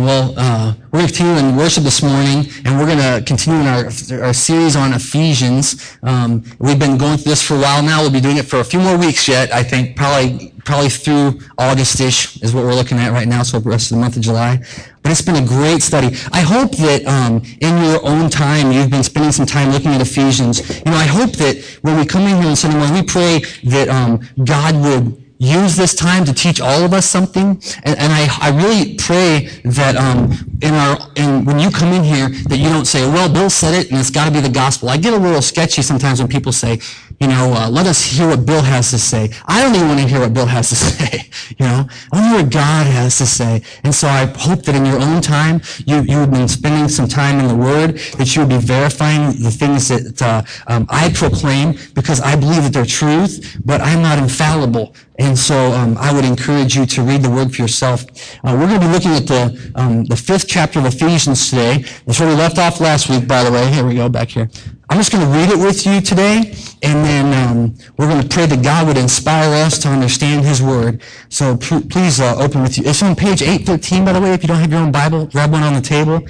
Well, 0.00 0.32
uh, 0.34 0.74
we're 0.92 1.00
going 1.00 1.08
to 1.08 1.14
continue 1.14 1.50
in 1.50 1.56
worship 1.56 1.84
this 1.84 2.02
morning, 2.02 2.46
and 2.64 2.78
we're 2.78 2.86
going 2.86 2.96
to 2.96 3.22
continue 3.26 3.60
in 3.60 3.66
our, 3.66 3.84
our 4.24 4.32
series 4.32 4.74
on 4.74 4.94
Ephesians. 4.94 5.98
Um, 6.02 6.42
we've 6.58 6.78
been 6.78 6.96
going 6.96 7.18
through 7.18 7.32
this 7.32 7.42
for 7.42 7.56
a 7.56 7.60
while 7.60 7.82
now. 7.82 8.00
We'll 8.00 8.10
be 8.10 8.20
doing 8.20 8.38
it 8.38 8.46
for 8.46 8.60
a 8.60 8.64
few 8.64 8.80
more 8.80 8.96
weeks 8.96 9.28
yet. 9.28 9.52
I 9.52 9.62
think 9.62 9.96
probably 9.96 10.54
probably 10.64 10.88
through 10.88 11.40
August-ish 11.58 12.42
is 12.42 12.54
what 12.54 12.64
we're 12.64 12.74
looking 12.74 12.98
at 12.98 13.12
right 13.12 13.28
now, 13.28 13.42
so 13.42 13.58
the 13.58 13.68
rest 13.68 13.90
of 13.90 13.96
the 13.96 14.00
month 14.00 14.16
of 14.16 14.22
July. 14.22 14.62
But 15.02 15.12
it's 15.12 15.22
been 15.22 15.36
a 15.36 15.46
great 15.46 15.82
study. 15.82 16.16
I 16.32 16.40
hope 16.40 16.72
that 16.76 17.04
um, 17.06 17.42
in 17.60 17.84
your 17.84 18.06
own 18.06 18.30
time, 18.30 18.72
you've 18.72 18.90
been 18.90 19.02
spending 19.02 19.32
some 19.32 19.46
time 19.46 19.70
looking 19.70 19.90
at 19.90 20.00
Ephesians. 20.00 20.66
You 20.78 20.92
know, 20.92 20.96
I 20.96 21.06
hope 21.06 21.32
that 21.32 21.62
when 21.82 21.98
we 21.98 22.06
come 22.06 22.22
in 22.22 22.40
here 22.40 22.50
on 22.50 22.56
Sunday 22.56 22.78
morning, 22.78 22.94
we 22.94 23.02
pray 23.02 23.40
that 23.64 23.88
um, 23.88 24.20
God 24.44 24.76
would 24.76 25.19
use 25.40 25.74
this 25.74 25.94
time 25.94 26.24
to 26.26 26.34
teach 26.34 26.60
all 26.60 26.84
of 26.84 26.92
us 26.92 27.06
something. 27.06 27.60
And, 27.82 27.98
and 27.98 28.12
I, 28.12 28.28
I 28.40 28.50
really 28.50 28.94
pray 28.96 29.48
that 29.64 29.96
um, 29.96 30.32
in 30.60 30.74
our 30.74 30.98
in, 31.16 31.44
when 31.46 31.58
you 31.58 31.70
come 31.70 31.92
in 31.92 32.04
here 32.04 32.28
that 32.48 32.58
you 32.58 32.68
don't 32.68 32.84
say, 32.84 33.10
"Well, 33.10 33.32
Bill 33.32 33.50
said 33.50 33.74
it, 33.74 33.90
and 33.90 33.98
it's 33.98 34.10
got 34.10 34.26
to 34.26 34.30
be 34.30 34.40
the 34.40 34.50
gospel." 34.50 34.90
I 34.90 34.98
get 34.98 35.14
a 35.14 35.18
little 35.18 35.42
sketchy 35.42 35.82
sometimes 35.82 36.20
when 36.20 36.28
people 36.28 36.52
say, 36.52 36.78
"You 37.20 37.28
know, 37.28 37.52
uh, 37.54 37.68
let 37.70 37.86
us 37.86 38.02
hear 38.02 38.28
what 38.28 38.44
Bill 38.46 38.62
has 38.62 38.90
to 38.90 38.98
say." 38.98 39.30
I 39.46 39.62
don't 39.62 39.74
even 39.74 39.88
want 39.88 40.00
to 40.00 40.08
hear 40.08 40.20
what 40.20 40.34
Bill 40.34 40.46
has 40.46 40.68
to 40.70 40.74
say. 40.90 41.30
You 41.58 41.66
know, 41.66 41.86
I 42.12 42.16
want 42.16 42.24
to 42.24 42.28
hear 42.30 42.42
what 42.42 42.52
God 42.52 42.86
has 42.86 43.18
to 43.18 43.26
say. 43.26 43.62
And 43.84 43.94
so 43.94 44.08
I 44.08 44.26
hope 44.26 44.62
that 44.64 44.74
in 44.74 44.84
your 44.86 45.00
own 45.00 45.20
time, 45.20 45.60
you 45.86 46.02
you 46.02 46.18
have 46.18 46.30
been 46.30 46.48
spending 46.48 46.88
some 46.88 47.08
time 47.08 47.38
in 47.38 47.48
the 47.48 47.56
Word, 47.56 47.98
that 48.18 48.34
you 48.34 48.42
would 48.42 48.50
be 48.50 48.58
verifying 48.58 49.42
the 49.42 49.50
things 49.50 49.88
that 49.88 50.22
uh, 50.22 50.42
um, 50.66 50.86
I 50.88 51.10
proclaim 51.12 51.76
because 51.94 52.20
I 52.20 52.36
believe 52.36 52.62
that 52.64 52.72
they're 52.72 52.84
truth, 52.86 53.58
but 53.64 53.80
I'm 53.80 54.02
not 54.02 54.18
infallible. 54.18 54.94
And 55.18 55.38
so 55.38 55.72
um, 55.72 55.98
I 55.98 56.12
would 56.14 56.24
encourage 56.24 56.74
you 56.74 56.86
to 56.86 57.02
read 57.02 57.22
the 57.22 57.30
word 57.30 57.54
for 57.54 57.60
yourself. 57.60 58.04
Uh, 58.42 58.56
we're 58.58 58.66
going 58.68 58.80
to 58.80 58.86
be 58.86 58.92
looking 58.92 59.12
at 59.12 59.26
the, 59.26 59.72
um, 59.74 60.04
the 60.06 60.16
fifth 60.16 60.48
chapter 60.48 60.78
of 60.78 60.86
Ephesians 60.86 61.50
today. 61.50 61.84
That's 62.06 62.18
where 62.18 62.28
we 62.28 62.34
left 62.34 62.58
off 62.58 62.80
last 62.80 63.10
week, 63.10 63.28
by 63.28 63.44
the 63.44 63.52
way. 63.52 63.70
Here 63.70 63.86
we 63.86 63.94
go, 63.94 64.08
back 64.08 64.28
here. 64.28 64.48
I'm 64.90 64.98
just 64.98 65.12
going 65.12 65.24
to 65.24 65.30
read 65.30 65.50
it 65.50 65.56
with 65.56 65.86
you 65.86 66.00
today, 66.00 66.52
and 66.82 67.04
then 67.04 67.48
um, 67.48 67.74
we're 67.96 68.08
going 68.08 68.20
to 68.20 68.28
pray 68.28 68.46
that 68.46 68.62
God 68.62 68.88
would 68.88 68.98
inspire 68.98 69.54
us 69.64 69.78
to 69.78 69.88
understand 69.88 70.44
His 70.44 70.60
Word. 70.60 71.00
So 71.28 71.56
pr- 71.56 71.86
please 71.88 72.18
uh, 72.18 72.36
open 72.36 72.62
with 72.62 72.76
you. 72.76 72.84
It's 72.84 73.02
on 73.02 73.14
page 73.14 73.40
813, 73.40 74.04
by 74.04 74.12
the 74.12 74.20
way. 74.20 74.34
If 74.34 74.42
you 74.42 74.48
don't 74.48 74.58
have 74.58 74.70
your 74.70 74.80
own 74.80 74.90
Bible, 74.90 75.26
grab 75.26 75.52
one 75.52 75.62
on 75.62 75.74
the 75.74 75.80
table. 75.80 76.26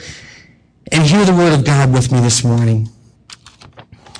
And 0.92 1.05
hear 1.05 1.25
the 1.25 1.33
Word 1.33 1.55
of 1.55 1.64
God 1.64 1.91
with 1.91 2.12
me 2.12 2.20
this 2.20 2.44
morning. 2.44 2.91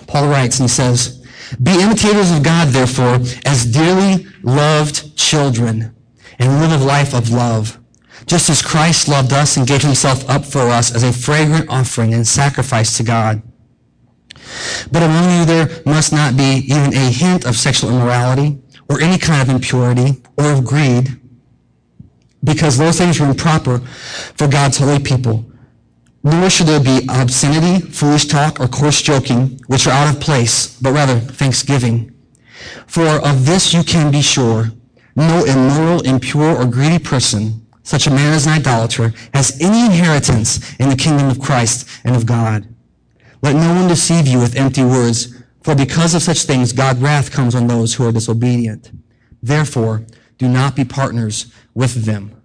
Paul 0.07 0.29
writes 0.29 0.59
and 0.59 0.69
he 0.69 0.75
says, 0.75 1.21
be 1.63 1.83
imitators 1.83 2.31
of 2.31 2.43
God, 2.43 2.69
therefore, 2.69 3.19
as 3.45 3.67
dearly 3.67 4.27
loved 4.43 5.17
children, 5.17 5.95
and 6.39 6.61
live 6.61 6.81
a 6.81 6.85
life 6.85 7.13
of 7.13 7.31
love, 7.31 7.79
just 8.27 8.49
as 8.49 8.63
Christ 8.63 9.09
loved 9.09 9.33
us 9.33 9.57
and 9.57 9.67
gave 9.67 9.83
himself 9.83 10.29
up 10.31 10.45
for 10.45 10.61
us 10.61 10.95
as 10.95 11.03
a 11.03 11.13
fragrant 11.13 11.69
offering 11.69 12.15
and 12.15 12.27
sacrifice 12.27 12.97
to 12.97 13.03
God. 13.03 13.43
But 14.91 15.03
among 15.03 15.39
you 15.39 15.45
there 15.45 15.69
must 15.87 16.13
not 16.13 16.37
be 16.37 16.65
even 16.67 16.95
a 16.95 17.11
hint 17.11 17.47
of 17.47 17.57
sexual 17.57 17.91
immorality, 17.91 18.59
or 18.89 19.01
any 19.01 19.19
kind 19.19 19.43
of 19.43 19.55
impurity, 19.55 20.23
or 20.37 20.53
of 20.53 20.65
greed, 20.65 21.21
because 22.43 22.79
those 22.79 22.99
things 22.99 23.21
are 23.21 23.29
improper 23.29 23.79
for 24.37 24.49
God's 24.49 24.79
holy 24.79 24.99
people 24.99 25.51
nor 26.23 26.51
should 26.51 26.67
there 26.67 26.81
be 26.81 27.07
obscenity, 27.09 27.85
foolish 27.87 28.27
talk, 28.27 28.61
or 28.61 28.69
coarse 28.69 29.01
joking, 29.01 29.59
which 29.69 29.87
are 29.87 29.91
out 29.91 30.15
of 30.15 30.21
place, 30.21 30.79
but 30.81 30.93
rather 30.93 31.19
thanksgiving. 31.19 32.13
For 32.87 33.07
of 33.27 33.47
this 33.47 33.73
you 33.73 33.83
can 33.83 34.11
be 34.11 34.21
sure, 34.21 34.67
no 35.17 35.45
immoral, 35.45 36.03
impure, 36.03 36.57
or 36.57 36.67
greedy 36.67 36.99
person, 36.99 37.67
such 37.83 38.07
a 38.07 38.11
man 38.11 38.35
as 38.35 38.47
an 38.47 38.53
idolater, 38.53 39.15
has 39.33 39.59
any 39.61 39.87
inheritance 39.87 40.75
in 40.79 40.91
the 40.91 40.97
kingdom 40.97 41.29
of 41.29 41.41
Christ 41.41 41.89
and 42.05 42.15
of 42.15 42.27
God. 42.27 42.67
Let 43.43 43.57
no 43.57 43.75
one 43.75 43.89
deceive 43.89 44.27
you 44.27 44.39
with 44.39 44.57
empty 44.57 44.85
words, 44.85 45.35
for 45.63 45.75
because 45.75 46.15
of 46.15 46.23
such 46.23 46.43
things 46.43 46.73
God's 46.73 47.01
wrath 47.01 47.31
comes 47.31 47.55
on 47.55 47.67
those 47.67 47.95
who 47.95 48.07
are 48.07 48.13
disobedient. 48.13 48.93
Therefore, 49.43 50.05
do 50.39 50.49
not 50.49 50.77
be 50.77 50.85
partners 50.85 51.53
with 51.75 52.05
them. 52.05 52.43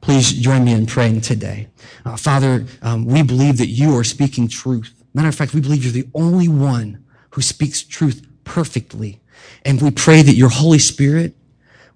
Please 0.00 0.32
join 0.32 0.64
me 0.64 0.72
in 0.72 0.86
praying 0.86 1.20
today. 1.22 1.68
Uh, 2.04 2.16
Father, 2.16 2.66
um, 2.82 3.04
we 3.04 3.22
believe 3.22 3.58
that 3.58 3.68
you 3.68 3.96
are 3.96 4.04
speaking 4.04 4.48
truth. 4.48 4.92
Matter 5.12 5.28
of 5.28 5.34
fact, 5.34 5.54
we 5.54 5.60
believe 5.60 5.84
you're 5.84 5.92
the 5.92 6.08
only 6.14 6.48
one 6.48 7.04
who 7.30 7.42
speaks 7.42 7.82
truth 7.82 8.26
perfectly. 8.44 9.20
And 9.64 9.80
we 9.82 9.90
pray 9.90 10.22
that 10.22 10.34
your 10.34 10.48
Holy 10.48 10.78
Spirit 10.78 11.34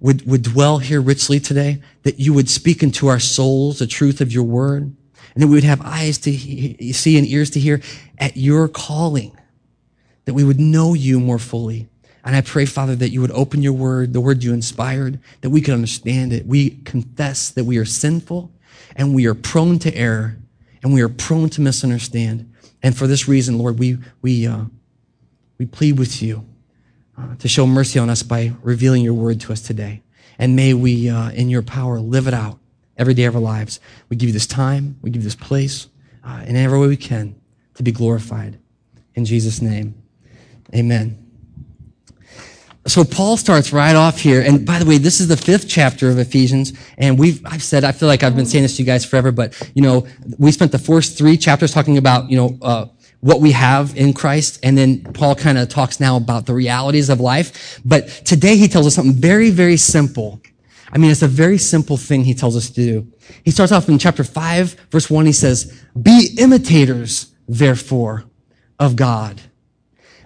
would, 0.00 0.26
would 0.26 0.42
dwell 0.42 0.78
here 0.78 1.00
richly 1.00 1.38
today, 1.38 1.80
that 2.02 2.18
you 2.18 2.34
would 2.34 2.50
speak 2.50 2.82
into 2.82 3.06
our 3.06 3.20
souls 3.20 3.78
the 3.78 3.86
truth 3.86 4.20
of 4.20 4.32
your 4.32 4.42
word, 4.42 4.94
and 5.34 5.42
that 5.42 5.48
we 5.48 5.54
would 5.54 5.64
have 5.64 5.80
eyes 5.82 6.18
to 6.18 6.32
he- 6.32 6.92
see 6.92 7.16
and 7.18 7.26
ears 7.26 7.50
to 7.50 7.60
hear 7.60 7.80
at 8.18 8.36
your 8.36 8.68
calling, 8.68 9.36
that 10.24 10.34
we 10.34 10.44
would 10.44 10.60
know 10.60 10.94
you 10.94 11.18
more 11.18 11.38
fully. 11.38 11.88
And 12.24 12.36
I 12.36 12.40
pray, 12.40 12.66
Father, 12.66 12.94
that 12.96 13.10
you 13.10 13.20
would 13.20 13.32
open 13.32 13.62
your 13.62 13.72
word, 13.72 14.12
the 14.12 14.20
word 14.20 14.44
you 14.44 14.52
inspired, 14.52 15.18
that 15.40 15.50
we 15.50 15.60
could 15.60 15.74
understand 15.74 16.32
it. 16.32 16.46
We 16.46 16.70
confess 16.70 17.50
that 17.50 17.64
we 17.64 17.78
are 17.78 17.84
sinful 17.84 18.52
and 18.94 19.14
we 19.14 19.26
are 19.26 19.34
prone 19.34 19.78
to 19.80 19.94
error 19.94 20.36
and 20.82 20.94
we 20.94 21.02
are 21.02 21.08
prone 21.08 21.48
to 21.50 21.60
misunderstand. 21.60 22.52
And 22.82 22.96
for 22.96 23.06
this 23.06 23.26
reason, 23.26 23.58
Lord, 23.58 23.78
we, 23.78 23.98
we, 24.20 24.46
uh, 24.46 24.64
we 25.58 25.66
plead 25.66 25.98
with 25.98 26.22
you 26.22 26.46
uh, 27.18 27.34
to 27.36 27.48
show 27.48 27.66
mercy 27.66 27.98
on 27.98 28.08
us 28.08 28.22
by 28.22 28.52
revealing 28.62 29.02
your 29.02 29.14
word 29.14 29.40
to 29.42 29.52
us 29.52 29.60
today. 29.60 30.02
And 30.38 30.54
may 30.54 30.74
we, 30.74 31.08
uh, 31.08 31.30
in 31.30 31.48
your 31.48 31.62
power, 31.62 32.00
live 32.00 32.26
it 32.26 32.34
out 32.34 32.58
every 33.02 33.14
day 33.14 33.24
of 33.24 33.34
our 33.34 33.42
lives. 33.42 33.80
We 34.08 34.16
give 34.16 34.30
you 34.30 34.32
this 34.32 34.46
time, 34.46 34.96
we 35.02 35.10
give 35.10 35.20
you 35.22 35.26
this 35.26 35.36
place, 35.36 35.88
uh, 36.24 36.42
in 36.46 36.56
every 36.56 36.78
way 36.78 36.86
we 36.86 36.96
can 36.96 37.34
to 37.74 37.82
be 37.82 37.92
glorified. 37.92 38.58
In 39.14 39.26
Jesus' 39.26 39.60
name, 39.60 39.94
amen 40.74 41.22
so 42.86 43.04
Paul 43.04 43.36
starts 43.36 43.72
right 43.72 43.94
off 43.94 44.18
here. 44.18 44.40
And 44.40 44.66
by 44.66 44.78
the 44.78 44.84
way, 44.84 44.98
this 44.98 45.20
is 45.20 45.28
the 45.28 45.36
fifth 45.36 45.68
chapter 45.68 46.10
of 46.10 46.18
Ephesians. 46.18 46.72
And 46.98 47.18
we've, 47.18 47.44
I've 47.46 47.62
said, 47.62 47.84
I 47.84 47.92
feel 47.92 48.08
like 48.08 48.22
I've 48.22 48.34
been 48.34 48.46
saying 48.46 48.62
this 48.62 48.76
to 48.76 48.82
you 48.82 48.86
guys 48.86 49.04
forever, 49.04 49.30
but, 49.30 49.70
you 49.74 49.82
know, 49.82 50.06
we 50.38 50.50
spent 50.50 50.72
the 50.72 50.78
first 50.78 51.16
three 51.16 51.36
chapters 51.36 51.72
talking 51.72 51.96
about, 51.96 52.28
you 52.28 52.36
know, 52.36 52.58
uh, 52.60 52.86
what 53.20 53.40
we 53.40 53.52
have 53.52 53.96
in 53.96 54.12
Christ. 54.12 54.58
And 54.64 54.76
then 54.76 55.04
Paul 55.04 55.36
kind 55.36 55.58
of 55.58 55.68
talks 55.68 56.00
now 56.00 56.16
about 56.16 56.46
the 56.46 56.54
realities 56.54 57.08
of 57.08 57.20
life. 57.20 57.80
But 57.84 58.08
today 58.08 58.56
he 58.56 58.66
tells 58.66 58.86
us 58.86 58.96
something 58.96 59.14
very, 59.14 59.50
very 59.50 59.76
simple. 59.76 60.40
I 60.92 60.98
mean, 60.98 61.10
it's 61.10 61.22
a 61.22 61.28
very 61.28 61.58
simple 61.58 61.96
thing 61.96 62.24
he 62.24 62.34
tells 62.34 62.54
us 62.54 62.68
to 62.68 62.74
do. 62.74 63.12
He 63.44 63.50
starts 63.50 63.72
off 63.72 63.88
in 63.88 63.98
chapter 63.98 64.24
five, 64.24 64.74
verse 64.90 65.08
one. 65.08 65.24
He 65.24 65.32
says, 65.32 65.82
be 66.00 66.36
imitators, 66.38 67.32
therefore, 67.48 68.24
of 68.78 68.94
God. 68.94 69.40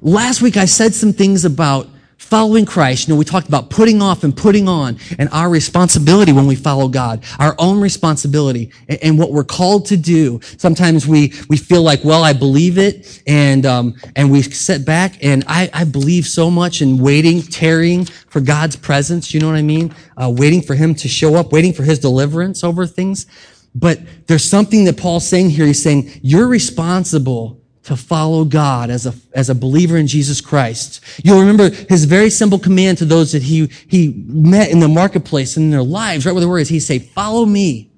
Last 0.00 0.42
week 0.42 0.56
I 0.56 0.64
said 0.64 0.94
some 0.94 1.12
things 1.12 1.44
about 1.44 1.88
Following 2.18 2.64
Christ, 2.64 3.06
you 3.06 3.14
know, 3.14 3.18
we 3.18 3.26
talked 3.26 3.46
about 3.46 3.68
putting 3.68 4.00
off 4.00 4.24
and 4.24 4.34
putting 4.34 4.68
on 4.68 4.98
and 5.18 5.28
our 5.32 5.50
responsibility 5.50 6.32
when 6.32 6.46
we 6.46 6.56
follow 6.56 6.88
God, 6.88 7.22
our 7.38 7.54
own 7.58 7.78
responsibility 7.78 8.72
and, 8.88 8.98
and 9.02 9.18
what 9.18 9.32
we're 9.32 9.44
called 9.44 9.84
to 9.86 9.98
do. 9.98 10.40
Sometimes 10.56 11.06
we, 11.06 11.34
we 11.50 11.58
feel 11.58 11.82
like, 11.82 12.02
well, 12.04 12.24
I 12.24 12.32
believe 12.32 12.78
it 12.78 13.22
and, 13.26 13.66
um, 13.66 13.94
and 14.16 14.30
we 14.30 14.40
sit 14.40 14.86
back 14.86 15.22
and 15.22 15.44
I, 15.46 15.68
I 15.74 15.84
believe 15.84 16.26
so 16.26 16.50
much 16.50 16.80
in 16.80 16.96
waiting, 16.96 17.42
tarrying 17.42 18.06
for 18.06 18.40
God's 18.40 18.76
presence. 18.76 19.34
You 19.34 19.40
know 19.40 19.48
what 19.48 19.56
I 19.56 19.62
mean? 19.62 19.94
Uh, 20.16 20.32
waiting 20.34 20.62
for 20.62 20.74
Him 20.74 20.94
to 20.96 21.08
show 21.08 21.34
up, 21.34 21.52
waiting 21.52 21.74
for 21.74 21.82
His 21.82 21.98
deliverance 21.98 22.64
over 22.64 22.86
things. 22.86 23.26
But 23.74 24.00
there's 24.26 24.42
something 24.42 24.84
that 24.86 24.96
Paul's 24.96 25.28
saying 25.28 25.50
here. 25.50 25.66
He's 25.66 25.82
saying, 25.82 26.10
you're 26.22 26.48
responsible 26.48 27.55
to 27.86 27.96
follow 27.96 28.44
God 28.44 28.90
as 28.90 29.06
a, 29.06 29.14
as 29.32 29.48
a 29.48 29.54
believer 29.54 29.96
in 29.96 30.08
Jesus 30.08 30.40
Christ. 30.40 31.00
You'll 31.22 31.38
remember 31.38 31.70
his 31.70 32.04
very 32.04 32.30
simple 32.30 32.58
command 32.58 32.98
to 32.98 33.04
those 33.04 33.30
that 33.30 33.44
he, 33.44 33.70
he 33.86 34.12
met 34.26 34.70
in 34.70 34.80
the 34.80 34.88
marketplace 34.88 35.56
and 35.56 35.66
in 35.66 35.70
their 35.70 35.84
lives, 35.84 36.26
right 36.26 36.32
where 36.32 36.40
they 36.40 36.46
were, 36.46 36.58
is 36.58 36.68
he 36.68 36.80
say, 36.80 36.98
follow 36.98 37.46
me. 37.46 37.88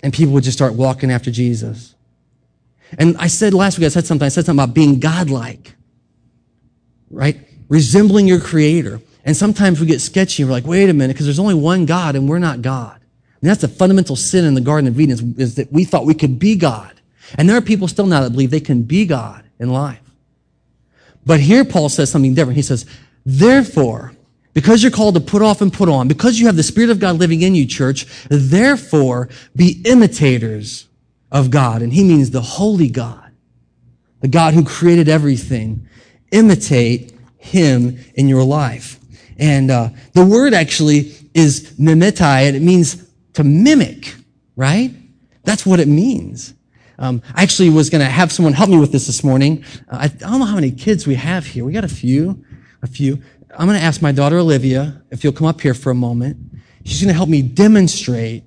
And 0.00 0.12
people 0.12 0.34
would 0.34 0.44
just 0.44 0.58
start 0.58 0.74
walking 0.74 1.10
after 1.10 1.30
Jesus. 1.30 1.94
And 2.98 3.16
I 3.16 3.28
said 3.28 3.54
last 3.54 3.78
week, 3.78 3.86
I 3.86 3.88
said 3.88 4.04
something, 4.04 4.26
I 4.26 4.28
said 4.28 4.44
something 4.44 4.62
about 4.62 4.74
being 4.74 5.00
godlike, 5.00 5.74
right? 7.10 7.38
Resembling 7.70 8.28
your 8.28 8.40
creator. 8.40 9.00
And 9.24 9.34
sometimes 9.34 9.80
we 9.80 9.86
get 9.86 10.02
sketchy 10.02 10.42
and 10.42 10.50
we're 10.50 10.56
like, 10.56 10.66
wait 10.66 10.90
a 10.90 10.92
minute, 10.92 11.14
because 11.14 11.24
there's 11.24 11.38
only 11.38 11.54
one 11.54 11.86
God 11.86 12.14
and 12.14 12.28
we're 12.28 12.38
not 12.38 12.60
God. 12.60 13.00
And 13.40 13.48
that's 13.48 13.62
the 13.62 13.68
fundamental 13.68 14.16
sin 14.16 14.44
in 14.44 14.52
the 14.52 14.60
Garden 14.60 14.86
of 14.86 15.00
Eden 15.00 15.12
is, 15.14 15.22
is 15.38 15.54
that 15.54 15.72
we 15.72 15.84
thought 15.84 16.04
we 16.04 16.12
could 16.12 16.38
be 16.38 16.56
God. 16.56 16.97
And 17.36 17.48
there 17.48 17.56
are 17.56 17.62
people 17.62 17.88
still 17.88 18.06
now 18.06 18.22
that 18.22 18.30
believe 18.30 18.50
they 18.50 18.60
can 18.60 18.82
be 18.82 19.04
God 19.06 19.44
in 19.58 19.70
life. 19.70 20.00
But 21.26 21.40
here 21.40 21.64
Paul 21.64 21.88
says 21.88 22.10
something 22.10 22.34
different. 22.34 22.56
He 22.56 22.62
says, 22.62 22.86
therefore, 23.24 24.12
because 24.54 24.82
you're 24.82 24.92
called 24.92 25.14
to 25.14 25.20
put 25.20 25.42
off 25.42 25.60
and 25.60 25.72
put 25.72 25.88
on, 25.88 26.08
because 26.08 26.38
you 26.38 26.46
have 26.46 26.56
the 26.56 26.62
Spirit 26.62 26.90
of 26.90 27.00
God 27.00 27.16
living 27.16 27.42
in 27.42 27.54
you, 27.54 27.66
church, 27.66 28.06
therefore 28.28 29.28
be 29.54 29.82
imitators 29.84 30.88
of 31.30 31.50
God. 31.50 31.82
And 31.82 31.92
he 31.92 32.02
means 32.02 32.30
the 32.30 32.40
holy 32.40 32.88
God, 32.88 33.30
the 34.20 34.28
God 34.28 34.54
who 34.54 34.64
created 34.64 35.08
everything. 35.08 35.86
Imitate 36.32 37.14
him 37.36 37.98
in 38.14 38.28
your 38.28 38.42
life. 38.42 38.98
And 39.38 39.70
uh, 39.70 39.90
the 40.14 40.24
word 40.24 40.54
actually 40.54 41.14
is 41.34 41.74
mimetai, 41.78 42.48
and 42.48 42.56
it 42.56 42.62
means 42.62 43.06
to 43.34 43.44
mimic 43.44 44.14
right? 44.58 44.92
That's 45.44 45.64
what 45.64 45.78
it 45.78 45.88
means. 45.88 46.52
Um, 46.98 47.22
I 47.34 47.42
actually 47.42 47.70
was 47.70 47.90
going 47.90 48.04
to 48.04 48.10
have 48.10 48.32
someone 48.32 48.52
help 48.52 48.70
me 48.70 48.78
with 48.78 48.92
this 48.92 49.06
this 49.06 49.22
morning. 49.22 49.64
Uh, 49.88 49.98
I, 50.00 50.04
I 50.04 50.08
don't 50.08 50.40
know 50.40 50.46
how 50.46 50.56
many 50.56 50.72
kids 50.72 51.06
we 51.06 51.14
have 51.14 51.46
here. 51.46 51.64
We 51.64 51.72
got 51.72 51.84
a 51.84 51.88
few, 51.88 52.44
a 52.82 52.86
few. 52.86 53.22
I'm 53.56 53.66
going 53.66 53.78
to 53.78 53.84
ask 53.84 54.02
my 54.02 54.12
daughter 54.12 54.38
Olivia 54.38 55.02
if 55.10 55.22
you'll 55.22 55.32
come 55.32 55.46
up 55.46 55.60
here 55.60 55.74
for 55.74 55.90
a 55.90 55.94
moment. 55.94 56.36
She's 56.84 57.00
going 57.00 57.08
to 57.08 57.16
help 57.16 57.28
me 57.28 57.42
demonstrate 57.42 58.44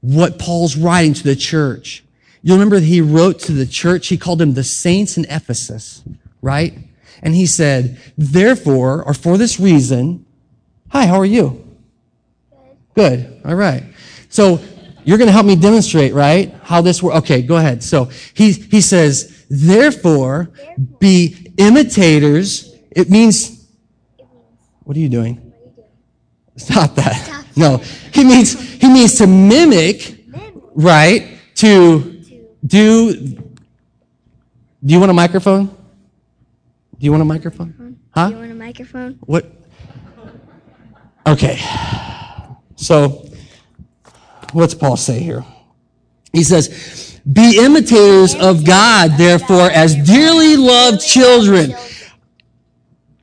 what 0.00 0.38
Paul's 0.38 0.76
writing 0.76 1.14
to 1.14 1.22
the 1.22 1.36
church. 1.36 2.04
You'll 2.42 2.56
remember 2.56 2.80
that 2.80 2.86
he 2.86 3.00
wrote 3.00 3.40
to 3.40 3.52
the 3.52 3.66
church. 3.66 4.08
He 4.08 4.16
called 4.16 4.38
them 4.38 4.54
the 4.54 4.64
saints 4.64 5.16
in 5.16 5.24
Ephesus, 5.28 6.02
right? 6.40 6.78
And 7.22 7.34
he 7.34 7.46
said, 7.46 7.98
therefore, 8.16 9.04
or 9.04 9.14
for 9.14 9.36
this 9.36 9.58
reason, 9.58 10.24
hi, 10.90 11.06
how 11.06 11.16
are 11.16 11.26
you? 11.26 11.64
Good. 12.94 13.26
Good. 13.26 13.42
All 13.44 13.56
right. 13.56 13.82
So 14.28 14.60
you're 15.08 15.16
going 15.16 15.28
to 15.28 15.32
help 15.32 15.46
me 15.46 15.56
demonstrate, 15.56 16.12
right? 16.12 16.54
How 16.62 16.82
this 16.82 17.02
works. 17.02 17.16
Okay, 17.20 17.40
go 17.40 17.56
ahead. 17.56 17.82
So 17.82 18.10
he, 18.34 18.52
he 18.52 18.82
says, 18.82 19.46
therefore, 19.48 20.50
be 20.98 21.50
imitators. 21.56 22.76
It 22.90 23.08
means, 23.08 23.66
what 24.84 24.98
are 24.98 25.00
you 25.00 25.08
doing? 25.08 25.50
Stop 26.58 26.94
that. 26.96 27.46
No. 27.56 27.78
He 28.12 28.22
means, 28.22 28.60
he 28.60 28.86
means 28.86 29.16
to 29.16 29.26
mimic, 29.26 30.26
right? 30.74 31.38
To 31.54 32.22
do, 32.66 33.14
do 33.14 33.40
you 34.82 35.00
want 35.00 35.10
a 35.10 35.14
microphone? 35.14 35.68
Do 35.68 37.06
you 37.06 37.12
want 37.12 37.22
a 37.22 37.24
microphone? 37.24 37.98
Huh? 38.10 38.26
Do 38.26 38.34
you 38.34 38.40
want 38.40 38.52
a 38.52 38.54
microphone? 38.54 39.18
What? 39.20 39.46
Okay. 41.26 41.58
So, 42.76 43.27
what's 44.52 44.74
Paul 44.74 44.96
say 44.96 45.20
here? 45.20 45.44
He 46.32 46.44
says, 46.44 47.20
Be 47.30 47.58
imitators 47.58 48.34
of 48.34 48.64
God, 48.64 49.12
therefore, 49.16 49.70
as 49.70 49.94
dearly 49.96 50.56
loved 50.56 51.00
children, 51.00 51.74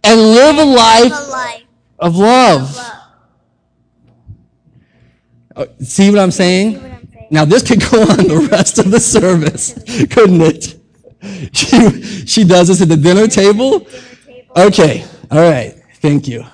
and 0.03 0.21
live 0.21 0.57
a 0.57 0.65
life 0.65 1.65
of 1.99 2.15
love. 2.15 2.79
Oh, 5.55 5.67
see 5.79 6.09
what 6.09 6.19
I'm 6.19 6.31
saying? 6.31 6.81
Now, 7.31 7.45
this 7.45 7.63
could 7.63 7.79
go 7.79 8.01
on 8.01 8.27
the 8.27 8.47
rest 8.51 8.77
of 8.77 8.91
the 8.91 8.99
service, 8.99 9.73
couldn't 10.11 10.41
it? 10.41 10.79
She, 11.53 12.25
she 12.25 12.43
does 12.43 12.67
this 12.67 12.81
at 12.81 12.89
the 12.89 12.97
dinner 12.97 13.27
table? 13.27 13.87
Okay, 14.55 15.05
all 15.31 15.39
right. 15.39 15.73
Thank 15.95 16.27
you. 16.27 16.45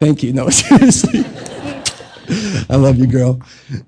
Thank 0.00 0.22
you. 0.22 0.32
No, 0.32 0.48
seriously. 0.50 1.24
I 2.68 2.76
love 2.76 2.98
you, 2.98 3.06
girl. 3.06 3.40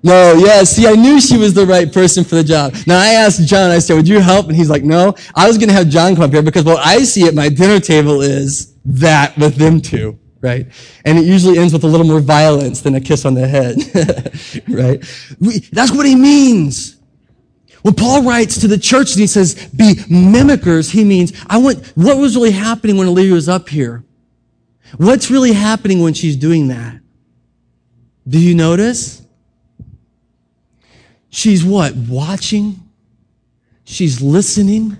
No, 0.03 0.33
yeah, 0.33 0.63
see, 0.63 0.87
I 0.87 0.93
knew 0.93 1.21
she 1.21 1.37
was 1.37 1.53
the 1.53 1.65
right 1.65 1.91
person 1.91 2.23
for 2.23 2.35
the 2.35 2.43
job. 2.43 2.75
Now, 2.87 2.99
I 2.99 3.09
asked 3.09 3.47
John, 3.47 3.69
I 3.69 3.79
said, 3.79 3.95
would 3.95 4.07
you 4.07 4.19
help? 4.19 4.47
And 4.47 4.55
he's 4.55 4.69
like, 4.69 4.83
no. 4.83 5.13
I 5.35 5.47
was 5.47 5.57
going 5.57 5.69
to 5.69 5.75
have 5.75 5.89
John 5.89 6.15
come 6.15 6.23
up 6.23 6.31
here 6.31 6.41
because 6.41 6.65
what 6.65 6.85
I 6.85 7.03
see 7.03 7.27
at 7.27 7.35
my 7.35 7.49
dinner 7.49 7.79
table 7.79 8.21
is 8.21 8.75
that 8.85 9.37
with 9.37 9.55
them 9.55 9.79
two, 9.79 10.17
right? 10.41 10.67
And 11.05 11.17
it 11.17 11.25
usually 11.25 11.57
ends 11.57 11.73
with 11.73 11.83
a 11.83 11.87
little 11.87 12.07
more 12.07 12.19
violence 12.19 12.81
than 12.81 12.95
a 12.95 13.01
kiss 13.01 13.25
on 13.25 13.35
the 13.35 13.47
head, 13.47 13.77
right? 14.67 15.03
We, 15.39 15.59
that's 15.71 15.91
what 15.91 16.05
he 16.05 16.15
means. 16.15 16.97
When 17.83 17.93
Paul 17.93 18.23
writes 18.23 18.59
to 18.61 18.67
the 18.67 18.77
church 18.77 19.11
and 19.11 19.21
he 19.21 19.27
says, 19.27 19.55
be 19.69 19.95
mimickers, 20.09 20.91
he 20.91 21.03
means, 21.03 21.33
I 21.47 21.57
want, 21.57 21.85
what 21.95 22.17
was 22.17 22.35
really 22.35 22.51
happening 22.51 22.97
when 22.97 23.07
Olivia 23.07 23.33
was 23.33 23.49
up 23.49 23.69
here? 23.69 24.03
What's 24.97 25.31
really 25.31 25.53
happening 25.53 26.01
when 26.01 26.13
she's 26.13 26.35
doing 26.35 26.67
that? 26.67 27.01
Do 28.27 28.39
you 28.39 28.55
notice? 28.55 29.25
She's 31.29 31.63
what? 31.63 31.95
Watching. 31.95 32.79
She's 33.83 34.21
listening. 34.21 34.97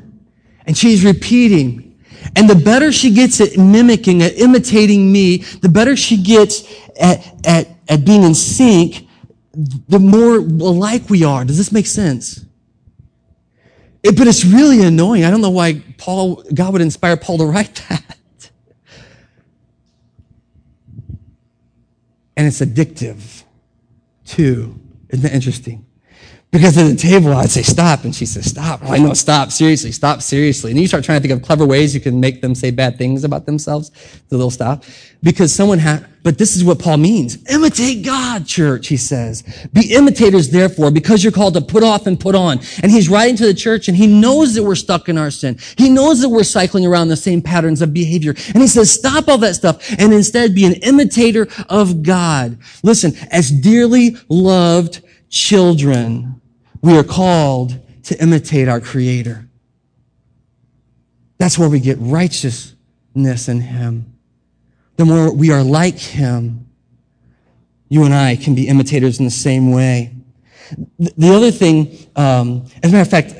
And 0.65 0.77
she's 0.77 1.03
repeating. 1.03 1.99
And 2.35 2.49
the 2.49 2.55
better 2.55 2.91
she 2.91 3.13
gets 3.13 3.41
at 3.41 3.57
mimicking, 3.57 4.21
at 4.21 4.37
imitating 4.37 5.11
me, 5.11 5.37
the 5.37 5.69
better 5.69 5.95
she 5.95 6.21
gets 6.21 6.63
at, 6.99 7.45
at, 7.45 7.67
at 7.87 8.05
being 8.05 8.23
in 8.23 8.35
sync, 8.35 9.07
the 9.53 9.99
more 9.99 10.37
alike 10.37 11.09
we 11.09 11.23
are. 11.23 11.43
Does 11.43 11.57
this 11.57 11.71
make 11.71 11.87
sense? 11.87 12.45
It, 14.03 14.17
but 14.17 14.27
it's 14.27 14.45
really 14.45 14.81
annoying. 14.81 15.23
I 15.25 15.31
don't 15.31 15.41
know 15.41 15.49
why 15.49 15.83
Paul, 15.97 16.43
God 16.53 16.73
would 16.73 16.81
inspire 16.81 17.17
Paul 17.17 17.39
to 17.39 17.45
write 17.45 17.75
that. 17.89 18.17
And 22.41 22.47
it's 22.47 22.59
addictive 22.59 23.43
too. 24.25 24.79
Isn't 25.09 25.21
that 25.21 25.33
interesting? 25.33 25.85
Because 26.49 26.75
at 26.75 26.87
the 26.87 26.95
table, 26.95 27.33
I'd 27.33 27.51
say, 27.51 27.61
stop. 27.61 28.03
And 28.03 28.15
she 28.15 28.25
says, 28.25 28.49
stop. 28.49 28.81
Oh, 28.83 28.91
I 28.91 28.97
know, 28.97 29.13
stop. 29.13 29.51
Seriously, 29.51 29.91
stop 29.91 30.23
seriously. 30.23 30.71
And 30.71 30.79
you 30.79 30.87
start 30.87 31.03
trying 31.03 31.21
to 31.21 31.27
think 31.27 31.39
of 31.39 31.45
clever 31.45 31.67
ways 31.67 31.93
you 31.93 32.01
can 32.01 32.19
make 32.19 32.41
them 32.41 32.55
say 32.55 32.71
bad 32.71 32.97
things 32.97 33.23
about 33.23 33.45
themselves. 33.45 33.91
The 34.29 34.37
little 34.37 34.49
stop. 34.49 34.83
Because 35.21 35.53
someone 35.53 35.77
had, 35.77 36.07
but 36.23 36.37
this 36.37 36.55
is 36.55 36.63
what 36.63 36.79
Paul 36.79 36.97
means. 36.97 37.37
Imitate 37.49 38.05
God, 38.05 38.45
church, 38.45 38.87
he 38.87 38.97
says. 38.97 39.43
Be 39.73 39.93
imitators, 39.93 40.49
therefore, 40.49 40.91
because 40.91 41.23
you're 41.23 41.33
called 41.33 41.55
to 41.55 41.61
put 41.61 41.83
off 41.83 42.05
and 42.05 42.19
put 42.19 42.35
on. 42.35 42.59
And 42.83 42.91
he's 42.91 43.09
writing 43.09 43.35
to 43.37 43.45
the 43.45 43.53
church 43.53 43.87
and 43.87 43.97
he 43.97 44.05
knows 44.05 44.53
that 44.53 44.63
we're 44.63 44.75
stuck 44.75 45.09
in 45.09 45.17
our 45.17 45.31
sin. 45.31 45.57
He 45.77 45.89
knows 45.89 46.21
that 46.21 46.29
we're 46.29 46.43
cycling 46.43 46.85
around 46.85 47.07
the 47.07 47.17
same 47.17 47.41
patterns 47.41 47.81
of 47.81 47.93
behavior. 47.93 48.35
And 48.53 48.57
he 48.57 48.67
says, 48.67 48.91
stop 48.91 49.27
all 49.27 49.39
that 49.39 49.55
stuff 49.55 49.83
and 49.97 50.13
instead 50.13 50.53
be 50.53 50.65
an 50.65 50.73
imitator 50.73 51.47
of 51.69 52.03
God. 52.03 52.59
Listen, 52.83 53.13
as 53.31 53.49
dearly 53.49 54.15
loved 54.29 55.01
children, 55.29 56.39
we 56.81 56.97
are 56.97 57.03
called 57.03 57.79
to 58.03 58.21
imitate 58.21 58.67
our 58.67 58.79
Creator. 58.79 59.47
That's 61.37 61.57
where 61.57 61.69
we 61.69 61.79
get 61.79 61.97
righteousness 61.99 63.47
in 63.47 63.61
Him. 63.61 64.10
The 65.01 65.05
more 65.05 65.33
we 65.33 65.49
are 65.49 65.63
like 65.63 65.97
Him, 65.97 66.67
you 67.89 68.03
and 68.03 68.13
I 68.13 68.35
can 68.35 68.53
be 68.53 68.67
imitators 68.67 69.17
in 69.17 69.25
the 69.25 69.31
same 69.31 69.71
way. 69.71 70.13
The 70.99 71.33
other 71.33 71.49
thing, 71.49 71.97
um, 72.15 72.67
as 72.83 72.91
a 72.91 72.93
matter 72.93 73.01
of 73.01 73.09
fact, 73.09 73.33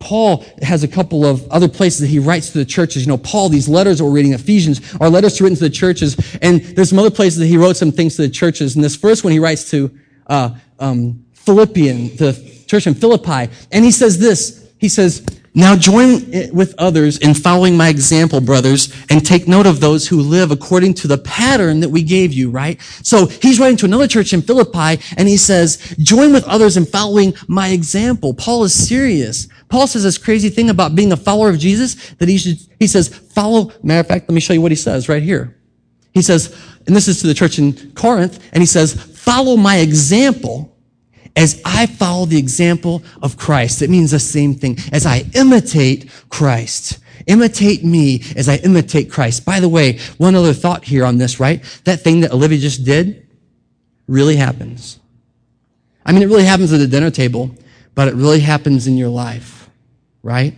Paul 0.00 0.44
has 0.60 0.84
a 0.84 0.88
couple 0.88 1.24
of 1.24 1.48
other 1.48 1.66
places 1.66 2.00
that 2.00 2.08
he 2.08 2.18
writes 2.18 2.50
to 2.50 2.58
the 2.58 2.66
churches. 2.66 3.06
You 3.06 3.08
know, 3.08 3.16
Paul, 3.16 3.48
these 3.48 3.70
letters 3.70 4.02
we're 4.02 4.10
reading, 4.10 4.34
Ephesians, 4.34 4.94
are 5.00 5.08
letters 5.08 5.40
written 5.40 5.56
to 5.56 5.64
the 5.64 5.70
churches. 5.70 6.14
And 6.42 6.60
there's 6.60 6.90
some 6.90 6.98
other 6.98 7.10
places 7.10 7.38
that 7.38 7.46
he 7.46 7.56
wrote 7.56 7.78
some 7.78 7.90
things 7.90 8.16
to 8.16 8.22
the 8.22 8.28
churches. 8.28 8.74
And 8.74 8.84
this 8.84 8.96
first 8.96 9.24
one 9.24 9.32
he 9.32 9.38
writes 9.38 9.70
to 9.70 9.98
uh, 10.26 10.50
um, 10.78 11.24
Philippian, 11.32 12.14
the 12.16 12.34
church 12.66 12.86
in 12.86 12.92
Philippi. 12.92 13.50
And 13.72 13.82
he 13.82 13.90
says 13.90 14.18
this. 14.18 14.70
He 14.76 14.90
says, 14.90 15.26
now 15.56 15.74
join 15.74 16.52
with 16.52 16.74
others 16.76 17.16
in 17.18 17.32
following 17.32 17.78
my 17.78 17.88
example, 17.88 18.42
brothers, 18.42 18.94
and 19.08 19.24
take 19.24 19.48
note 19.48 19.66
of 19.66 19.80
those 19.80 20.06
who 20.06 20.20
live 20.20 20.50
according 20.50 20.92
to 20.94 21.08
the 21.08 21.16
pattern 21.16 21.80
that 21.80 21.88
we 21.88 22.02
gave 22.02 22.34
you, 22.34 22.50
right? 22.50 22.80
So 23.02 23.26
he's 23.26 23.58
writing 23.58 23.78
to 23.78 23.86
another 23.86 24.06
church 24.06 24.34
in 24.34 24.42
Philippi 24.42 25.02
and 25.16 25.26
he 25.26 25.38
says, 25.38 25.78
join 25.98 26.34
with 26.34 26.44
others 26.44 26.76
in 26.76 26.84
following 26.84 27.34
my 27.48 27.68
example. 27.68 28.34
Paul 28.34 28.64
is 28.64 28.74
serious. 28.74 29.48
Paul 29.70 29.86
says 29.86 30.02
this 30.02 30.18
crazy 30.18 30.50
thing 30.50 30.68
about 30.68 30.94
being 30.94 31.10
a 31.12 31.16
follower 31.16 31.48
of 31.48 31.58
Jesus 31.58 32.10
that 32.18 32.28
he 32.28 32.36
should, 32.36 32.58
he 32.78 32.86
says, 32.86 33.08
follow, 33.08 33.72
matter 33.82 34.00
of 34.00 34.06
fact, 34.06 34.28
let 34.28 34.34
me 34.34 34.40
show 34.42 34.52
you 34.52 34.60
what 34.60 34.72
he 34.72 34.76
says 34.76 35.08
right 35.08 35.22
here. 35.22 35.56
He 36.12 36.20
says, 36.20 36.54
and 36.86 36.94
this 36.94 37.08
is 37.08 37.22
to 37.22 37.26
the 37.26 37.34
church 37.34 37.58
in 37.58 37.92
Corinth, 37.92 38.46
and 38.52 38.62
he 38.62 38.66
says, 38.66 38.94
follow 38.94 39.56
my 39.56 39.78
example 39.78 40.75
as 41.36 41.60
I 41.64 41.86
follow 41.86 42.24
the 42.24 42.38
example 42.38 43.02
of 43.22 43.36
Christ. 43.36 43.82
It 43.82 43.90
means 43.90 44.10
the 44.10 44.18
same 44.18 44.54
thing. 44.54 44.78
As 44.90 45.06
I 45.06 45.24
imitate 45.34 46.10
Christ. 46.30 46.98
Imitate 47.26 47.84
me 47.84 48.22
as 48.36 48.48
I 48.48 48.56
imitate 48.56 49.10
Christ. 49.10 49.44
By 49.44 49.60
the 49.60 49.68
way, 49.68 49.98
one 50.16 50.34
other 50.34 50.54
thought 50.54 50.84
here 50.84 51.04
on 51.04 51.18
this, 51.18 51.38
right? 51.38 51.62
That 51.84 52.00
thing 52.00 52.20
that 52.20 52.32
Olivia 52.32 52.58
just 52.58 52.84
did 52.84 53.28
really 54.06 54.36
happens. 54.36 54.98
I 56.04 56.12
mean, 56.12 56.22
it 56.22 56.26
really 56.26 56.44
happens 56.44 56.72
at 56.72 56.78
the 56.78 56.86
dinner 56.86 57.10
table, 57.10 57.50
but 57.94 58.08
it 58.08 58.14
really 58.14 58.40
happens 58.40 58.86
in 58.86 58.96
your 58.96 59.08
life, 59.08 59.68
right? 60.22 60.54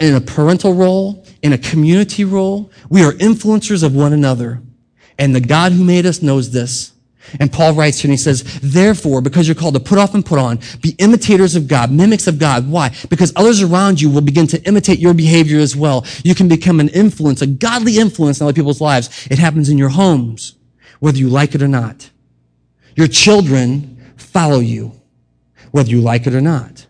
In 0.00 0.14
a 0.14 0.20
parental 0.20 0.74
role, 0.74 1.24
in 1.40 1.54
a 1.54 1.58
community 1.58 2.24
role, 2.24 2.70
we 2.90 3.02
are 3.02 3.12
influencers 3.12 3.82
of 3.82 3.94
one 3.94 4.12
another. 4.12 4.60
And 5.18 5.34
the 5.34 5.40
God 5.40 5.72
who 5.72 5.82
made 5.82 6.04
us 6.04 6.20
knows 6.20 6.50
this. 6.50 6.92
And 7.40 7.52
Paul 7.52 7.74
writes 7.74 8.00
here 8.00 8.08
and 8.08 8.12
he 8.12 8.22
says, 8.22 8.60
therefore, 8.60 9.22
because 9.22 9.48
you're 9.48 9.54
called 9.54 9.74
to 9.74 9.80
put 9.80 9.98
off 9.98 10.14
and 10.14 10.24
put 10.24 10.38
on, 10.38 10.58
be 10.82 10.94
imitators 10.98 11.54
of 11.54 11.68
God, 11.68 11.90
mimics 11.90 12.26
of 12.26 12.38
God. 12.38 12.68
Why? 12.68 12.94
Because 13.08 13.32
others 13.36 13.62
around 13.62 14.00
you 14.00 14.10
will 14.10 14.20
begin 14.20 14.46
to 14.48 14.62
imitate 14.64 14.98
your 14.98 15.14
behavior 15.14 15.58
as 15.58 15.74
well. 15.74 16.04
You 16.24 16.34
can 16.34 16.48
become 16.48 16.80
an 16.80 16.88
influence, 16.90 17.40
a 17.40 17.46
godly 17.46 17.98
influence 17.98 18.40
in 18.40 18.44
other 18.44 18.52
people's 18.52 18.80
lives. 18.80 19.26
It 19.30 19.38
happens 19.38 19.68
in 19.68 19.78
your 19.78 19.88
homes, 19.88 20.56
whether 21.00 21.18
you 21.18 21.28
like 21.28 21.54
it 21.54 21.62
or 21.62 21.68
not. 21.68 22.10
Your 22.96 23.08
children 23.08 24.14
follow 24.16 24.58
you, 24.58 24.92
whether 25.70 25.90
you 25.90 26.00
like 26.00 26.26
it 26.26 26.34
or 26.34 26.42
not. 26.42 26.86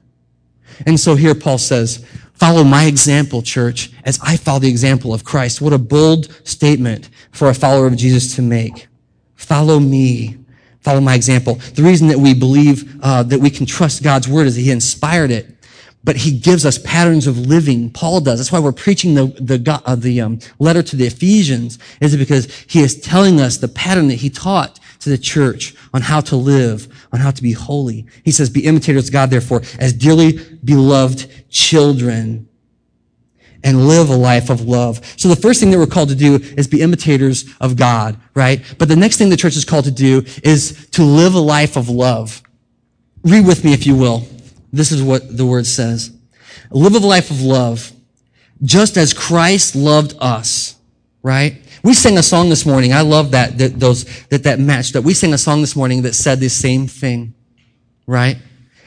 And 0.86 0.98
so 0.98 1.14
here 1.14 1.34
Paul 1.34 1.58
says, 1.58 2.04
follow 2.32 2.64
my 2.64 2.86
example, 2.86 3.42
church, 3.42 3.92
as 4.04 4.18
I 4.22 4.36
follow 4.36 4.58
the 4.58 4.68
example 4.68 5.14
of 5.14 5.22
Christ. 5.22 5.60
What 5.60 5.72
a 5.72 5.78
bold 5.78 6.32
statement 6.42 7.10
for 7.30 7.48
a 7.48 7.54
follower 7.54 7.86
of 7.86 7.96
Jesus 7.96 8.34
to 8.36 8.42
make. 8.42 8.88
Follow 9.42 9.78
me 9.78 10.42
Follow 10.82 11.00
my 11.00 11.14
example. 11.14 11.54
The 11.74 11.82
reason 11.82 12.08
that 12.08 12.18
we 12.18 12.34
believe 12.34 13.00
uh, 13.04 13.22
that 13.24 13.38
we 13.38 13.50
can 13.50 13.66
trust 13.66 14.02
God's 14.02 14.28
word 14.28 14.48
is 14.48 14.56
that 14.56 14.62
He 14.62 14.72
inspired 14.72 15.30
it, 15.30 15.46
but 16.02 16.16
He 16.16 16.36
gives 16.36 16.66
us 16.66 16.76
patterns 16.78 17.28
of 17.28 17.38
living. 17.38 17.88
Paul 17.90 18.20
does. 18.20 18.40
That's 18.40 18.50
why 18.50 18.58
we're 18.58 18.72
preaching 18.72 19.14
the 19.14 19.26
the, 19.40 19.80
uh, 19.86 19.94
the 19.94 20.20
um, 20.20 20.40
letter 20.58 20.82
to 20.82 20.96
the 20.96 21.06
Ephesians. 21.06 21.78
Is 22.00 22.16
because 22.16 22.52
He 22.66 22.80
is 22.80 23.00
telling 23.00 23.40
us 23.40 23.58
the 23.58 23.68
pattern 23.68 24.08
that 24.08 24.16
He 24.16 24.28
taught 24.28 24.80
to 25.00 25.08
the 25.08 25.18
church 25.18 25.76
on 25.94 26.02
how 26.02 26.20
to 26.20 26.34
live, 26.34 26.88
on 27.12 27.20
how 27.20 27.30
to 27.30 27.42
be 27.42 27.52
holy. 27.52 28.06
He 28.24 28.32
says, 28.32 28.50
"Be 28.50 28.64
imitators 28.64 29.06
of 29.06 29.12
God, 29.12 29.30
therefore, 29.30 29.62
as 29.78 29.92
dearly 29.92 30.40
beloved 30.64 31.48
children." 31.48 32.48
And 33.64 33.88
live 33.88 34.10
a 34.10 34.16
life 34.16 34.50
of 34.50 34.62
love. 34.62 35.00
So 35.16 35.28
the 35.28 35.36
first 35.36 35.60
thing 35.60 35.70
that 35.70 35.78
we're 35.78 35.86
called 35.86 36.08
to 36.08 36.14
do 36.14 36.36
is 36.56 36.66
be 36.66 36.80
imitators 36.80 37.44
of 37.60 37.76
God, 37.76 38.16
right? 38.34 38.62
But 38.78 38.88
the 38.88 38.96
next 38.96 39.16
thing 39.16 39.28
the 39.28 39.36
church 39.36 39.56
is 39.56 39.64
called 39.64 39.84
to 39.84 39.90
do 39.90 40.24
is 40.42 40.88
to 40.92 41.02
live 41.02 41.34
a 41.34 41.40
life 41.40 41.76
of 41.76 41.88
love. 41.88 42.42
Read 43.22 43.46
with 43.46 43.64
me 43.64 43.72
if 43.72 43.86
you 43.86 43.96
will. 43.96 44.26
This 44.72 44.90
is 44.90 45.02
what 45.02 45.36
the 45.36 45.46
word 45.46 45.66
says. 45.66 46.10
Live 46.70 46.94
a 46.94 46.98
life 46.98 47.30
of 47.30 47.42
love, 47.42 47.92
just 48.62 48.96
as 48.96 49.12
Christ 49.12 49.76
loved 49.76 50.14
us, 50.18 50.76
right? 51.22 51.60
We 51.84 51.94
sang 51.94 52.16
a 52.16 52.22
song 52.22 52.48
this 52.48 52.64
morning. 52.64 52.92
I 52.92 53.02
love 53.02 53.32
that, 53.32 53.58
that 53.58 53.78
those, 53.78 54.04
that 54.28 54.44
that 54.44 54.58
matched 54.58 54.96
up. 54.96 55.04
We 55.04 55.14
sang 55.14 55.34
a 55.34 55.38
song 55.38 55.60
this 55.60 55.76
morning 55.76 56.02
that 56.02 56.14
said 56.14 56.40
the 56.40 56.48
same 56.48 56.86
thing, 56.86 57.34
right? 58.06 58.38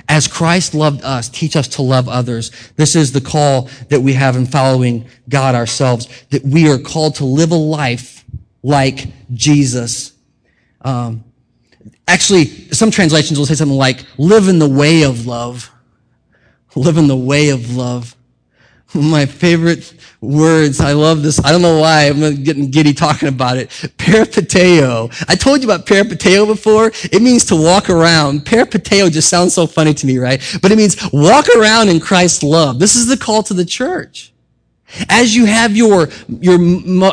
As 0.08 0.28
Christ 0.28 0.74
loved 0.74 1.04
us, 1.04 1.30
teach 1.30 1.56
us 1.56 1.68
to 1.70 1.82
love 1.82 2.08
others. 2.08 2.52
This 2.76 2.96
is 2.96 3.12
the 3.12 3.22
call 3.22 3.70
that 3.90 4.02
we 4.02 4.14
have 4.14 4.36
in 4.36 4.46
following 4.46 5.08
God 5.30 5.56
ourselves, 5.56 6.08
that 6.30 6.44
we 6.44 6.70
are 6.70 6.78
called 6.78 7.16
to 7.16 7.26
live 7.26 7.52
a 7.52 7.56
life 7.56 8.24
like 8.62 9.08
Jesus. 9.34 10.14
Um, 10.82 11.24
actually, 12.08 12.46
some 12.72 12.92
translations 12.92 13.40
will 13.40 13.46
say 13.46 13.56
something 13.56 13.78
like, 13.78 14.06
live 14.18 14.48
in 14.48 14.60
the 14.60 14.70
way 14.70 15.04
of 15.04 15.26
love. 15.26 15.72
Live 16.76 16.98
in 16.98 17.08
the 17.08 17.16
way 17.16 17.50
of 17.50 17.76
love. 17.76 18.16
My 19.02 19.26
favorite 19.26 19.94
words. 20.22 20.80
I 20.80 20.94
love 20.94 21.22
this. 21.22 21.44
I 21.44 21.52
don't 21.52 21.62
know 21.62 21.80
why 21.80 22.04
I'm 22.06 22.44
getting 22.44 22.72
giddy 22.72 22.94
talking 22.94 23.28
about 23.28 23.58
it. 23.58 23.70
Peripateo. 23.98 25.14
I 25.28 25.36
told 25.36 25.62
you 25.62 25.68
about 25.70 25.86
peripateo 25.86 26.48
before. 26.48 26.92
It 27.12 27.22
means 27.22 27.44
to 27.46 27.56
walk 27.56 27.90
around. 27.90 28.46
Peripateo 28.46 29.12
just 29.12 29.30
sounds 29.30 29.54
so 29.54 29.68
funny 29.68 29.94
to 29.94 30.08
me, 30.08 30.18
right? 30.18 30.42
But 30.62 30.72
it 30.72 30.78
means 30.78 30.98
walk 31.12 31.48
around 31.50 31.90
in 31.90 32.00
Christ's 32.00 32.42
love. 32.42 32.80
This 32.80 32.96
is 32.96 33.08
the 33.08 33.18
call 33.18 33.44
to 33.44 33.54
the 33.54 33.66
church. 33.66 34.32
As 35.10 35.36
you 35.36 35.46
have 35.46 35.76
your, 35.76 36.10
your, 36.28 36.60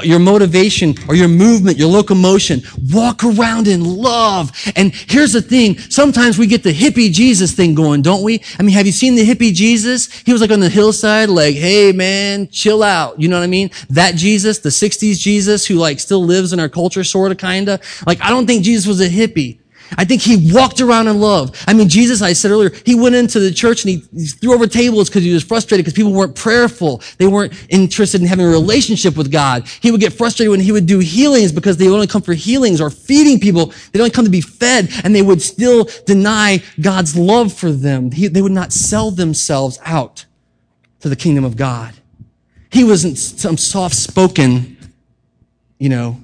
your 0.05 0.19
motivation 0.19 0.95
or 1.09 1.15
your 1.15 1.29
movement, 1.29 1.79
your 1.79 1.89
locomotion, 1.89 2.63
walk 2.93 3.25
around 3.25 3.67
in 3.67 3.83
love. 3.83 4.53
And 4.77 4.95
here's 4.95 5.33
the 5.33 5.43
thing. 5.43 5.79
Sometimes 5.79 6.39
we 6.39 6.47
get 6.47 6.63
the 6.63 6.73
hippie 6.73 7.11
Jesus 7.11 7.53
thing 7.53 7.75
going, 7.75 8.03
don't 8.03 8.23
we? 8.23 8.43
I 8.59 8.63
mean, 8.63 8.75
have 8.75 8.87
you 8.87 8.93
seen 8.93 9.15
the 9.15 9.27
hippie 9.27 9.55
Jesus? 9.55 10.13
He 10.21 10.33
was 10.33 10.43
like 10.43 10.51
on 10.51 10.61
the 10.61 10.69
hillside, 10.69 11.31
like, 11.31 11.57
hey 11.57 11.93
man, 11.93 12.49
chill 12.49 12.83
out. 12.83 13.21
You 13.21 13.29
know 13.29 13.39
what 13.39 13.45
I 13.45 13.49
mean? 13.49 13.71
That 13.89 14.17
Jesus, 14.17 14.59
the 14.59 14.69
60s 14.69 15.19
Jesus 15.19 15.67
who 15.67 15.77
like 15.77 15.99
still 15.99 16.25
lives 16.25 16.53
in 16.53 16.61
our 16.61 16.69
culture, 16.69 17.05
sort 17.05 17.33
of, 17.33 17.39
kinda. 17.39 17.81
Like, 18.07 18.21
I 18.21 18.31
don't 18.31 18.47
think 18.47 18.65
Jesus 18.65 18.87
was 18.87 19.01
a 19.01 19.09
hippie. 19.09 19.62
I 19.99 20.05
think 20.05 20.23
he 20.23 20.53
walked 20.53 20.81
around 20.81 21.09
in 21.09 21.21
love. 21.21 21.57
I 21.67 21.73
mean, 21.73 21.89
Jesus, 21.89 22.23
I 22.23 22.33
said 22.33 22.51
earlier, 22.51 22.71
he 22.85 22.95
went 22.95 23.15
into 23.15 23.41
the 23.41 23.53
church 23.53 23.85
and 23.85 23.91
he, 23.91 24.05
he 24.15 24.27
threw 24.27 24.55
over 24.55 24.67
tables 24.67 25.09
because 25.09 25.23
he 25.23 25.33
was 25.33 25.43
frustrated 25.43 25.85
because 25.85 25.97
people 25.97 26.13
weren't 26.13 26.35
prayerful. 26.35 27.03
They 27.19 27.27
weren't 27.27 27.53
interested 27.69 28.21
in 28.21 28.27
having 28.27 28.47
a 28.47 28.49
relationship 28.49 29.17
with 29.17 29.31
God. 29.31 29.69
He 29.81 29.91
would 29.91 30.01
get 30.01 30.13
frustrated 30.13 30.51
when 30.51 30.61
he 30.61 30.73
would 30.73 30.87
do 30.87 30.99
healings 30.99 31.53
because 31.53 31.77
they 31.77 31.89
only 31.89 32.07
come 32.07 32.23
for 32.23 32.35
healings 32.35 32.81
or 32.81 32.91
feeding 32.91 33.39
people. 33.39 33.73
They 33.93 34.01
only 34.01 34.11
come 34.11 34.25
to 34.25 34.31
be 34.31 34.41
fed 34.41 34.89
and 35.05 35.15
they 35.15 35.23
would 35.23 35.43
still 35.43 35.89
deny 36.07 36.63
God's 36.81 37.17
love 37.17 37.53
for 37.53 37.71
them. 37.71 38.11
He, 38.11 38.29
they 38.29 38.43
would 38.43 38.53
not 38.53 38.73
sell 38.73 39.11
themselves 39.11 39.79
out 39.85 40.27
to 41.01 41.09
the 41.09 41.17
kingdom 41.17 41.45
of 41.45 41.57
God. 41.57 41.95
He 42.71 42.85
wasn't 42.85 43.19
some 43.19 43.59
soft 43.59 43.95
spoken, 43.95 44.79
you 45.79 45.89
know, 45.89 46.19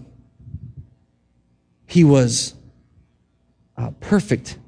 he 1.86 2.04
was 2.04 2.54
uh, 3.78 3.90
perfect, 4.00 4.58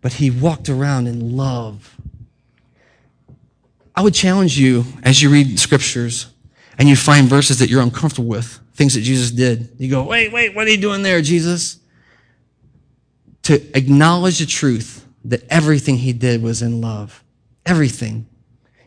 but 0.00 0.14
he 0.14 0.30
walked 0.30 0.68
around 0.68 1.06
in 1.06 1.36
love. 1.36 1.96
I 3.94 4.02
would 4.02 4.14
challenge 4.14 4.58
you 4.58 4.84
as 5.02 5.20
you 5.20 5.28
read 5.28 5.58
scriptures 5.58 6.28
and 6.78 6.88
you 6.88 6.96
find 6.96 7.28
verses 7.28 7.58
that 7.58 7.68
you're 7.68 7.82
uncomfortable 7.82 8.28
with, 8.28 8.58
things 8.74 8.94
that 8.94 9.02
Jesus 9.02 9.30
did. 9.30 9.68
You 9.78 9.90
go, 9.90 10.04
wait, 10.04 10.32
wait, 10.32 10.54
what 10.54 10.66
are 10.66 10.70
you 10.70 10.80
doing 10.80 11.02
there, 11.02 11.20
Jesus? 11.20 11.78
To 13.42 13.76
acknowledge 13.76 14.38
the 14.38 14.46
truth 14.46 15.04
that 15.24 15.42
everything 15.50 15.96
he 15.96 16.12
did 16.12 16.42
was 16.42 16.62
in 16.62 16.80
love. 16.80 17.22
Everything. 17.66 18.26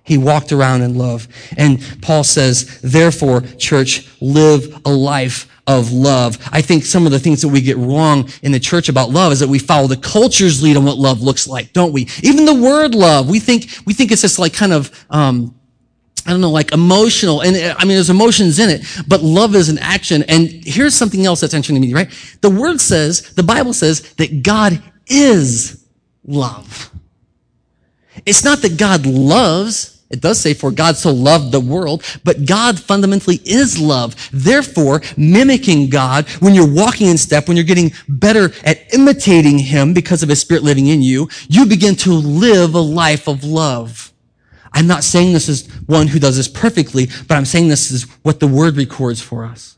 He 0.03 0.17
walked 0.17 0.51
around 0.51 0.81
in 0.81 0.97
love. 0.97 1.27
And 1.57 1.83
Paul 2.01 2.23
says, 2.23 2.79
therefore, 2.81 3.41
church, 3.41 4.09
live 4.21 4.81
a 4.85 4.91
life 4.91 5.50
of 5.67 5.91
love. 5.91 6.37
I 6.51 6.61
think 6.61 6.85
some 6.85 7.05
of 7.05 7.11
the 7.11 7.19
things 7.19 7.41
that 7.41 7.49
we 7.49 7.61
get 7.61 7.77
wrong 7.77 8.29
in 8.41 8.51
the 8.51 8.59
church 8.59 8.89
about 8.89 9.09
love 9.09 9.31
is 9.31 9.39
that 9.39 9.47
we 9.47 9.59
follow 9.59 9.87
the 9.87 9.97
culture's 9.97 10.61
lead 10.61 10.77
on 10.77 10.85
what 10.85 10.97
love 10.97 11.21
looks 11.21 11.47
like, 11.47 11.73
don't 11.73 11.93
we? 11.93 12.07
Even 12.23 12.45
the 12.45 12.55
word 12.55 12.95
love, 12.95 13.29
we 13.29 13.39
think, 13.39 13.69
we 13.85 13.93
think 13.93 14.11
it's 14.11 14.21
just 14.21 14.39
like 14.39 14.53
kind 14.53 14.73
of, 14.73 15.05
um, 15.09 15.55
I 16.25 16.31
don't 16.31 16.41
know, 16.41 16.51
like 16.51 16.71
emotional. 16.71 17.41
And 17.41 17.55
I 17.55 17.83
mean, 17.83 17.95
there's 17.95 18.09
emotions 18.09 18.59
in 18.59 18.69
it, 18.69 18.81
but 19.07 19.21
love 19.21 19.55
is 19.55 19.69
an 19.69 19.79
action. 19.79 20.23
And 20.27 20.47
here's 20.49 20.93
something 20.93 21.25
else 21.25 21.41
that's 21.41 21.53
interesting 21.53 21.81
to 21.81 21.87
me, 21.87 21.93
right? 21.93 22.11
The 22.41 22.49
word 22.49 22.79
says, 22.79 23.33
the 23.33 23.43
Bible 23.43 23.73
says 23.73 24.13
that 24.15 24.43
God 24.43 24.81
is 25.07 25.85
love. 26.25 26.91
It's 28.25 28.43
not 28.43 28.59
that 28.59 28.77
God 28.77 29.05
loves. 29.05 29.90
It 30.11 30.19
does 30.21 30.39
say, 30.39 30.53
for 30.53 30.71
God 30.71 30.97
so 30.97 31.11
loved 31.11 31.51
the 31.51 31.59
world, 31.59 32.03
but 32.23 32.45
God 32.45 32.77
fundamentally 32.77 33.39
is 33.45 33.79
love. 33.79 34.15
Therefore, 34.31 35.01
mimicking 35.15 35.89
God, 35.89 36.27
when 36.41 36.53
you're 36.53 36.71
walking 36.71 37.07
in 37.07 37.17
step, 37.17 37.47
when 37.47 37.55
you're 37.55 37.63
getting 37.63 37.93
better 38.09 38.51
at 38.65 38.93
imitating 38.93 39.57
Him 39.57 39.93
because 39.93 40.21
of 40.21 40.29
His 40.29 40.41
Spirit 40.41 40.63
living 40.63 40.87
in 40.87 41.01
you, 41.01 41.29
you 41.47 41.65
begin 41.65 41.95
to 41.97 42.11
live 42.11 42.75
a 42.75 42.81
life 42.81 43.27
of 43.27 43.43
love. 43.43 44.11
I'm 44.73 44.87
not 44.87 45.03
saying 45.03 45.33
this 45.33 45.49
is 45.49 45.67
one 45.85 46.07
who 46.07 46.19
does 46.19 46.37
this 46.37 46.47
perfectly, 46.47 47.07
but 47.27 47.35
I'm 47.35 47.45
saying 47.45 47.69
this 47.69 47.91
is 47.91 48.03
what 48.23 48.39
the 48.39 48.47
Word 48.47 48.75
records 48.75 49.21
for 49.21 49.45
us. 49.45 49.77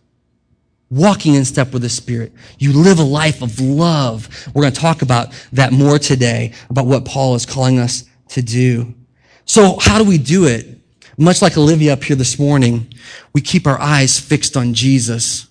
Walking 0.90 1.36
in 1.36 1.46
step 1.46 1.74
with 1.74 1.82
the 1.84 1.90
Spirit. 1.90 2.34
You 2.60 2.74
live 2.74 3.00
a 3.00 3.04
life 3.04 3.42
of 3.42 3.60
love. 3.60 4.30
We're 4.54 4.64
going 4.64 4.74
to 4.74 4.80
talk 4.80 5.02
about 5.02 5.34
that 5.52 5.74
more 5.74 6.00
today, 6.00 6.54
about 6.70 6.86
what 6.86 7.06
Paul 7.06 7.36
is 7.36 7.46
calling 7.46 7.80
us 7.80 8.06
to 8.30 8.42
do. 8.42 8.94
So 9.54 9.78
how 9.80 10.00
do 10.00 10.04
we 10.04 10.18
do 10.18 10.46
it? 10.46 10.80
Much 11.16 11.44
like 11.44 11.56
Olivia 11.60 11.94
up 11.94 12.04
here 12.04 12.16
this 12.16 12.40
morning, 12.40 12.92
we 13.34 13.42
keep 13.42 13.68
our 13.68 13.80
eyes 13.80 14.20
fixed 14.20 14.58
on 14.58 14.74
Jesus. 14.74 15.46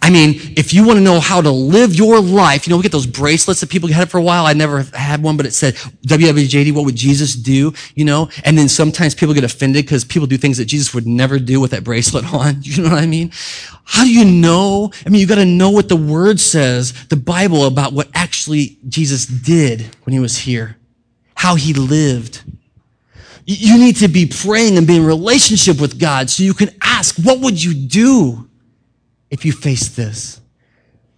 I 0.00 0.08
mean, 0.08 0.54
if 0.56 0.72
you 0.72 0.86
want 0.86 0.98
to 0.98 1.02
know 1.02 1.18
how 1.18 1.40
to 1.40 1.50
live 1.50 1.96
your 1.96 2.20
life, 2.20 2.64
you 2.64 2.70
know, 2.70 2.76
we 2.76 2.84
get 2.84 2.92
those 2.92 3.08
bracelets 3.08 3.60
that 3.60 3.70
people 3.70 3.88
had 3.88 4.08
for 4.08 4.18
a 4.18 4.22
while. 4.22 4.46
I 4.46 4.52
never 4.52 4.82
had 4.82 5.20
one, 5.20 5.36
but 5.36 5.46
it 5.46 5.50
said, 5.50 5.74
WWJD, 6.06 6.72
what 6.74 6.84
would 6.84 6.94
Jesus 6.94 7.34
do? 7.34 7.74
You 7.96 8.04
know, 8.04 8.30
and 8.44 8.56
then 8.56 8.68
sometimes 8.68 9.16
people 9.16 9.34
get 9.34 9.42
offended 9.42 9.84
because 9.84 10.04
people 10.04 10.28
do 10.28 10.36
things 10.36 10.58
that 10.58 10.66
Jesus 10.66 10.94
would 10.94 11.08
never 11.08 11.40
do 11.40 11.60
with 11.60 11.72
that 11.72 11.82
bracelet 11.82 12.24
on. 12.32 12.58
You 12.62 12.84
know 12.84 12.90
what 12.90 13.02
I 13.02 13.06
mean? 13.06 13.32
How 13.82 14.04
do 14.04 14.14
you 14.14 14.24
know? 14.24 14.92
I 15.04 15.08
mean, 15.08 15.20
you 15.20 15.26
got 15.26 15.42
to 15.42 15.44
know 15.44 15.70
what 15.70 15.88
the 15.88 15.96
word 15.96 16.38
says, 16.38 16.92
the 17.08 17.16
Bible 17.16 17.66
about 17.66 17.94
what 17.94 18.10
actually 18.14 18.78
Jesus 18.88 19.26
did 19.26 19.96
when 20.04 20.12
he 20.12 20.20
was 20.20 20.38
here, 20.38 20.76
how 21.34 21.56
he 21.56 21.74
lived. 21.74 22.44
You 23.46 23.78
need 23.78 23.96
to 23.96 24.08
be 24.08 24.26
praying 24.26 24.78
and 24.78 24.86
be 24.86 24.96
in 24.96 25.04
relationship 25.04 25.80
with 25.80 25.98
God 25.98 26.30
so 26.30 26.42
you 26.42 26.54
can 26.54 26.70
ask, 26.80 27.16
what 27.16 27.40
would 27.40 27.62
you 27.62 27.74
do 27.74 28.48
if 29.30 29.44
you 29.44 29.52
face 29.52 29.88
this? 29.88 30.40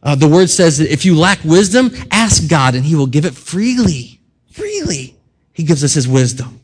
Uh, 0.03 0.15
the 0.15 0.29
word 0.29 0.51
says 0.51 0.79
that 0.79 0.93
if 0.93 1.05
you 1.05 1.17
lack 1.17 1.43
wisdom, 1.45 1.91
ask 2.11 2.49
God 2.49 2.75
and 2.75 2.85
he 2.85 2.95
will 2.95 3.07
give 3.07 3.25
it 3.25 3.35
freely. 3.35 4.21
Freely. 4.51 5.17
He 5.53 5.63
gives 5.63 5.85
us 5.85 5.95
his 5.95 6.09
wisdom 6.09 6.61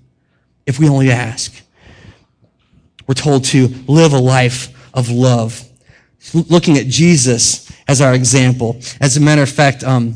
if 0.67 0.79
we 0.79 0.89
only 0.89 1.11
ask. 1.11 1.53
We're 3.07 3.15
told 3.15 3.45
to 3.47 3.69
live 3.87 4.13
a 4.13 4.19
life 4.19 4.73
of 4.95 5.11
love. 5.11 5.65
Looking 6.35 6.79
at 6.79 6.87
Jesus 6.87 7.71
as 7.89 8.01
our 8.01 8.15
example. 8.15 8.81
As 9.01 9.17
a 9.17 9.21
matter 9.21 9.43
of 9.43 9.51
fact, 9.51 9.83
um, 9.83 10.15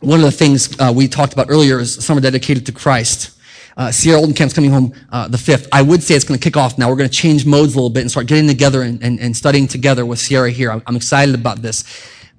one 0.00 0.20
of 0.20 0.24
the 0.24 0.32
things 0.32 0.78
uh, 0.78 0.92
we 0.94 1.08
talked 1.08 1.32
about 1.32 1.46
earlier 1.48 1.80
is 1.80 2.04
summer 2.04 2.20
dedicated 2.20 2.66
to 2.66 2.72
Christ. 2.72 3.33
Uh, 3.76 3.90
Sierra 3.90 4.20
Oldencamp's 4.20 4.52
coming 4.52 4.70
home 4.70 4.92
uh, 5.10 5.28
the 5.28 5.36
5th. 5.36 5.68
I 5.72 5.82
would 5.82 6.02
say 6.02 6.14
it's 6.14 6.24
going 6.24 6.38
to 6.38 6.44
kick 6.44 6.56
off 6.56 6.78
now. 6.78 6.88
We're 6.88 6.96
going 6.96 7.08
to 7.08 7.14
change 7.14 7.44
modes 7.44 7.74
a 7.74 7.76
little 7.76 7.90
bit 7.90 8.02
and 8.02 8.10
start 8.10 8.26
getting 8.26 8.46
together 8.46 8.82
and, 8.82 9.02
and, 9.02 9.18
and 9.18 9.36
studying 9.36 9.66
together 9.66 10.06
with 10.06 10.18
Sierra 10.18 10.50
here. 10.50 10.70
I'm, 10.70 10.82
I'm 10.86 10.96
excited 10.96 11.34
about 11.34 11.62
this. 11.62 11.84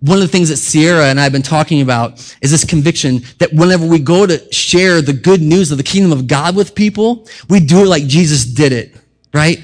One 0.01 0.17
of 0.17 0.21
the 0.21 0.27
things 0.27 0.49
that 0.49 0.57
Sierra 0.57 1.05
and 1.05 1.19
I 1.19 1.23
have 1.23 1.31
been 1.31 1.41
talking 1.41 1.81
about 1.81 2.13
is 2.41 2.51
this 2.51 2.63
conviction 2.63 3.21
that 3.39 3.51
whenever 3.53 3.87
we 3.87 3.99
go 3.99 4.25
to 4.25 4.53
share 4.53 5.01
the 5.01 5.13
good 5.13 5.41
news 5.41 5.71
of 5.71 5.77
the 5.77 5.83
kingdom 5.83 6.11
of 6.11 6.27
God 6.27 6.55
with 6.55 6.75
people, 6.75 7.27
we 7.49 7.59
do 7.59 7.79
it 7.79 7.87
like 7.87 8.05
Jesus 8.05 8.45
did 8.45 8.71
it, 8.71 8.95
right? 9.33 9.59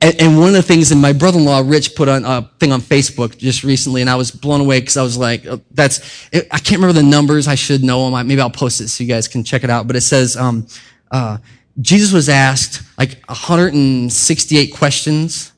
And, 0.00 0.20
and 0.20 0.38
one 0.38 0.48
of 0.48 0.54
the 0.54 0.62
things, 0.62 0.90
and 0.92 1.00
my 1.00 1.12
brother-in-law 1.12 1.62
Rich 1.66 1.94
put 1.94 2.08
on 2.08 2.24
a 2.24 2.48
thing 2.58 2.72
on 2.72 2.80
Facebook 2.80 3.38
just 3.38 3.64
recently, 3.64 4.00
and 4.00 4.10
I 4.10 4.16
was 4.16 4.30
blown 4.30 4.60
away 4.60 4.80
because 4.80 4.96
I 4.96 5.02
was 5.02 5.16
like, 5.16 5.46
oh, 5.46 5.60
"That's." 5.70 6.28
I 6.32 6.58
can't 6.58 6.80
remember 6.80 6.92
the 6.92 7.02
numbers. 7.04 7.46
I 7.46 7.54
should 7.54 7.82
know 7.82 8.10
them. 8.10 8.26
Maybe 8.26 8.40
I'll 8.40 8.50
post 8.50 8.80
it 8.80 8.88
so 8.88 9.04
you 9.04 9.08
guys 9.08 9.28
can 9.28 9.44
check 9.44 9.64
it 9.64 9.70
out. 9.70 9.86
But 9.86 9.96
it 9.96 10.00
says 10.02 10.36
um, 10.36 10.66
uh, 11.10 11.38
Jesus 11.80 12.12
was 12.12 12.28
asked 12.28 12.82
like 12.98 13.22
168 13.26 14.74
questions, 14.74 15.52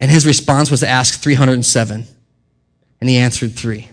and 0.00 0.10
his 0.10 0.26
response 0.26 0.70
was 0.70 0.80
to 0.80 0.88
ask 0.88 1.20
307, 1.20 2.06
and 3.00 3.10
he 3.10 3.16
answered 3.16 3.54
three. 3.54 3.88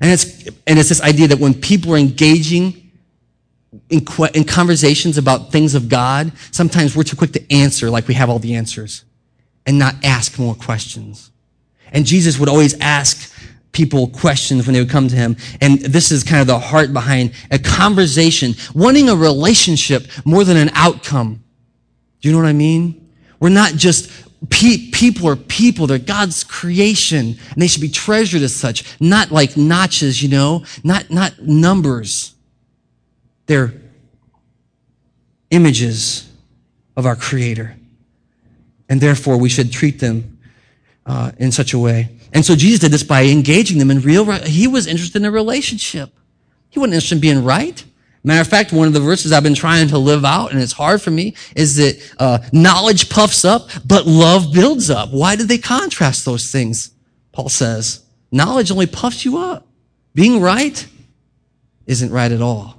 And 0.00 0.10
it's 0.10 0.46
and 0.66 0.78
it's 0.78 0.88
this 0.88 1.00
idea 1.00 1.28
that 1.28 1.38
when 1.38 1.54
people 1.54 1.94
are 1.94 1.98
engaging 1.98 2.90
in, 3.88 4.04
in 4.34 4.44
conversations 4.44 5.18
about 5.18 5.52
things 5.52 5.74
of 5.74 5.88
God, 5.88 6.32
sometimes 6.50 6.96
we're 6.96 7.04
too 7.04 7.16
quick 7.16 7.32
to 7.32 7.52
answer 7.52 7.90
like 7.90 8.08
we 8.08 8.14
have 8.14 8.28
all 8.28 8.38
the 8.38 8.54
answers 8.54 9.04
and 9.66 9.78
not 9.78 9.94
ask 10.04 10.38
more 10.38 10.54
questions. 10.54 11.30
And 11.92 12.04
Jesus 12.04 12.38
would 12.38 12.48
always 12.48 12.78
ask 12.80 13.32
people 13.74 14.08
questions 14.08 14.66
when 14.66 14.72
they 14.72 14.80
would 14.80 14.88
come 14.88 15.08
to 15.08 15.16
him. 15.16 15.36
And 15.60 15.80
this 15.80 16.10
is 16.10 16.24
kind 16.24 16.40
of 16.40 16.46
the 16.46 16.58
heart 16.58 16.94
behind 16.94 17.32
a 17.50 17.58
conversation, 17.58 18.54
wanting 18.74 19.10
a 19.10 19.14
relationship 19.14 20.06
more 20.24 20.44
than 20.44 20.56
an 20.56 20.70
outcome. 20.72 21.44
Do 22.20 22.28
you 22.28 22.32
know 22.32 22.40
what 22.40 22.48
I 22.48 22.54
mean? 22.54 23.10
We're 23.38 23.50
not 23.50 23.74
just 23.74 24.10
pe- 24.48 24.90
people 24.90 25.28
are 25.28 25.36
people. 25.36 25.86
They're 25.86 25.98
God's 25.98 26.44
creation 26.44 27.36
and 27.50 27.56
they 27.56 27.66
should 27.66 27.82
be 27.82 27.90
treasured 27.90 28.40
as 28.40 28.54
such, 28.54 28.98
not 29.00 29.30
like 29.30 29.56
notches, 29.56 30.22
you 30.22 30.30
know, 30.30 30.64
not, 30.82 31.10
not 31.10 31.42
numbers. 31.42 32.34
They're 33.46 33.74
images 35.50 36.30
of 36.96 37.06
our 37.06 37.16
Creator. 37.16 37.76
And 38.88 39.00
therefore, 39.00 39.36
we 39.36 39.48
should 39.48 39.72
treat 39.72 39.98
them 39.98 40.38
uh, 41.06 41.32
in 41.38 41.52
such 41.52 41.72
a 41.72 41.78
way. 41.78 42.08
And 42.34 42.44
so 42.44 42.56
Jesus 42.56 42.80
did 42.80 42.90
this 42.90 43.04
by 43.04 43.24
engaging 43.24 43.78
them 43.78 43.90
in 43.90 44.00
real, 44.00 44.30
he 44.42 44.66
was 44.66 44.86
interested 44.86 45.22
in 45.22 45.24
a 45.24 45.30
relationship. 45.30 46.10
He 46.68 46.80
wasn't 46.80 46.94
interested 46.94 47.14
in 47.14 47.20
being 47.20 47.44
right. 47.44 47.82
Matter 48.24 48.40
of 48.40 48.48
fact, 48.48 48.72
one 48.72 48.88
of 48.88 48.92
the 48.94 49.00
verses 49.00 49.32
I've 49.32 49.42
been 49.42 49.54
trying 49.54 49.86
to 49.88 49.98
live 49.98 50.24
out, 50.24 50.50
and 50.50 50.60
it's 50.60 50.72
hard 50.72 51.00
for 51.00 51.10
me, 51.10 51.36
is 51.54 51.76
that 51.76 52.14
uh, 52.18 52.38
knowledge 52.52 53.08
puffs 53.08 53.44
up, 53.44 53.68
but 53.86 54.06
love 54.06 54.52
builds 54.52 54.90
up. 54.90 55.10
Why 55.10 55.36
did 55.36 55.46
they 55.46 55.58
contrast 55.58 56.24
those 56.24 56.50
things? 56.50 56.90
Paul 57.32 57.50
says, 57.50 58.02
knowledge 58.32 58.70
only 58.70 58.86
puffs 58.86 59.24
you 59.24 59.38
up. 59.38 59.66
Being 60.14 60.40
right 60.40 60.86
isn't 61.86 62.10
right 62.10 62.32
at 62.32 62.40
all. 62.40 62.78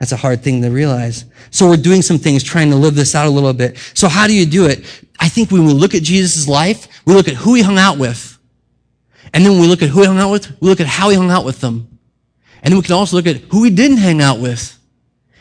That's 0.00 0.12
a 0.12 0.16
hard 0.16 0.42
thing 0.42 0.62
to 0.62 0.70
realize. 0.70 1.26
So 1.50 1.68
we're 1.68 1.76
doing 1.76 2.00
some 2.00 2.18
things 2.18 2.42
trying 2.42 2.70
to 2.70 2.76
live 2.76 2.94
this 2.94 3.14
out 3.14 3.26
a 3.26 3.30
little 3.30 3.52
bit. 3.52 3.76
So 3.92 4.08
how 4.08 4.26
do 4.26 4.34
you 4.34 4.46
do 4.46 4.64
it? 4.66 4.78
I 5.20 5.28
think 5.28 5.50
when 5.50 5.66
we 5.66 5.74
look 5.74 5.94
at 5.94 6.02
Jesus' 6.02 6.48
life, 6.48 6.88
we 7.04 7.14
look 7.14 7.28
at 7.28 7.34
who 7.34 7.54
he 7.54 7.62
hung 7.62 7.78
out 7.78 7.98
with. 7.98 8.38
And 9.34 9.44
then 9.44 9.52
when 9.52 9.60
we 9.60 9.66
look 9.68 9.82
at 9.82 9.90
who 9.90 10.00
he 10.00 10.06
hung 10.06 10.18
out 10.18 10.30
with, 10.30 10.50
we 10.60 10.68
look 10.68 10.80
at 10.80 10.86
how 10.86 11.10
he 11.10 11.16
hung 11.16 11.30
out 11.30 11.44
with 11.44 11.60
them. 11.60 11.86
And 12.62 12.72
then 12.72 12.78
we 12.78 12.82
can 12.82 12.94
also 12.94 13.16
look 13.16 13.26
at 13.26 13.36
who 13.36 13.62
he 13.62 13.70
didn't 13.70 13.98
hang 13.98 14.22
out 14.22 14.40
with. 14.40 14.78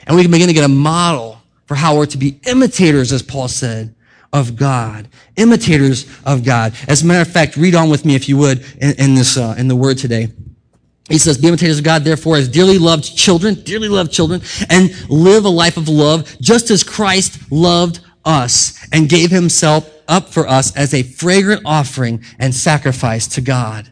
And 0.05 0.17
we 0.17 0.23
can 0.23 0.31
begin 0.31 0.47
to 0.47 0.53
get 0.53 0.65
a 0.65 0.69
model 0.69 1.41
for 1.65 1.75
how 1.75 1.95
we're 1.95 2.05
to 2.07 2.17
be 2.17 2.39
imitators, 2.45 3.13
as 3.13 3.21
Paul 3.21 3.47
said, 3.47 3.95
of 4.33 4.57
God. 4.57 5.07
Imitators 5.37 6.05
of 6.25 6.43
God. 6.43 6.73
As 6.87 7.01
a 7.01 7.05
matter 7.05 7.21
of 7.21 7.31
fact, 7.31 7.55
read 7.55 7.75
on 7.75 7.89
with 7.89 8.05
me 8.05 8.15
if 8.15 8.27
you 8.27 8.35
would 8.37 8.65
in, 8.81 8.91
in 8.97 9.15
this, 9.15 9.37
uh, 9.37 9.55
in 9.57 9.69
the 9.69 9.75
word 9.75 9.97
today. 9.97 10.27
He 11.09 11.17
says, 11.17 11.37
be 11.37 11.47
imitators 11.47 11.79
of 11.79 11.83
God, 11.83 12.03
therefore, 12.03 12.37
as 12.37 12.47
dearly 12.47 12.77
loved 12.77 13.17
children, 13.17 13.55
dearly 13.55 13.89
loved 13.89 14.11
children, 14.11 14.41
and 14.69 15.09
live 15.09 15.43
a 15.43 15.49
life 15.49 15.75
of 15.75 15.89
love, 15.89 16.37
just 16.39 16.69
as 16.69 16.83
Christ 16.83 17.51
loved 17.51 17.99
us 18.23 18.87
and 18.91 19.09
gave 19.09 19.31
himself 19.31 19.89
up 20.07 20.29
for 20.29 20.47
us 20.47 20.75
as 20.75 20.93
a 20.93 21.03
fragrant 21.03 21.63
offering 21.65 22.23
and 22.37 22.53
sacrifice 22.53 23.27
to 23.27 23.41
God. 23.41 23.91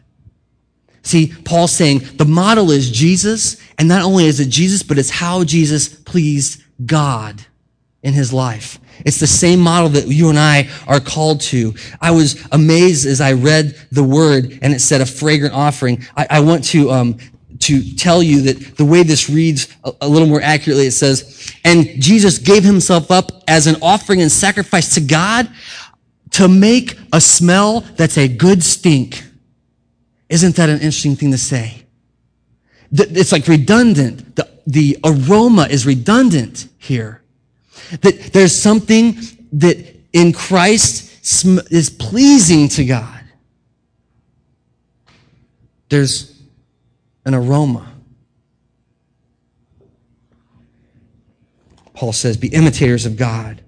See, 1.02 1.32
Paul's 1.44 1.72
saying 1.72 2.00
the 2.16 2.24
model 2.24 2.70
is 2.70 2.90
Jesus, 2.90 3.56
and 3.78 3.88
not 3.88 4.02
only 4.02 4.26
is 4.26 4.40
it 4.40 4.48
Jesus, 4.48 4.82
but 4.82 4.98
it's 4.98 5.10
how 5.10 5.42
Jesus 5.44 5.88
pleased 5.88 6.62
God 6.86 7.44
in 8.02 8.12
his 8.12 8.32
life. 8.32 8.78
It's 9.04 9.20
the 9.20 9.26
same 9.26 9.60
model 9.60 9.88
that 9.90 10.06
you 10.06 10.28
and 10.28 10.38
I 10.38 10.68
are 10.86 11.00
called 11.00 11.40
to. 11.42 11.74
I 12.00 12.10
was 12.10 12.46
amazed 12.52 13.06
as 13.06 13.20
I 13.20 13.32
read 13.32 13.76
the 13.90 14.04
word 14.04 14.58
and 14.62 14.72
it 14.72 14.80
said 14.80 15.00
a 15.00 15.06
fragrant 15.06 15.54
offering. 15.54 16.04
I, 16.16 16.26
I 16.30 16.40
want 16.40 16.64
to, 16.66 16.90
um, 16.90 17.18
to 17.60 17.82
tell 17.96 18.22
you 18.22 18.42
that 18.42 18.76
the 18.76 18.84
way 18.84 19.02
this 19.02 19.28
reads 19.28 19.74
a, 19.84 19.92
a 20.02 20.08
little 20.08 20.28
more 20.28 20.40
accurately, 20.40 20.86
it 20.86 20.92
says, 20.92 21.52
and 21.64 21.86
Jesus 22.00 22.38
gave 22.38 22.62
himself 22.62 23.10
up 23.10 23.42
as 23.48 23.66
an 23.66 23.76
offering 23.82 24.22
and 24.22 24.30
sacrifice 24.30 24.94
to 24.94 25.00
God 25.00 25.50
to 26.32 26.46
make 26.48 26.96
a 27.12 27.20
smell 27.20 27.80
that's 27.80 28.18
a 28.18 28.28
good 28.28 28.62
stink. 28.62 29.24
Isn't 30.28 30.56
that 30.56 30.68
an 30.68 30.76
interesting 30.76 31.16
thing 31.16 31.32
to 31.32 31.38
say? 31.38 31.82
It's 32.92 33.32
like 33.32 33.46
redundant. 33.48 34.36
The, 34.36 34.48
the 34.66 34.98
aroma 35.04 35.66
is 35.68 35.86
redundant 35.86 36.68
here. 36.78 37.22
That 38.00 38.30
there's 38.32 38.54
something 38.54 39.16
that 39.52 39.96
in 40.12 40.32
Christ 40.32 41.44
is 41.70 41.90
pleasing 41.90 42.68
to 42.70 42.84
God. 42.84 43.24
There's 45.88 46.40
an 47.24 47.34
aroma. 47.34 47.92
Paul 51.94 52.12
says, 52.12 52.36
be 52.36 52.48
imitators 52.48 53.06
of 53.06 53.16
God 53.16 53.62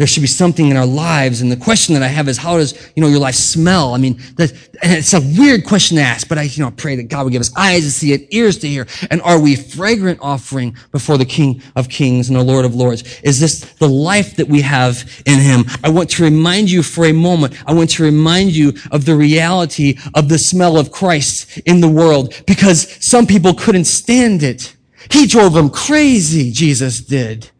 there 0.00 0.06
should 0.06 0.22
be 0.22 0.28
something 0.28 0.68
in 0.68 0.78
our 0.78 0.86
lives. 0.86 1.42
And 1.42 1.52
the 1.52 1.58
question 1.58 1.92
that 1.92 2.02
I 2.02 2.06
have 2.06 2.26
is, 2.26 2.38
how 2.38 2.56
does, 2.56 2.72
you 2.96 3.02
know, 3.02 3.08
your 3.08 3.18
life 3.18 3.34
smell? 3.34 3.92
I 3.92 3.98
mean, 3.98 4.18
that, 4.36 4.50
it's 4.82 5.12
a 5.12 5.20
weird 5.20 5.66
question 5.66 5.98
to 5.98 6.02
ask, 6.02 6.26
but 6.26 6.38
I, 6.38 6.44
you 6.44 6.64
know, 6.64 6.70
pray 6.70 6.96
that 6.96 7.08
God 7.08 7.24
would 7.24 7.34
give 7.34 7.42
us 7.42 7.54
eyes 7.54 7.82
to 7.82 7.90
see 7.90 8.14
it, 8.14 8.26
ears 8.30 8.56
to 8.60 8.66
hear. 8.66 8.86
And 9.10 9.20
are 9.20 9.38
we 9.38 9.56
fragrant 9.56 10.18
offering 10.22 10.74
before 10.90 11.18
the 11.18 11.26
King 11.26 11.60
of 11.76 11.90
Kings 11.90 12.30
and 12.30 12.38
the 12.38 12.42
Lord 12.42 12.64
of 12.64 12.74
Lords? 12.74 13.20
Is 13.22 13.40
this 13.40 13.60
the 13.74 13.90
life 13.90 14.36
that 14.36 14.48
we 14.48 14.62
have 14.62 15.22
in 15.26 15.38
Him? 15.38 15.66
I 15.84 15.90
want 15.90 16.08
to 16.12 16.22
remind 16.22 16.70
you 16.70 16.82
for 16.82 17.04
a 17.04 17.12
moment, 17.12 17.62
I 17.66 17.74
want 17.74 17.90
to 17.90 18.02
remind 18.02 18.52
you 18.52 18.72
of 18.90 19.04
the 19.04 19.16
reality 19.16 19.98
of 20.14 20.30
the 20.30 20.38
smell 20.38 20.78
of 20.78 20.90
Christ 20.90 21.58
in 21.66 21.82
the 21.82 21.88
world 21.88 22.42
because 22.46 22.88
some 23.04 23.26
people 23.26 23.52
couldn't 23.52 23.84
stand 23.84 24.42
it. 24.42 24.74
He 25.10 25.26
drove 25.26 25.52
them 25.52 25.68
crazy, 25.68 26.50
Jesus 26.52 27.00
did. 27.02 27.50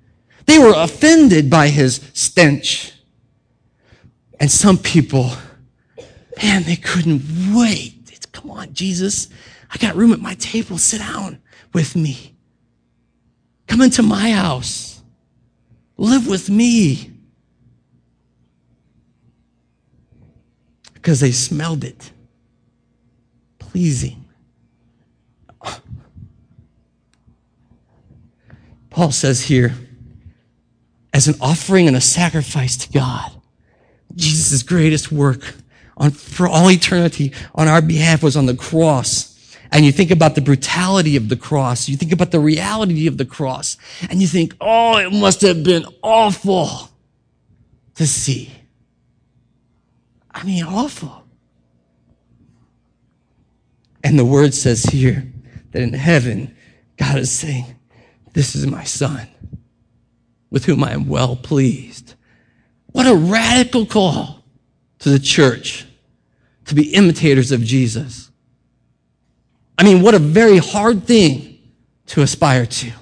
They 0.50 0.58
were 0.58 0.74
offended 0.74 1.48
by 1.48 1.68
his 1.68 2.00
stench. 2.12 2.92
And 4.40 4.50
some 4.50 4.78
people, 4.78 5.30
man, 6.42 6.64
they 6.64 6.74
couldn't 6.74 7.22
wait. 7.54 8.10
It's, 8.10 8.26
Come 8.26 8.50
on, 8.50 8.74
Jesus. 8.74 9.28
I 9.72 9.76
got 9.78 9.94
room 9.94 10.12
at 10.12 10.18
my 10.18 10.34
table. 10.34 10.76
Sit 10.76 10.98
down 10.98 11.40
with 11.72 11.94
me. 11.94 12.34
Come 13.68 13.80
into 13.80 14.02
my 14.02 14.32
house. 14.32 15.00
Live 15.96 16.26
with 16.26 16.50
me. 16.50 17.12
Because 20.94 21.20
they 21.20 21.30
smelled 21.30 21.84
it 21.84 22.10
pleasing. 23.60 24.24
Paul 28.90 29.12
says 29.12 29.42
here, 29.42 29.76
as 31.12 31.28
an 31.28 31.34
offering 31.40 31.88
and 31.88 31.96
a 31.96 32.00
sacrifice 32.00 32.76
to 32.76 32.92
God. 32.92 33.30
Jesus' 34.14 34.62
greatest 34.62 35.12
work 35.12 35.54
on, 35.96 36.10
for 36.10 36.48
all 36.48 36.70
eternity 36.70 37.32
on 37.54 37.68
our 37.68 37.82
behalf 37.82 38.22
was 38.22 38.36
on 38.36 38.46
the 38.46 38.56
cross. 38.56 39.56
And 39.72 39.84
you 39.84 39.92
think 39.92 40.10
about 40.10 40.34
the 40.34 40.40
brutality 40.40 41.16
of 41.16 41.28
the 41.28 41.36
cross. 41.36 41.88
You 41.88 41.96
think 41.96 42.12
about 42.12 42.32
the 42.32 42.40
reality 42.40 43.06
of 43.06 43.18
the 43.18 43.24
cross. 43.24 43.76
And 44.08 44.20
you 44.20 44.26
think, 44.26 44.56
oh, 44.60 44.96
it 44.98 45.12
must 45.12 45.42
have 45.42 45.62
been 45.62 45.84
awful 46.02 46.90
to 47.94 48.06
see. 48.06 48.52
I 50.32 50.42
mean, 50.44 50.64
awful. 50.64 51.24
And 54.02 54.18
the 54.18 54.24
word 54.24 54.54
says 54.54 54.84
here 54.84 55.30
that 55.72 55.82
in 55.82 55.92
heaven, 55.92 56.56
God 56.96 57.18
is 57.18 57.30
saying, 57.30 57.66
this 58.32 58.56
is 58.56 58.66
my 58.66 58.84
son 58.84 59.28
with 60.50 60.64
whom 60.64 60.82
I 60.84 60.92
am 60.92 61.06
well 61.08 61.36
pleased. 61.36 62.14
What 62.92 63.06
a 63.06 63.14
radical 63.14 63.86
call 63.86 64.42
to 65.00 65.08
the 65.08 65.18
church 65.18 65.86
to 66.66 66.74
be 66.74 66.94
imitators 66.94 67.52
of 67.52 67.62
Jesus. 67.62 68.30
I 69.78 69.84
mean, 69.84 70.02
what 70.02 70.14
a 70.14 70.18
very 70.18 70.58
hard 70.58 71.04
thing 71.04 71.58
to 72.06 72.22
aspire 72.22 72.66
to. 72.66 72.92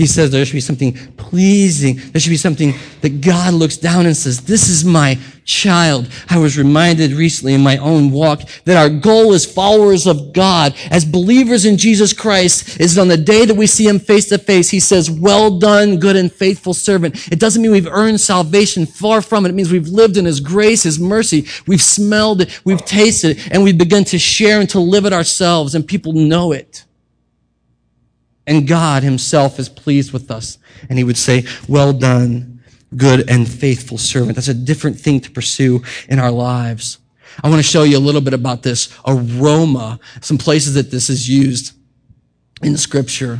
He 0.00 0.06
says 0.06 0.30
there 0.30 0.42
should 0.46 0.54
be 0.54 0.60
something 0.60 0.94
pleasing. 1.18 1.96
There 1.96 2.20
should 2.22 2.30
be 2.30 2.38
something 2.38 2.72
that 3.02 3.20
God 3.20 3.52
looks 3.52 3.76
down 3.76 4.06
and 4.06 4.16
says, 4.16 4.40
this 4.40 4.70
is 4.70 4.82
my 4.82 5.18
child. 5.44 6.08
I 6.30 6.38
was 6.38 6.56
reminded 6.56 7.12
recently 7.12 7.52
in 7.52 7.60
my 7.60 7.76
own 7.76 8.10
walk 8.10 8.40
that 8.64 8.78
our 8.78 8.88
goal 8.88 9.34
as 9.34 9.44
followers 9.44 10.06
of 10.06 10.32
God, 10.32 10.74
as 10.90 11.04
believers 11.04 11.66
in 11.66 11.76
Jesus 11.76 12.14
Christ, 12.14 12.80
is 12.80 12.96
on 12.96 13.08
the 13.08 13.18
day 13.18 13.44
that 13.44 13.54
we 13.58 13.66
see 13.66 13.86
him 13.86 13.98
face 13.98 14.26
to 14.30 14.38
face, 14.38 14.70
he 14.70 14.80
says, 14.80 15.10
well 15.10 15.58
done, 15.58 15.98
good 15.98 16.16
and 16.16 16.32
faithful 16.32 16.72
servant. 16.72 17.30
It 17.30 17.38
doesn't 17.38 17.60
mean 17.60 17.70
we've 17.70 17.86
earned 17.86 18.22
salvation. 18.22 18.86
Far 18.86 19.20
from 19.20 19.44
it. 19.44 19.50
It 19.50 19.54
means 19.54 19.70
we've 19.70 19.88
lived 19.88 20.16
in 20.16 20.24
his 20.24 20.40
grace, 20.40 20.84
his 20.84 20.98
mercy. 20.98 21.46
We've 21.66 21.82
smelled 21.82 22.40
it. 22.40 22.62
We've 22.64 22.82
tasted 22.86 23.36
it 23.36 23.50
and 23.52 23.62
we've 23.62 23.76
begun 23.76 24.04
to 24.04 24.18
share 24.18 24.60
and 24.60 24.70
to 24.70 24.80
live 24.80 25.04
it 25.04 25.12
ourselves 25.12 25.74
and 25.74 25.86
people 25.86 26.14
know 26.14 26.52
it. 26.52 26.86
And 28.46 28.66
God 28.66 29.02
himself 29.02 29.58
is 29.58 29.68
pleased 29.68 30.12
with 30.12 30.30
us. 30.30 30.58
And 30.88 30.98
he 30.98 31.04
would 31.04 31.18
say, 31.18 31.44
well 31.68 31.92
done, 31.92 32.62
good 32.96 33.30
and 33.30 33.48
faithful 33.48 33.98
servant. 33.98 34.34
That's 34.36 34.48
a 34.48 34.54
different 34.54 34.98
thing 34.98 35.20
to 35.20 35.30
pursue 35.30 35.82
in 36.08 36.18
our 36.18 36.30
lives. 36.30 36.98
I 37.42 37.48
want 37.48 37.60
to 37.60 37.68
show 37.68 37.84
you 37.84 37.96
a 37.96 38.00
little 38.00 38.20
bit 38.20 38.34
about 38.34 38.62
this 38.62 38.88
aroma, 39.06 40.00
some 40.20 40.38
places 40.38 40.74
that 40.74 40.90
this 40.90 41.08
is 41.08 41.28
used 41.28 41.74
in 42.62 42.76
scripture. 42.76 43.38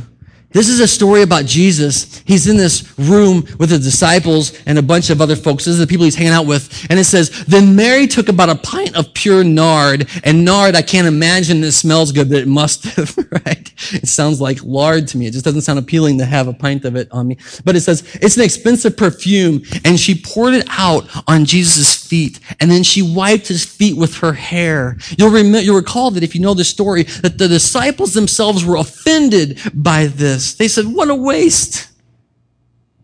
This 0.53 0.67
is 0.67 0.81
a 0.81 0.87
story 0.87 1.21
about 1.21 1.45
Jesus. 1.45 2.21
He's 2.25 2.47
in 2.47 2.57
this 2.57 2.97
room 2.99 3.47
with 3.57 3.69
the 3.69 3.79
disciples 3.79 4.59
and 4.65 4.77
a 4.77 4.81
bunch 4.81 5.09
of 5.09 5.21
other 5.21 5.37
folks. 5.37 5.63
This 5.63 5.73
is 5.73 5.79
the 5.79 5.87
people 5.87 6.03
he's 6.03 6.15
hanging 6.15 6.33
out 6.33 6.45
with. 6.45 6.87
And 6.89 6.99
it 6.99 7.05
says, 7.05 7.45
Then 7.45 7.75
Mary 7.75 8.05
took 8.05 8.27
about 8.27 8.49
a 8.49 8.55
pint 8.55 8.95
of 8.97 9.13
pure 9.13 9.45
nard. 9.45 10.09
And 10.25 10.43
nard, 10.43 10.75
I 10.75 10.81
can't 10.81 11.07
imagine 11.07 11.63
it 11.63 11.71
smells 11.71 12.11
good, 12.11 12.29
but 12.29 12.39
it 12.39 12.49
must 12.49 12.83
have, 12.95 13.17
right? 13.31 13.73
It 13.93 14.09
sounds 14.09 14.41
like 14.41 14.61
lard 14.63 15.07
to 15.09 15.17
me. 15.17 15.27
It 15.27 15.31
just 15.31 15.45
doesn't 15.45 15.61
sound 15.61 15.79
appealing 15.79 16.17
to 16.17 16.25
have 16.25 16.49
a 16.49 16.53
pint 16.53 16.83
of 16.83 16.97
it 16.97 17.07
on 17.11 17.29
me. 17.29 17.37
But 17.63 17.77
it 17.77 17.81
says, 17.81 18.03
It's 18.15 18.35
an 18.35 18.43
expensive 18.43 18.97
perfume. 18.97 19.61
And 19.85 19.97
she 19.97 20.21
poured 20.21 20.55
it 20.55 20.67
out 20.69 21.07
on 21.29 21.45
Jesus' 21.45 21.95
feet. 21.95 22.41
And 22.59 22.69
then 22.69 22.83
she 22.83 23.01
wiped 23.01 23.47
his 23.47 23.63
feet 23.63 23.95
with 23.95 24.17
her 24.17 24.33
hair. 24.33 24.97
You'll, 25.17 25.31
rem- 25.31 25.55
you'll 25.55 25.77
recall 25.77 26.11
that 26.11 26.23
if 26.23 26.35
you 26.35 26.41
know 26.41 26.53
the 26.53 26.65
story, 26.65 27.03
that 27.03 27.37
the 27.37 27.47
disciples 27.47 28.13
themselves 28.13 28.65
were 28.65 28.75
offended 28.75 29.57
by 29.73 30.07
this 30.07 30.40
this. 30.41 30.53
They 30.55 30.67
said, 30.67 30.85
What 30.85 31.09
a 31.09 31.15
waste. 31.15 31.89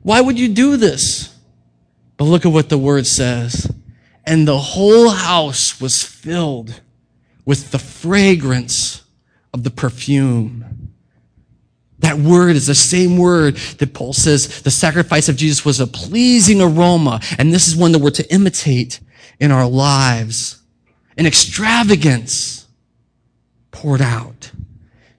Why 0.01 0.21
would 0.21 0.39
you 0.39 0.47
do 0.47 0.77
this? 0.77 1.35
But 2.17 2.25
look 2.25 2.45
at 2.45 2.51
what 2.51 2.69
the 2.69 2.77
word 2.77 3.05
says. 3.05 3.71
And 4.25 4.47
the 4.47 4.57
whole 4.57 5.09
house 5.09 5.79
was 5.79 6.03
filled 6.03 6.81
with 7.45 7.71
the 7.71 7.79
fragrance 7.79 9.03
of 9.53 9.63
the 9.63 9.69
perfume. 9.69 10.93
That 11.99 12.17
word 12.17 12.55
is 12.55 12.67
the 12.67 12.75
same 12.75 13.17
word 13.17 13.55
that 13.55 13.93
Paul 13.93 14.13
says 14.13 14.61
the 14.61 14.71
sacrifice 14.71 15.29
of 15.29 15.35
Jesus 15.35 15.65
was 15.65 15.79
a 15.79 15.87
pleasing 15.87 16.61
aroma. 16.61 17.21
And 17.37 17.53
this 17.53 17.67
is 17.67 17.75
one 17.75 17.91
that 17.91 17.99
we're 17.99 18.11
to 18.11 18.33
imitate 18.33 18.99
in 19.39 19.51
our 19.51 19.67
lives. 19.67 20.61
An 21.17 21.25
extravagance 21.25 22.67
poured 23.71 24.01
out. 24.01 24.51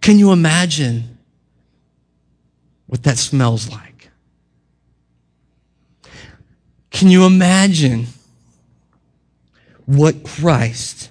Can 0.01 0.19
you 0.19 0.33
imagine 0.33 1.18
what 2.89 3.03
that 3.05 3.19
smells 3.19 3.71
like. 3.71 4.11
Can 6.91 7.09
you 7.09 7.27
imagine 7.27 8.07
what 9.85 10.25
Christ 10.25 11.11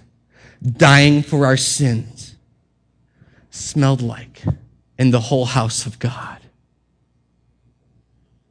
dying 0.62 1.22
for 1.22 1.46
our 1.46 1.56
sins 1.56 2.36
smelled 3.52 4.02
like 4.02 4.44
in 4.98 5.12
the 5.12 5.20
whole 5.20 5.46
house 5.46 5.86
of 5.86 6.00
God? 6.00 6.40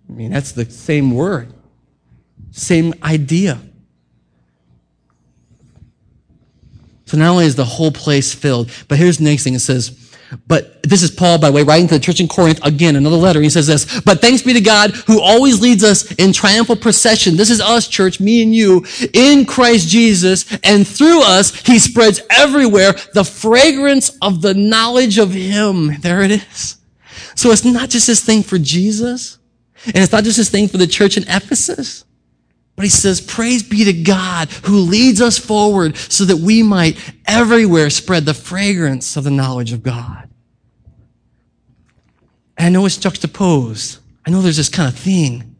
I 0.08 0.12
mean, 0.12 0.30
that's 0.30 0.52
the 0.52 0.64
same 0.70 1.10
word, 1.10 1.52
same 2.52 2.94
idea. 3.02 3.60
So 7.06 7.16
not 7.16 7.30
only 7.30 7.46
is 7.46 7.56
the 7.56 7.64
whole 7.64 7.92
place 7.92 8.32
filled, 8.32 8.70
but 8.88 8.98
here's 8.98 9.18
the 9.18 9.24
next 9.24 9.42
thing 9.42 9.54
it 9.54 9.60
says, 9.60 9.90
but 10.46 10.82
this 10.82 11.02
is 11.02 11.10
Paul, 11.10 11.38
by 11.38 11.48
the 11.48 11.52
way, 11.52 11.62
writing 11.62 11.88
to 11.88 11.94
the 11.94 12.00
church 12.00 12.20
in 12.20 12.28
Corinth, 12.28 12.60
again, 12.64 12.96
another 12.96 13.16
letter. 13.16 13.40
He 13.40 13.50
says 13.50 13.66
this, 13.66 14.00
but 14.00 14.20
thanks 14.20 14.42
be 14.42 14.52
to 14.52 14.60
God 14.60 14.90
who 14.90 15.20
always 15.20 15.60
leads 15.60 15.84
us 15.84 16.12
in 16.14 16.32
triumphal 16.32 16.76
procession. 16.76 17.36
This 17.36 17.50
is 17.50 17.60
us, 17.60 17.88
church, 17.88 18.20
me 18.20 18.42
and 18.42 18.54
you, 18.54 18.84
in 19.12 19.44
Christ 19.44 19.88
Jesus. 19.88 20.50
And 20.64 20.86
through 20.86 21.22
us, 21.22 21.54
he 21.66 21.78
spreads 21.78 22.20
everywhere 22.30 22.92
the 23.14 23.24
fragrance 23.24 24.16
of 24.22 24.42
the 24.42 24.54
knowledge 24.54 25.18
of 25.18 25.32
him. 25.32 26.00
There 26.00 26.22
it 26.22 26.30
is. 26.30 26.76
So 27.34 27.50
it's 27.50 27.64
not 27.64 27.90
just 27.90 28.06
this 28.06 28.24
thing 28.24 28.42
for 28.42 28.58
Jesus. 28.58 29.38
And 29.84 29.98
it's 29.98 30.12
not 30.12 30.24
just 30.24 30.38
this 30.38 30.50
thing 30.50 30.68
for 30.68 30.78
the 30.78 30.86
church 30.86 31.16
in 31.16 31.24
Ephesus. 31.24 32.05
But 32.76 32.84
he 32.84 32.90
says, 32.90 33.22
praise 33.22 33.62
be 33.62 33.84
to 33.84 33.92
God 33.92 34.50
who 34.50 34.80
leads 34.80 35.22
us 35.22 35.38
forward 35.38 35.96
so 35.96 36.26
that 36.26 36.36
we 36.36 36.62
might 36.62 36.98
everywhere 37.26 37.88
spread 37.88 38.26
the 38.26 38.34
fragrance 38.34 39.16
of 39.16 39.24
the 39.24 39.30
knowledge 39.30 39.72
of 39.72 39.82
God. 39.82 40.28
And 42.58 42.66
I 42.66 42.68
know 42.68 42.84
it's 42.84 42.98
juxtaposed. 42.98 43.98
I 44.26 44.30
know 44.30 44.42
there's 44.42 44.58
this 44.58 44.68
kind 44.68 44.92
of 44.92 44.98
thing 44.98 45.56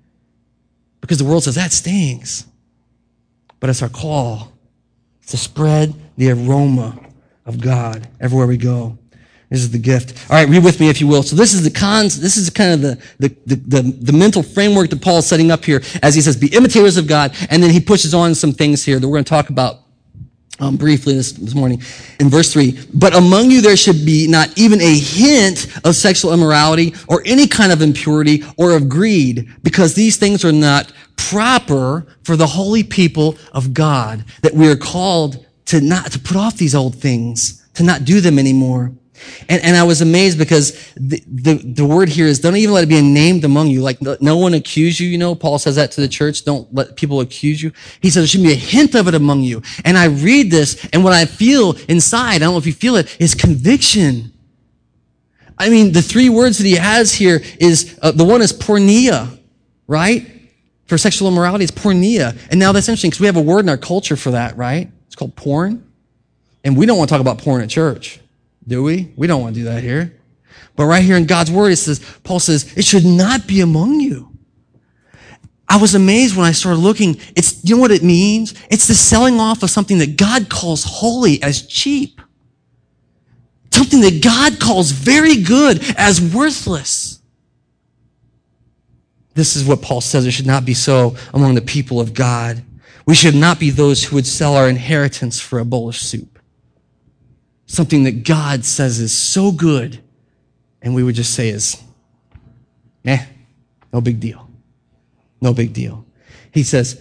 because 1.01 1.19
the 1.19 1.25
world 1.25 1.45
says 1.45 1.55
that 1.55 1.73
stinks. 1.73 2.47
But 3.61 3.71
it's 3.71 3.83
our 3.83 3.89
call 3.89 4.53
to 5.29 5.37
spread 5.39 5.95
the 6.19 6.33
aroma 6.33 6.99
of 7.47 7.61
God 7.61 8.07
everywhere 8.21 8.47
we 8.47 8.59
go. 8.59 8.99
This 9.51 9.61
is 9.61 9.71
the 9.71 9.79
gift. 9.79 10.29
All 10.29 10.37
right, 10.37 10.49
read 10.49 10.65
with 10.65 10.81
me 10.81 10.89
if 10.89 11.01
you 11.01 11.07
will. 11.07 11.23
So 11.23 11.37
this 11.37 11.55
is 11.55 11.63
the 11.63 11.71
cons, 11.71 12.21
this 12.21 12.37
is 12.37 12.51
kind 12.51 12.73
of 12.73 12.81
the, 12.81 13.03
the, 13.19 13.29
the, 13.47 13.57
the, 13.57 13.83
the 13.83 14.13
mental 14.13 14.43
framework 14.43 14.91
that 14.91 15.01
Paul 15.01 15.19
is 15.19 15.27
setting 15.27 15.53
up 15.53 15.65
here 15.65 15.83
as 16.03 16.15
he 16.15 16.21
says, 16.21 16.37
be 16.37 16.49
imitators 16.49 16.97
of 16.97 17.07
God. 17.07 17.35
And 17.49 17.63
then 17.63 17.71
he 17.71 17.81
pushes 17.81 18.13
on 18.13 18.35
some 18.35 18.53
things 18.53 18.85
here 18.85 18.99
that 18.99 19.07
we're 19.07 19.15
going 19.15 19.25
to 19.25 19.31
talk 19.31 19.51
about 19.51 19.83
um, 20.59 20.77
briefly 20.77 21.15
this, 21.15 21.33
this 21.33 21.55
morning 21.55 21.83
in 22.19 22.31
verse 22.31 22.51
3 22.53 22.87
but 22.95 23.15
among 23.15 23.51
you 23.51 23.61
there 23.61 23.77
should 23.77 24.07
be 24.07 24.27
not 24.27 24.57
even 24.57 24.81
a 24.81 24.99
hint 24.99 25.67
of 25.85 25.95
sexual 25.95 26.33
immorality 26.33 26.95
or 27.09 27.23
any 27.27 27.47
kind 27.47 27.73
of 27.73 27.83
impurity 27.83 28.43
or 28.57 28.75
of 28.75 28.89
greed 28.89 29.51
because 29.63 29.93
these 29.93 30.17
things 30.17 30.47
are 30.47 30.53
not 30.53 30.91
proper 31.17 32.07
for 32.25 32.37
the 32.37 32.47
holy 32.47 32.83
people 32.83 33.37
of 33.53 33.75
god 33.75 34.25
that 34.41 34.55
we 34.55 34.67
are 34.67 34.77
called 34.77 35.45
to 35.67 35.81
not 35.81 36.11
to 36.13 36.19
put 36.19 36.39
off 36.39 36.57
these 36.57 36.75
old 36.75 36.95
things 36.95 37.67
to 37.75 37.83
not 37.83 38.07
do 38.07 38.23
them 38.23 38.39
anymore 38.39 38.93
and, 39.49 39.63
and 39.63 39.77
I 39.77 39.83
was 39.85 40.01
amazed 40.01 40.39
because 40.39 40.93
the, 40.95 41.23
the, 41.27 41.55
the, 41.55 41.85
word 41.85 42.09
here 42.09 42.27
is 42.27 42.41
don't 42.41 42.57
even 42.57 42.75
let 42.75 42.85
it 42.85 42.89
be 42.89 43.01
named 43.01 43.45
among 43.45 43.69
you. 43.69 43.81
Like 43.81 44.01
no, 44.01 44.37
one 44.37 44.55
accuse 44.55 44.99
you, 44.99 45.09
you 45.09 45.19
know. 45.19 45.35
Paul 45.35 45.59
says 45.59 45.77
that 45.77 45.93
to 45.93 46.01
the 46.01 46.09
church. 46.09 46.45
Don't 46.45 46.73
let 46.75 46.97
people 46.97 47.21
accuse 47.21 47.63
you. 47.63 47.73
He 48.01 48.11
says 48.11 48.23
there 48.23 48.29
should 48.29 48.43
be 48.43 48.53
a 48.53 48.57
hint 48.57 48.95
of 48.95 49.09
it 49.09 49.15
among 49.15 49.43
you. 49.43 49.63
And 49.85 49.97
I 49.97 50.07
read 50.07 50.51
this 50.51 50.89
and 50.93 51.05
what 51.05 51.13
I 51.13 51.25
feel 51.25 51.77
inside, 51.89 52.37
I 52.37 52.39
don't 52.41 52.53
know 52.53 52.59
if 52.59 52.67
you 52.67 52.73
feel 52.73 52.97
it, 52.97 53.17
is 53.21 53.35
conviction. 53.35 54.33
I 55.59 55.71
mean, 55.71 55.93
the 55.93 56.03
three 56.03 56.29
words 56.29 56.59
that 56.59 56.67
he 56.67 56.75
has 56.75 57.15
here 57.15 57.41
is, 57.59 57.99
uh, 58.03 58.11
the 58.11 58.25
one 58.25 58.43
is 58.43 58.53
porneia, 58.53 59.39
right? 59.87 60.31
For 60.87 60.99
sexual 60.99 61.29
immorality, 61.29 61.65
it's 61.65 61.73
porneia. 61.73 62.37
And 62.51 62.61
now 62.61 62.73
that's 62.73 62.89
interesting 62.89 63.11
because 63.11 63.21
we 63.21 63.27
have 63.27 63.37
a 63.37 63.43
word 63.43 63.61
in 63.61 63.69
our 63.69 63.79
culture 63.79 64.17
for 64.17 64.33
that, 64.33 64.57
right? 64.57 64.91
It's 65.07 65.17
called 65.17 65.35
porn. 65.35 65.83
And 66.63 66.77
we 66.77 66.85
don't 66.85 66.99
want 66.99 67.09
to 67.09 67.15
talk 67.15 67.21
about 67.21 67.39
porn 67.39 67.63
at 67.63 67.71
church. 67.71 68.21
Do 68.67 68.83
we? 68.83 69.13
We 69.17 69.27
don't 69.27 69.41
want 69.41 69.55
to 69.55 69.61
do 69.61 69.65
that 69.67 69.83
here. 69.83 70.19
But 70.75 70.87
right 70.87 71.03
here 71.03 71.17
in 71.17 71.27
God's 71.27 71.51
word, 71.51 71.73
it 71.73 71.77
says, 71.77 72.01
Paul 72.25 72.41
says, 72.41 72.77
it 72.77 72.85
should 72.85 73.05
not 73.05 73.47
be 73.47 73.61
among 73.61 74.01
you. 74.01 74.33
I 75.69 75.79
was 75.79 75.95
amazed 75.95 76.37
when 76.37 76.47
I 76.47 76.53
started 76.53 76.81
looking. 76.81 77.17
It's, 77.35 77.65
you 77.65 77.75
know 77.75 77.81
what 77.81 77.91
it 77.91 78.03
means? 78.03 78.55
It's 78.71 78.87
the 78.87 78.95
selling 78.95 79.41
off 79.41 79.63
of 79.63 79.71
something 79.71 79.99
that 79.99 80.17
God 80.17 80.49
calls 80.49 80.85
holy 80.85 81.43
as 81.43 81.67
cheap. 81.67 82.21
Something 83.73 84.01
that 84.03 84.23
God 84.23 84.61
calls 84.61 84.91
very 84.91 85.43
good 85.43 85.83
as 85.97 86.21
worthless. 86.21 87.21
This 89.35 89.57
is 89.57 89.65
what 89.65 89.83
Paul 89.83 90.01
says. 90.01 90.25
It 90.25 90.31
should 90.31 90.47
not 90.47 90.65
be 90.65 90.73
so 90.73 91.17
among 91.35 91.55
the 91.55 91.61
people 91.61 92.01
of 92.01 92.15
God. 92.15 92.63
We 93.07 93.15
should 93.15 93.35
not 93.35 93.59
be 93.59 93.71
those 93.71 94.05
who 94.05 94.17
would 94.17 94.27
sell 94.27 94.57
our 94.57 94.69
inheritance 94.69 95.41
for 95.41 95.59
a 95.59 95.65
bowl 95.65 95.89
of 95.89 95.97
soup 95.97 96.36
something 97.67 98.05
that 98.05 98.25
God 98.25 98.65
says 98.65 99.01
is 99.01 99.17
so 99.17 99.53
good, 99.53 100.01
and 100.83 100.95
we 100.95 101.03
would 101.03 101.15
just 101.15 101.35
say 101.35 101.49
is, 101.49 101.83
eh, 103.05 103.25
no 103.93 104.01
big 104.01 104.21
deal. 104.21 104.49
No 105.41 105.53
big 105.53 105.73
deal. 105.73 106.05
He 106.53 106.63
says, 106.63 107.01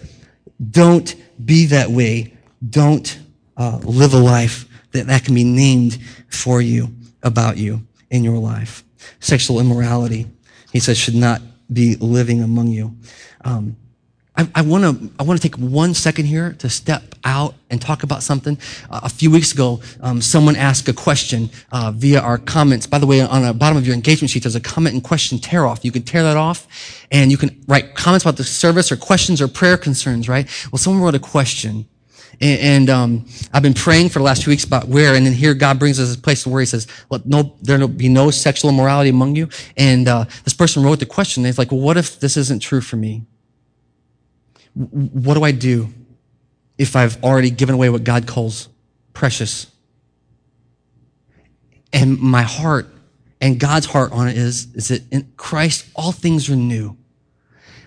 don't 0.70 1.14
be 1.44 1.66
that 1.66 1.90
way. 1.90 2.36
Don't 2.68 3.18
uh, 3.56 3.78
live 3.82 4.14
a 4.14 4.18
life 4.18 4.66
that 4.92 5.06
that 5.06 5.24
can 5.24 5.34
be 5.34 5.44
named 5.44 5.98
for 6.28 6.60
you, 6.60 6.94
about 7.22 7.56
you 7.56 7.86
in 8.10 8.24
your 8.24 8.38
life. 8.38 8.84
Sexual 9.20 9.60
immorality, 9.60 10.26
he 10.72 10.80
says, 10.80 10.98
should 10.98 11.14
not 11.14 11.40
be 11.72 11.96
living 11.96 12.42
among 12.42 12.68
you. 12.68 12.96
Um, 13.44 13.76
I, 14.36 14.48
I 14.56 14.62
want 14.62 14.84
to 14.84 15.10
I 15.18 15.22
want 15.22 15.40
to 15.40 15.48
take 15.48 15.58
one 15.58 15.94
second 15.94 16.26
here 16.26 16.52
to 16.58 16.68
step 16.68 17.14
out 17.24 17.54
and 17.70 17.80
talk 17.80 18.02
about 18.02 18.22
something. 18.22 18.58
Uh, 18.90 19.00
a 19.02 19.08
few 19.08 19.30
weeks 19.30 19.52
ago, 19.52 19.80
um, 20.00 20.20
someone 20.20 20.56
asked 20.56 20.88
a 20.88 20.92
question 20.92 21.50
uh, 21.72 21.92
via 21.94 22.20
our 22.20 22.38
comments. 22.38 22.86
By 22.86 22.98
the 22.98 23.06
way, 23.06 23.20
on 23.20 23.42
the 23.42 23.54
bottom 23.54 23.78
of 23.78 23.86
your 23.86 23.94
engagement 23.94 24.30
sheet, 24.30 24.42
there's 24.42 24.54
a 24.54 24.60
comment 24.60 24.94
and 24.94 25.02
question 25.02 25.38
tear 25.38 25.66
off. 25.66 25.84
You 25.84 25.92
can 25.92 26.02
tear 26.02 26.22
that 26.22 26.36
off, 26.36 26.66
and 27.10 27.30
you 27.30 27.38
can 27.38 27.64
write 27.66 27.94
comments 27.94 28.24
about 28.24 28.36
the 28.36 28.44
service 28.44 28.92
or 28.92 28.96
questions 28.96 29.40
or 29.40 29.48
prayer 29.48 29.78
concerns. 29.78 30.28
Right? 30.28 30.48
Well, 30.70 30.78
someone 30.78 31.02
wrote 31.02 31.14
a 31.14 31.20
question. 31.20 31.86
And, 32.38 32.60
and 32.60 32.90
um, 32.90 33.26
I've 33.54 33.62
been 33.62 33.72
praying 33.72 34.10
for 34.10 34.18
the 34.18 34.24
last 34.24 34.42
two 34.42 34.50
weeks 34.50 34.64
about 34.64 34.88
where, 34.88 35.14
and 35.14 35.24
then 35.24 35.32
here 35.32 35.54
God 35.54 35.78
brings 35.78 35.98
us 35.98 36.14
a 36.14 36.18
place 36.18 36.46
where 36.46 36.60
He 36.60 36.66
says, 36.66 36.86
"Let 37.08 37.24
no, 37.24 37.56
there 37.62 37.88
be 37.88 38.10
no 38.10 38.30
sexual 38.30 38.70
immorality 38.70 39.08
among 39.08 39.36
you." 39.36 39.48
And 39.78 40.06
uh, 40.06 40.26
this 40.44 40.52
person 40.52 40.82
wrote 40.82 41.00
the 41.00 41.06
question. 41.06 41.42
They're 41.42 41.54
like, 41.56 41.72
"Well, 41.72 41.80
what 41.80 41.96
if 41.96 42.20
this 42.20 42.36
isn't 42.36 42.60
true 42.60 42.82
for 42.82 42.96
me?" 42.96 43.22
What 44.76 45.34
do 45.34 45.42
I 45.42 45.52
do 45.52 45.88
if 46.76 46.96
I've 46.96 47.22
already 47.24 47.50
given 47.50 47.74
away 47.74 47.88
what 47.88 48.04
God 48.04 48.26
calls 48.26 48.68
precious? 49.14 49.70
And 51.92 52.20
my 52.20 52.42
heart 52.42 52.86
and 53.40 53.58
God's 53.58 53.86
heart 53.86 54.12
on 54.12 54.28
it 54.28 54.36
is, 54.36 54.74
is 54.74 54.88
that 54.88 55.10
in 55.10 55.32
Christ, 55.36 55.86
all 55.94 56.12
things 56.12 56.50
are 56.50 56.56
new. 56.56 56.96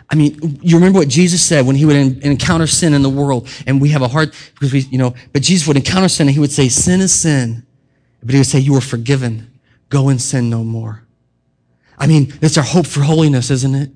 I 0.09 0.15
mean, 0.15 0.59
you 0.63 0.77
remember 0.77 0.97
what 0.97 1.07
Jesus 1.07 1.45
said 1.45 1.67
when 1.67 1.75
he 1.75 1.85
would 1.85 1.95
encounter 1.95 2.65
sin 2.65 2.95
in 2.95 3.03
the 3.03 3.09
world, 3.09 3.47
and 3.67 3.79
we 3.79 3.89
have 3.89 4.01
a 4.01 4.07
heart 4.07 4.33
because 4.55 4.73
we, 4.73 4.79
you 4.81 4.97
know, 4.97 5.13
but 5.33 5.43
Jesus 5.43 5.67
would 5.67 5.77
encounter 5.77 6.09
sin 6.09 6.27
and 6.27 6.33
he 6.33 6.39
would 6.39 6.51
say, 6.51 6.67
sin 6.67 7.01
is 7.01 7.13
sin. 7.13 7.63
But 8.21 8.31
he 8.31 8.37
would 8.37 8.47
say, 8.47 8.59
you 8.59 8.75
are 8.75 8.81
forgiven. 8.81 9.59
Go 9.89 10.09
and 10.09 10.19
sin 10.19 10.49
no 10.49 10.63
more. 10.63 11.03
I 11.99 12.07
mean, 12.07 12.33
it's 12.41 12.57
our 12.57 12.63
hope 12.63 12.87
for 12.87 13.01
holiness, 13.01 13.51
isn't 13.51 13.75
it? 13.75 13.91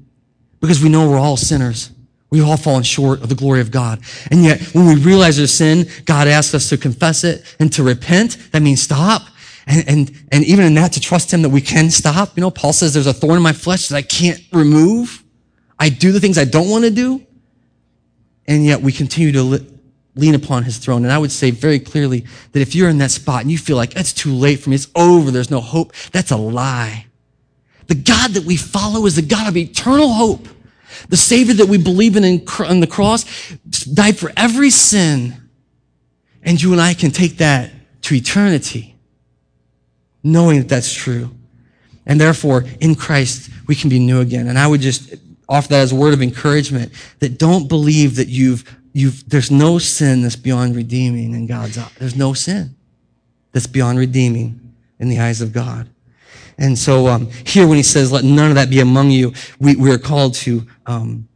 Because 0.59 0.83
we 0.83 0.89
know 0.89 1.09
we're 1.09 1.17
all 1.17 1.37
sinners. 1.37 1.89
We've 2.33 2.43
all 2.43 2.57
fallen 2.57 2.81
short 2.81 3.21
of 3.21 3.29
the 3.29 3.35
glory 3.35 3.61
of 3.61 3.69
God. 3.69 3.99
And 4.31 4.43
yet, 4.43 4.59
when 4.73 4.87
we 4.87 4.95
realize 4.95 5.39
our 5.39 5.45
sin, 5.45 5.87
God 6.05 6.27
asks 6.27 6.55
us 6.55 6.67
to 6.69 6.77
confess 6.77 7.23
it 7.23 7.43
and 7.59 7.71
to 7.73 7.83
repent. 7.83 8.39
That 8.51 8.63
means 8.63 8.81
stop. 8.81 9.21
And, 9.67 9.87
and, 9.87 10.11
and 10.31 10.43
even 10.43 10.65
in 10.65 10.73
that, 10.73 10.93
to 10.93 10.99
trust 10.99 11.31
Him 11.31 11.43
that 11.43 11.49
we 11.49 11.61
can 11.61 11.91
stop. 11.91 12.35
You 12.35 12.41
know, 12.41 12.49
Paul 12.49 12.73
says 12.73 12.91
there's 12.91 13.05
a 13.05 13.13
thorn 13.13 13.37
in 13.37 13.43
my 13.43 13.53
flesh 13.53 13.89
that 13.89 13.95
I 13.97 14.01
can't 14.01 14.41
remove. 14.51 15.23
I 15.77 15.89
do 15.89 16.11
the 16.11 16.19
things 16.19 16.39
I 16.39 16.45
don't 16.45 16.71
want 16.71 16.85
to 16.85 16.89
do. 16.89 17.23
And 18.47 18.65
yet 18.65 18.81
we 18.81 18.91
continue 18.91 19.31
to 19.33 19.43
li- 19.43 19.67
lean 20.15 20.33
upon 20.33 20.63
His 20.63 20.79
throne. 20.79 21.03
And 21.03 21.13
I 21.13 21.19
would 21.19 21.31
say 21.31 21.51
very 21.51 21.77
clearly 21.77 22.25
that 22.53 22.61
if 22.61 22.73
you're 22.73 22.89
in 22.89 22.97
that 22.97 23.11
spot 23.11 23.43
and 23.43 23.51
you 23.51 23.59
feel 23.59 23.77
like 23.77 23.95
it's 23.95 24.11
too 24.11 24.33
late 24.33 24.59
for 24.59 24.71
me, 24.71 24.77
it's 24.77 24.87
over, 24.95 25.29
there's 25.29 25.51
no 25.51 25.61
hope, 25.61 25.93
that's 26.11 26.31
a 26.31 26.37
lie. 26.37 27.05
The 27.85 27.95
God 27.95 28.31
that 28.31 28.43
we 28.43 28.57
follow 28.57 29.05
is 29.05 29.17
the 29.17 29.21
God 29.21 29.47
of 29.47 29.55
eternal 29.55 30.13
hope. 30.13 30.47
The 31.09 31.17
Savior 31.17 31.53
that 31.55 31.67
we 31.67 31.77
believe 31.77 32.15
in 32.15 32.23
on 32.59 32.79
the 32.79 32.87
cross 32.87 33.25
died 33.93 34.17
for 34.17 34.31
every 34.35 34.69
sin. 34.69 35.35
And 36.43 36.61
you 36.61 36.71
and 36.73 36.81
I 36.81 36.93
can 36.93 37.11
take 37.11 37.37
that 37.37 37.71
to 38.03 38.15
eternity, 38.15 38.95
knowing 40.23 40.59
that 40.59 40.67
that's 40.67 40.93
true. 40.93 41.29
And 42.05 42.19
therefore, 42.19 42.65
in 42.81 42.95
Christ, 42.95 43.49
we 43.67 43.75
can 43.75 43.89
be 43.89 43.99
new 43.99 44.19
again. 44.19 44.47
And 44.47 44.59
I 44.59 44.67
would 44.67 44.81
just 44.81 45.15
offer 45.47 45.69
that 45.69 45.81
as 45.81 45.91
a 45.91 45.95
word 45.95 46.13
of 46.13 46.21
encouragement 46.21 46.91
that 47.19 47.37
don't 47.37 47.67
believe 47.67 48.17
that 48.17 48.27
you've, 48.27 48.79
you've, 48.91 49.27
there's 49.29 49.51
no 49.51 49.77
sin 49.77 50.21
that's 50.21 50.35
beyond 50.35 50.75
redeeming 50.75 51.33
in 51.33 51.47
God's 51.47 51.77
eyes. 51.77 51.91
There's 51.97 52.15
no 52.15 52.33
sin 52.33 52.75
that's 53.53 53.67
beyond 53.67 53.99
redeeming 53.99 54.73
in 54.99 55.09
the 55.09 55.19
eyes 55.19 55.41
of 55.41 55.53
God. 55.53 55.89
And 56.57 56.77
so 56.77 57.07
um, 57.07 57.29
here, 57.45 57.67
when 57.67 57.77
he 57.77 57.83
says, 57.83 58.11
"Let 58.11 58.23
none 58.23 58.49
of 58.49 58.55
that 58.55 58.69
be 58.69 58.79
among 58.79 59.11
you," 59.11 59.33
we, 59.59 59.75
we 59.75 59.91
are 59.91 59.97
called 59.97 60.35
to 60.35 60.65
um, 60.85 61.27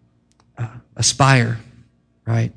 uh, 0.58 0.68
aspire, 0.96 1.60
right? 2.26 2.52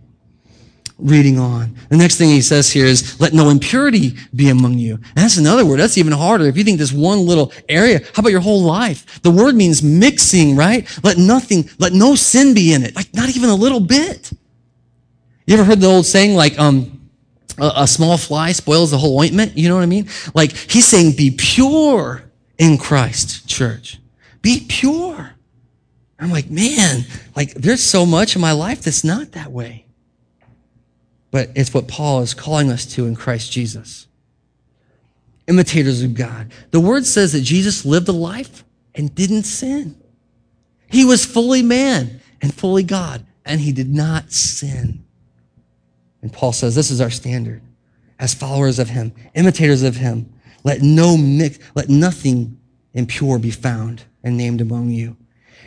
Reading 0.98 1.38
on. 1.38 1.74
The 1.88 1.96
next 1.96 2.18
thing 2.18 2.28
he 2.28 2.42
says 2.42 2.70
here 2.70 2.84
is, 2.84 3.18
"Let 3.20 3.32
no 3.32 3.48
impurity 3.48 4.14
be 4.34 4.50
among 4.50 4.78
you." 4.78 4.94
And 4.94 5.16
that's 5.16 5.38
another 5.38 5.64
word. 5.64 5.80
That's 5.80 5.96
even 5.96 6.12
harder. 6.12 6.44
If 6.44 6.56
you 6.56 6.64
think 6.64 6.78
this 6.78 6.92
one 6.92 7.26
little 7.26 7.52
area, 7.68 8.00
how 8.14 8.20
about 8.20 8.32
your 8.32 8.40
whole 8.40 8.62
life? 8.62 9.22
The 9.22 9.30
word 9.30 9.54
means 9.54 9.82
mixing, 9.82 10.56
right? 10.56 10.86
Let 11.02 11.16
nothing, 11.16 11.68
let 11.78 11.92
no 11.92 12.14
sin 12.14 12.52
be 12.54 12.74
in 12.74 12.82
it. 12.82 12.94
Like 12.94 13.14
not 13.14 13.34
even 13.34 13.48
a 13.48 13.54
little 13.54 13.80
bit. 13.80 14.30
You 15.46 15.54
ever 15.54 15.64
heard 15.64 15.80
the 15.80 15.88
old 15.88 16.06
saying, 16.06 16.36
like, 16.36 16.58
um, 16.58 17.00
a, 17.58 17.72
a 17.78 17.86
small 17.86 18.16
fly 18.16 18.52
spoils 18.52 18.90
the 18.90 18.98
whole 18.98 19.18
ointment? 19.18 19.56
You 19.56 19.68
know 19.68 19.74
what 19.74 19.82
I 19.82 19.86
mean? 19.86 20.08
Like 20.34 20.52
he's 20.52 20.86
saying, 20.86 21.16
be 21.16 21.30
pure 21.30 22.29
in 22.60 22.76
Christ, 22.76 23.48
church. 23.48 23.98
Be 24.42 24.64
pure. 24.68 25.32
I'm 26.18 26.30
like, 26.30 26.50
man, 26.50 27.06
like 27.34 27.54
there's 27.54 27.82
so 27.82 28.04
much 28.04 28.36
in 28.36 28.42
my 28.42 28.52
life 28.52 28.82
that's 28.82 29.02
not 29.02 29.32
that 29.32 29.50
way. 29.50 29.86
But 31.30 31.48
it's 31.54 31.72
what 31.72 31.88
Paul 31.88 32.20
is 32.20 32.34
calling 32.34 32.70
us 32.70 32.84
to 32.94 33.06
in 33.06 33.16
Christ 33.16 33.50
Jesus. 33.50 34.06
Imitators 35.48 36.02
of 36.02 36.14
God. 36.14 36.52
The 36.70 36.80
word 36.80 37.06
says 37.06 37.32
that 37.32 37.40
Jesus 37.40 37.86
lived 37.86 38.08
a 38.08 38.12
life 38.12 38.62
and 38.94 39.12
didn't 39.14 39.44
sin. 39.44 39.96
He 40.86 41.04
was 41.04 41.24
fully 41.24 41.62
man 41.62 42.20
and 42.42 42.52
fully 42.52 42.82
God, 42.82 43.24
and 43.46 43.60
he 43.60 43.72
did 43.72 43.88
not 43.88 44.32
sin. 44.32 45.04
And 46.20 46.30
Paul 46.30 46.52
says 46.52 46.74
this 46.74 46.90
is 46.90 47.00
our 47.00 47.10
standard 47.10 47.62
as 48.18 48.34
followers 48.34 48.78
of 48.78 48.90
him, 48.90 49.14
imitators 49.34 49.82
of 49.82 49.96
him. 49.96 50.30
Let 50.64 50.82
no 50.82 51.16
mix, 51.16 51.58
let 51.74 51.88
nothing 51.88 52.58
impure 52.92 53.38
be 53.38 53.50
found 53.50 54.04
and 54.22 54.36
named 54.36 54.60
among 54.60 54.90
you. 54.90 55.16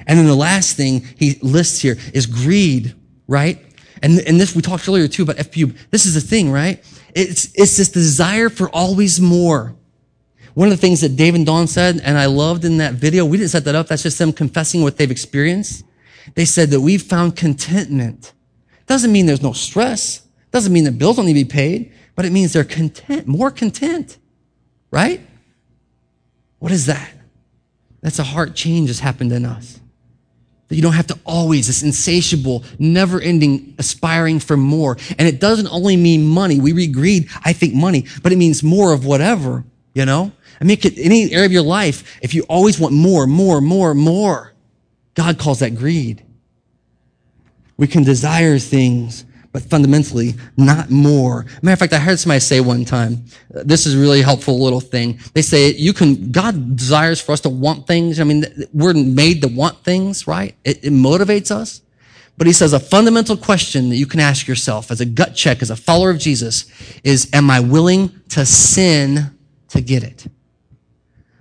And 0.05 0.19
then 0.19 0.25
the 0.25 0.35
last 0.35 0.75
thing 0.75 1.05
he 1.17 1.39
lists 1.41 1.81
here 1.81 1.97
is 2.13 2.25
greed, 2.25 2.93
right? 3.27 3.63
And, 4.01 4.19
and 4.19 4.39
this, 4.39 4.55
we 4.55 4.61
talked 4.61 4.87
earlier 4.87 5.07
too 5.07 5.23
about 5.23 5.37
FPU. 5.37 5.75
This 5.89 6.05
is 6.05 6.13
the 6.13 6.21
thing, 6.21 6.51
right? 6.51 6.83
It's, 7.15 7.45
it's 7.55 7.77
this 7.77 7.89
desire 7.89 8.49
for 8.49 8.69
always 8.69 9.21
more. 9.21 9.75
One 10.53 10.67
of 10.67 10.71
the 10.71 10.81
things 10.81 11.01
that 11.01 11.15
Dave 11.15 11.35
and 11.35 11.45
Dawn 11.45 11.67
said, 11.67 11.99
and 12.03 12.17
I 12.17 12.25
loved 12.25 12.65
in 12.65 12.77
that 12.77 12.93
video, 12.95 13.25
we 13.25 13.37
didn't 13.37 13.51
set 13.51 13.65
that 13.65 13.75
up. 13.75 13.87
That's 13.87 14.03
just 14.03 14.19
them 14.19 14.33
confessing 14.33 14.83
what 14.83 14.97
they've 14.97 15.09
experienced. 15.09 15.83
They 16.35 16.45
said 16.45 16.69
that 16.71 16.81
we've 16.81 17.01
found 17.01 17.35
contentment. 17.35 18.33
Doesn't 18.85 19.11
mean 19.11 19.25
there's 19.25 19.41
no 19.41 19.53
stress. 19.53 20.27
Doesn't 20.51 20.71
mean 20.71 20.83
that 20.83 20.97
bills 20.97 21.15
don't 21.15 21.25
need 21.25 21.33
to 21.33 21.45
be 21.45 21.49
paid, 21.49 21.93
but 22.15 22.25
it 22.25 22.31
means 22.31 22.53
they're 22.53 22.63
content, 22.63 23.25
more 23.25 23.49
content, 23.49 24.17
right? 24.93 25.19
What 26.59 26.71
is 26.71 26.85
that? 26.85 27.11
That's 28.01 28.19
a 28.19 28.23
heart 28.23 28.53
change 28.53 28.89
that's 28.89 28.99
happened 28.99 29.31
in 29.31 29.43
us. 29.43 29.79
That 30.67 30.75
you 30.75 30.83
don't 30.83 30.93
have 30.93 31.07
to 31.07 31.19
always, 31.25 31.65
this 31.65 31.81
insatiable, 31.81 32.63
never 32.77 33.19
ending 33.19 33.73
aspiring 33.79 34.39
for 34.39 34.55
more. 34.55 34.97
And 35.17 35.27
it 35.27 35.39
doesn't 35.39 35.67
only 35.67 35.97
mean 35.97 36.23
money. 36.27 36.59
We 36.59 36.73
read 36.73 36.93
greed, 36.93 37.27
I 37.43 37.53
think 37.53 37.73
money, 37.73 38.05
but 38.21 38.31
it 38.31 38.37
means 38.37 38.61
more 38.61 38.93
of 38.93 39.03
whatever, 39.03 39.63
you 39.95 40.05
know? 40.05 40.31
I 40.61 40.63
mean, 40.63 40.77
any 40.97 41.33
area 41.33 41.47
of 41.47 41.51
your 41.51 41.63
life, 41.63 42.19
if 42.21 42.35
you 42.35 42.43
always 42.43 42.79
want 42.79 42.93
more, 42.93 43.25
more, 43.25 43.61
more, 43.61 43.95
more, 43.95 44.53
God 45.15 45.39
calls 45.39 45.59
that 45.59 45.75
greed. 45.75 46.23
We 47.77 47.87
can 47.87 48.03
desire 48.03 48.59
things 48.59 49.25
but 49.53 49.61
fundamentally 49.61 50.33
not 50.57 50.89
more. 50.89 51.45
Matter 51.61 51.73
of 51.73 51.79
fact, 51.79 51.93
I 51.93 51.99
heard 51.99 52.19
somebody 52.19 52.41
say 52.41 52.59
one 52.59 52.83
time, 52.83 53.23
uh, 53.55 53.61
this 53.63 53.85
is 53.85 53.95
a 53.95 53.99
really 53.99 54.21
helpful 54.21 54.59
little 54.59 54.81
thing. 54.81 55.19
They 55.33 55.43
say 55.43 55.71
you 55.73 55.93
can, 55.93 56.31
God 56.31 56.75
desires 56.75 57.21
for 57.21 57.31
us 57.31 57.39
to 57.41 57.49
want 57.49 57.87
things. 57.87 58.19
I 58.19 58.23
mean, 58.23 58.45
we're 58.73 58.93
made 58.93 59.43
to 59.43 59.47
want 59.47 59.83
things, 59.83 60.27
right? 60.27 60.55
It, 60.65 60.83
it 60.83 60.91
motivates 60.91 61.51
us. 61.51 61.81
But 62.35 62.47
he 62.47 62.53
says 62.53 62.73
a 62.73 62.79
fundamental 62.79 63.37
question 63.37 63.89
that 63.89 63.95
you 63.97 64.07
can 64.07 64.19
ask 64.19 64.47
yourself 64.47 64.89
as 64.89 64.99
a 64.99 65.05
gut 65.05 65.35
check, 65.35 65.61
as 65.61 65.69
a 65.69 65.75
follower 65.75 66.09
of 66.09 66.17
Jesus, 66.17 66.65
is, 67.03 67.29
am 67.31 67.51
I 67.51 67.59
willing 67.59 68.11
to 68.29 68.47
sin 68.47 69.37
to 69.69 69.81
get 69.81 70.03
it? 70.03 70.25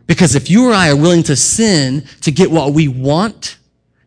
Because 0.06 0.34
if 0.34 0.50
you 0.50 0.68
or 0.68 0.74
I 0.74 0.90
are 0.90 0.96
willing 0.96 1.22
to 1.24 1.36
sin 1.36 2.04
to 2.20 2.30
get 2.30 2.50
what 2.50 2.74
we 2.74 2.88
want, 2.88 3.56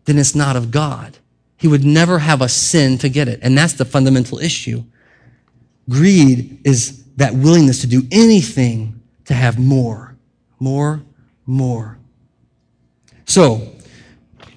then 0.06 0.20
it's 0.20 0.36
not 0.36 0.56
of 0.56 0.70
God. 0.70 1.18
He 1.58 1.68
would 1.68 1.86
never 1.86 2.20
have 2.20 2.42
a 2.42 2.50
sin 2.50 2.98
to 3.00 3.10
get 3.10 3.28
it. 3.28 3.40
And 3.42 3.58
that's 3.58 3.74
the 3.74 3.86
fundamental 3.86 4.40
issue. 4.40 4.84
Greed 5.90 6.60
is 6.64 7.04
that 7.16 7.34
willingness 7.34 7.82
to 7.82 7.88
do 7.88 8.04
anything 8.12 9.02
to 9.26 9.34
have 9.34 9.58
more, 9.58 10.18
more, 10.60 11.02
more. 11.46 11.98
So, 13.26 13.74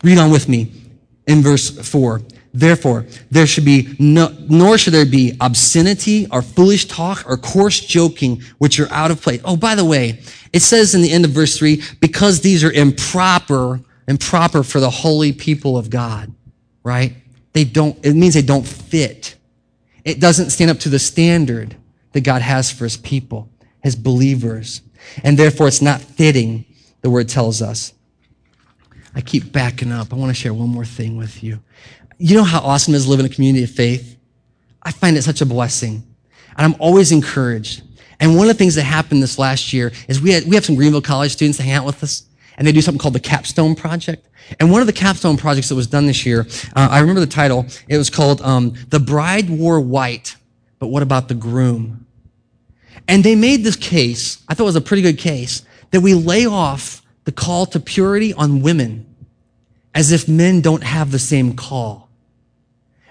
read 0.03 0.19
on 0.19 0.31
with 0.31 0.49
me 0.49 0.73
in 1.27 1.43
verse 1.43 1.71
4. 1.71 2.23
Therefore, 2.53 3.07
there 3.31 3.47
should 3.47 3.65
be 3.65 3.95
no, 3.99 4.35
nor 4.49 4.79
should 4.79 4.95
there 4.95 5.07
be 5.07 5.37
obscenity 5.41 6.27
or 6.33 6.43
foolish 6.43 6.87
talk 6.87 7.25
or 7.27 7.37
coarse 7.37 7.81
joking, 7.81 8.43
which 8.59 8.81
are 8.81 8.91
out 8.91 9.11
of 9.11 9.21
place. 9.21 9.41
Oh, 9.45 9.57
by 9.57 9.75
the 9.75 9.85
way, 9.85 10.21
it 10.53 10.61
says 10.61 10.95
in 10.95 11.03
the 11.03 11.13
end 11.13 11.25
of 11.25 11.31
verse 11.31 11.57
3, 11.59 11.83
because 12.01 12.41
these 12.41 12.65
are 12.65 12.73
improper, 12.73 13.81
improper 14.09 14.63
for 14.63 14.81
the 14.81 14.91
holy 14.91 15.33
people 15.33 15.77
of 15.77 15.91
God 15.91 16.33
right? 16.89 17.13
They 17.53 17.65
don't, 17.65 17.99
it 18.05 18.15
means 18.15 18.35
they 18.35 18.43
don't 18.43 18.67
fit. 18.67 19.37
It 20.05 20.21
doesn't 20.21 20.51
stand 20.51 20.71
up 20.71 20.79
to 20.81 20.89
the 20.89 20.99
standard 20.99 21.77
that 22.13 22.23
God 22.23 22.41
has 22.41 22.71
for 22.71 22.85
his 22.85 22.97
people, 22.97 23.51
his 23.83 23.95
believers. 23.95 24.81
And 25.23 25.39
therefore 25.39 25.69
it's 25.69 25.83
not 25.83 26.01
fitting, 26.01 26.65
the 27.03 27.11
word 27.11 27.29
tells 27.29 27.61
us. 27.61 27.93
I 29.15 29.21
keep 29.21 29.53
backing 29.53 29.93
up. 29.93 30.13
I 30.13 30.17
want 30.17 30.31
to 30.31 30.35
share 30.35 30.55
one 30.55 30.71
more 30.71 30.85
thing 30.85 31.17
with 31.17 31.43
you. 31.43 31.61
you 32.19 32.37
know 32.37 32.45
how 32.45 32.61
awesome 32.61 32.95
it 32.95 32.99
is 32.99 33.05
to 33.05 33.11
live 33.11 33.21
in 33.21 33.27
a 33.27 33.29
community 33.29 33.65
of 33.65 33.71
faith? 33.71 34.17
I 34.83 34.91
find 34.91 35.17
it 35.17 35.23
such 35.23 35.43
a 35.43 35.47
blessing. 35.47 36.03
And 36.57 36.75
I'm 36.75 36.81
always 36.81 37.13
encouraged. 37.13 37.83
And 38.21 38.37
one 38.37 38.49
of 38.49 38.55
the 38.55 38.59
things 38.59 38.77
that 38.77 38.85
happened 38.85 39.23
this 39.23 39.39
last 39.39 39.73
year 39.73 39.93
is 40.09 40.23
we 40.23 40.33
had, 40.33 40.45
we 40.45 40.55
have 40.55 40.65
some 40.65 40.75
Greenville 40.75 41.03
College 41.03 41.33
students 41.33 41.59
that 41.59 41.65
hang 41.65 41.75
out 41.75 41.85
with 41.85 42.03
us 42.03 42.28
and 42.59 42.67
they 42.67 42.73
do 42.73 42.83
something 42.83 42.99
called 42.99 43.15
the 43.15 43.21
Capstone 43.21 43.75
Project. 43.75 44.29
And 44.61 44.71
one 44.71 44.81
of 44.81 44.87
the 44.87 44.93
Capstone 44.93 45.37
projects 45.37 45.69
that 45.69 45.77
was 45.77 45.87
done 45.87 46.07
this 46.07 46.27
year, 46.27 46.47
uh, 46.75 46.89
I 46.91 46.99
remember 46.99 47.21
the 47.21 47.27
title. 47.27 47.67
It 47.89 47.97
was 47.97 48.11
called 48.11 48.43
um, 48.43 48.75
"The 48.89 49.01
Bride 49.01 49.49
Wore 49.49 49.81
White, 49.81 50.37
but 50.79 50.89
What 50.89 51.03
About 51.03 51.29
the 51.29 51.35
Groom?" 51.35 52.07
And 53.07 53.23
they 53.25 53.37
made 53.37 53.65
this 53.65 53.77
case. 53.77 54.43
I 54.49 54.55
thought 54.55 54.65
it 54.65 54.67
was 54.67 54.77
a 54.77 54.81
pretty 54.81 55.03
good 55.03 55.19
case 55.19 55.63
that 55.93 56.01
we 56.01 56.15
lay 56.15 56.47
off 56.47 57.01
the 57.25 57.33
call 57.33 57.65
to 57.67 57.81
purity 57.81 58.35
on 58.35 58.61
women, 58.61 59.07
as 59.95 60.13
if 60.13 60.29
men 60.29 60.61
don't 60.61 60.83
have 60.83 61.13
the 61.13 61.19
same 61.19 61.55
call. 61.55 62.09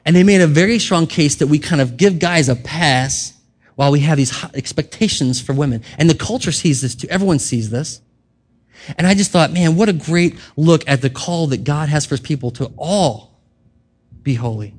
And 0.05 0.15
they 0.15 0.23
made 0.23 0.41
a 0.41 0.47
very 0.47 0.79
strong 0.79 1.07
case 1.07 1.35
that 1.35 1.47
we 1.47 1.59
kind 1.59 1.81
of 1.81 1.97
give 1.97 2.19
guys 2.19 2.49
a 2.49 2.55
pass 2.55 3.33
while 3.75 3.91
we 3.91 3.99
have 4.01 4.17
these 4.17 4.43
expectations 4.53 5.39
for 5.39 5.53
women. 5.53 5.83
And 5.97 6.09
the 6.09 6.15
culture 6.15 6.51
sees 6.51 6.81
this 6.81 6.95
too. 6.95 7.07
Everyone 7.09 7.39
sees 7.39 7.69
this. 7.69 8.01
And 8.97 9.07
I 9.07 9.13
just 9.13 9.31
thought, 9.31 9.51
man, 9.51 9.75
what 9.75 9.89
a 9.89 9.93
great 9.93 10.35
look 10.55 10.87
at 10.87 11.01
the 11.01 11.09
call 11.09 11.47
that 11.47 11.63
God 11.63 11.89
has 11.89 12.05
for 12.05 12.13
his 12.13 12.19
people 12.19 12.51
to 12.51 12.71
all 12.77 13.39
be 14.23 14.33
holy, 14.33 14.73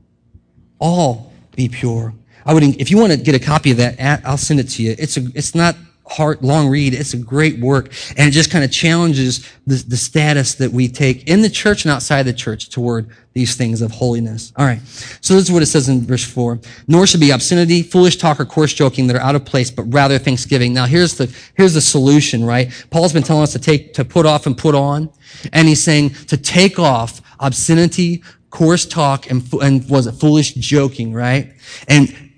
all 0.78 1.32
be 1.56 1.68
pure. 1.68 2.14
I 2.46 2.54
would, 2.54 2.62
if 2.62 2.90
you 2.90 2.98
want 2.98 3.12
to 3.12 3.18
get 3.18 3.34
a 3.34 3.38
copy 3.38 3.72
of 3.72 3.76
that, 3.78 4.22
I'll 4.24 4.38
send 4.38 4.60
it 4.60 4.68
to 4.70 4.82
you. 4.82 4.94
It's 4.98 5.16
a, 5.16 5.26
it's 5.34 5.54
not 5.54 5.76
hard, 6.08 6.42
long 6.42 6.68
read. 6.68 6.94
It's 6.94 7.14
a 7.14 7.18
great 7.18 7.58
work. 7.58 7.92
And 8.16 8.28
it 8.28 8.30
just 8.32 8.50
kind 8.50 8.64
of 8.64 8.72
challenges 8.72 9.46
the, 9.66 9.76
the 9.86 9.96
status 9.96 10.54
that 10.54 10.72
we 10.72 10.88
take 10.88 11.28
in 11.28 11.42
the 11.42 11.50
church 11.50 11.84
and 11.84 11.92
outside 11.92 12.22
the 12.22 12.32
church 12.32 12.70
toward 12.70 13.10
these 13.34 13.56
things 13.56 13.82
of 13.82 13.90
holiness. 13.90 14.52
All 14.56 14.64
right. 14.64 14.80
So 15.20 15.34
this 15.34 15.44
is 15.44 15.52
what 15.52 15.62
it 15.62 15.66
says 15.66 15.88
in 15.88 16.06
verse 16.06 16.24
four. 16.24 16.60
Nor 16.86 17.06
should 17.06 17.20
be 17.20 17.30
obscenity, 17.30 17.82
foolish 17.82 18.16
talk, 18.16 18.40
or 18.40 18.46
coarse 18.46 18.72
joking 18.72 19.06
that 19.06 19.16
are 19.16 19.22
out 19.22 19.34
of 19.34 19.44
place, 19.44 19.70
but 19.70 19.84
rather 19.84 20.18
thanksgiving. 20.18 20.72
Now 20.72 20.86
here's 20.86 21.14
the, 21.14 21.32
here's 21.56 21.74
the 21.74 21.80
solution, 21.80 22.44
right? 22.44 22.72
Paul's 22.90 23.12
been 23.12 23.22
telling 23.22 23.42
us 23.42 23.52
to 23.52 23.58
take, 23.58 23.92
to 23.94 24.04
put 24.04 24.26
off 24.26 24.46
and 24.46 24.56
put 24.56 24.74
on. 24.74 25.10
And 25.52 25.68
he's 25.68 25.82
saying 25.82 26.10
to 26.28 26.36
take 26.36 26.78
off 26.78 27.20
obscenity, 27.38 28.22
coarse 28.50 28.86
talk, 28.86 29.30
and, 29.30 29.46
and 29.62 29.88
was 29.90 30.06
it 30.06 30.12
foolish 30.12 30.54
joking, 30.54 31.12
right? 31.12 31.52
And 31.86 32.32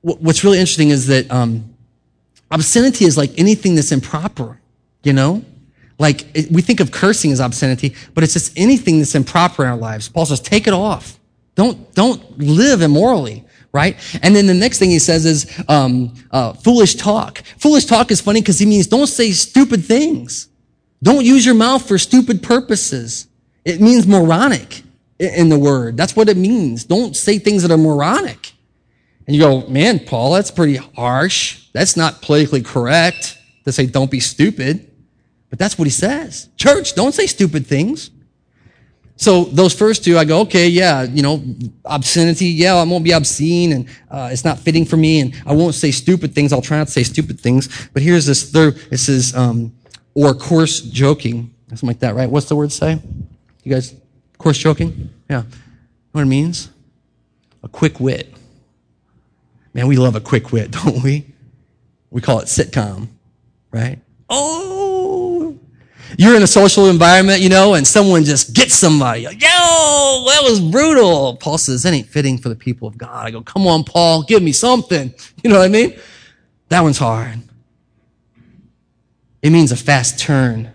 what's 0.00 0.42
really 0.42 0.58
interesting 0.58 0.88
is 0.88 1.06
that, 1.08 1.30
um, 1.30 1.75
Obscenity 2.50 3.04
is 3.04 3.16
like 3.16 3.32
anything 3.38 3.74
that's 3.74 3.92
improper, 3.92 4.60
you 5.02 5.12
know? 5.12 5.44
Like 5.98 6.26
we 6.50 6.62
think 6.62 6.80
of 6.80 6.90
cursing 6.90 7.32
as 7.32 7.40
obscenity, 7.40 7.94
but 8.14 8.22
it's 8.22 8.34
just 8.34 8.56
anything 8.56 8.98
that's 8.98 9.14
improper 9.14 9.64
in 9.64 9.70
our 9.70 9.76
lives. 9.76 10.08
Paul 10.08 10.26
says, 10.26 10.40
take 10.40 10.66
it 10.66 10.74
off. 10.74 11.18
Don't, 11.54 11.94
don't 11.94 12.38
live 12.38 12.82
immorally, 12.82 13.44
right? 13.72 13.96
And 14.22 14.36
then 14.36 14.46
the 14.46 14.54
next 14.54 14.78
thing 14.78 14.90
he 14.90 14.98
says 14.98 15.24
is 15.24 15.64
um, 15.68 16.12
uh, 16.30 16.52
foolish 16.52 16.96
talk. 16.96 17.42
Foolish 17.58 17.86
talk 17.86 18.10
is 18.10 18.20
funny 18.20 18.40
because 18.42 18.58
he 18.58 18.66
means 18.66 18.86
don't 18.86 19.06
say 19.06 19.30
stupid 19.32 19.84
things. 19.84 20.48
Don't 21.02 21.24
use 21.24 21.46
your 21.46 21.54
mouth 21.54 21.86
for 21.86 21.98
stupid 21.98 22.42
purposes. 22.42 23.26
It 23.64 23.80
means 23.80 24.06
moronic 24.06 24.82
in 25.18 25.48
the 25.48 25.58
word. 25.58 25.96
That's 25.96 26.14
what 26.14 26.28
it 26.28 26.36
means. 26.36 26.84
Don't 26.84 27.16
say 27.16 27.38
things 27.38 27.62
that 27.62 27.70
are 27.70 27.78
moronic. 27.78 28.52
And 29.26 29.34
you 29.34 29.42
go, 29.42 29.66
man, 29.66 29.98
Paul, 29.98 30.34
that's 30.34 30.50
pretty 30.50 30.76
harsh. 30.76 31.65
That's 31.76 31.94
not 31.94 32.22
politically 32.22 32.62
correct 32.62 33.36
to 33.66 33.70
say 33.70 33.84
don't 33.84 34.10
be 34.10 34.18
stupid. 34.18 34.90
But 35.50 35.58
that's 35.58 35.76
what 35.78 35.84
he 35.84 35.90
says. 35.90 36.48
Church, 36.56 36.94
don't 36.94 37.12
say 37.12 37.26
stupid 37.26 37.66
things. 37.66 38.10
So 39.16 39.44
those 39.44 39.74
first 39.74 40.02
two, 40.02 40.16
I 40.16 40.24
go, 40.24 40.40
okay, 40.40 40.68
yeah, 40.68 41.02
you 41.02 41.22
know, 41.22 41.44
obscenity, 41.84 42.46
yeah, 42.46 42.76
I 42.76 42.84
won't 42.84 43.04
be 43.04 43.12
obscene 43.12 43.72
and 43.72 43.88
uh, 44.10 44.30
it's 44.32 44.42
not 44.42 44.58
fitting 44.58 44.86
for 44.86 44.96
me 44.96 45.20
and 45.20 45.34
I 45.44 45.52
won't 45.52 45.74
say 45.74 45.90
stupid 45.90 46.34
things. 46.34 46.50
I'll 46.50 46.62
try 46.62 46.78
not 46.78 46.86
to 46.86 46.92
say 46.94 47.02
stupid 47.02 47.38
things. 47.38 47.88
But 47.92 48.00
here's 48.00 48.24
this 48.24 48.50
third, 48.50 48.78
it 48.90 48.96
says, 48.96 49.36
um, 49.36 49.74
or 50.14 50.32
coarse 50.32 50.80
joking, 50.80 51.54
something 51.68 51.88
like 51.88 51.98
that, 51.98 52.14
right? 52.14 52.30
What's 52.30 52.48
the 52.48 52.56
word 52.56 52.72
say? 52.72 52.98
You 53.64 53.74
guys, 53.74 53.94
coarse 54.38 54.56
joking? 54.56 55.10
Yeah. 55.28 55.42
You 55.42 55.42
know 55.42 55.50
what 56.12 56.22
it 56.22 56.24
means? 56.24 56.70
A 57.62 57.68
quick 57.68 58.00
wit. 58.00 58.32
Man, 59.74 59.88
we 59.88 59.98
love 59.98 60.16
a 60.16 60.22
quick 60.22 60.52
wit, 60.52 60.70
don't 60.82 61.02
we? 61.02 61.34
We 62.10 62.20
call 62.20 62.40
it 62.40 62.46
sitcom, 62.46 63.08
right? 63.70 63.98
Oh, 64.28 65.58
you're 66.18 66.36
in 66.36 66.42
a 66.42 66.46
social 66.46 66.88
environment, 66.88 67.40
you 67.40 67.48
know, 67.48 67.74
and 67.74 67.86
someone 67.86 68.24
just 68.24 68.54
gets 68.54 68.74
somebody. 68.74 69.22
Yo, 69.22 69.28
that 69.30 70.40
was 70.42 70.60
brutal. 70.60 71.36
Paul 71.36 71.58
says, 71.58 71.82
that 71.82 71.92
ain't 71.92 72.08
fitting 72.08 72.38
for 72.38 72.48
the 72.48 72.56
people 72.56 72.88
of 72.88 72.96
God. 72.96 73.26
I 73.26 73.30
go, 73.30 73.42
come 73.42 73.66
on, 73.66 73.84
Paul, 73.84 74.22
give 74.22 74.42
me 74.42 74.52
something. 74.52 75.12
You 75.42 75.50
know 75.50 75.58
what 75.58 75.64
I 75.64 75.68
mean? 75.68 75.98
That 76.70 76.80
one's 76.80 76.98
hard. 76.98 77.40
It 79.42 79.50
means 79.50 79.70
a 79.70 79.76
fast 79.76 80.18
turn. 80.18 80.72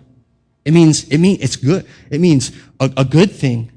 It 0.63 0.73
means, 0.73 1.05
it 1.09 1.17
means, 1.17 1.41
it's 1.41 1.55
good. 1.55 1.85
It 2.09 2.21
means 2.21 2.51
a, 2.79 2.91
a 2.97 3.03
good 3.03 3.31
thing. 3.31 3.71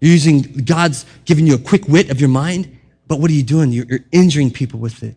You're 0.00 0.12
using 0.12 0.40
God's 0.40 1.04
giving 1.24 1.46
you 1.46 1.54
a 1.54 1.58
quick 1.58 1.88
wit 1.88 2.10
of 2.10 2.20
your 2.20 2.30
mind 2.30 2.78
but 3.08 3.18
what 3.18 3.30
are 3.30 3.34
you 3.34 3.42
doing? 3.42 3.72
You're, 3.72 3.86
you're 3.86 4.04
injuring 4.12 4.52
people 4.52 4.78
with 4.78 5.02
it. 5.02 5.16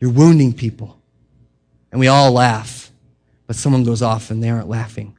You're 0.00 0.12
wounding 0.12 0.52
people. 0.52 1.00
And 1.90 2.00
we 2.00 2.08
all 2.08 2.32
laugh, 2.32 2.90
but 3.46 3.56
someone 3.56 3.84
goes 3.84 4.02
off 4.02 4.30
and 4.30 4.42
they 4.42 4.50
aren't 4.50 4.68
laughing. 4.68 5.16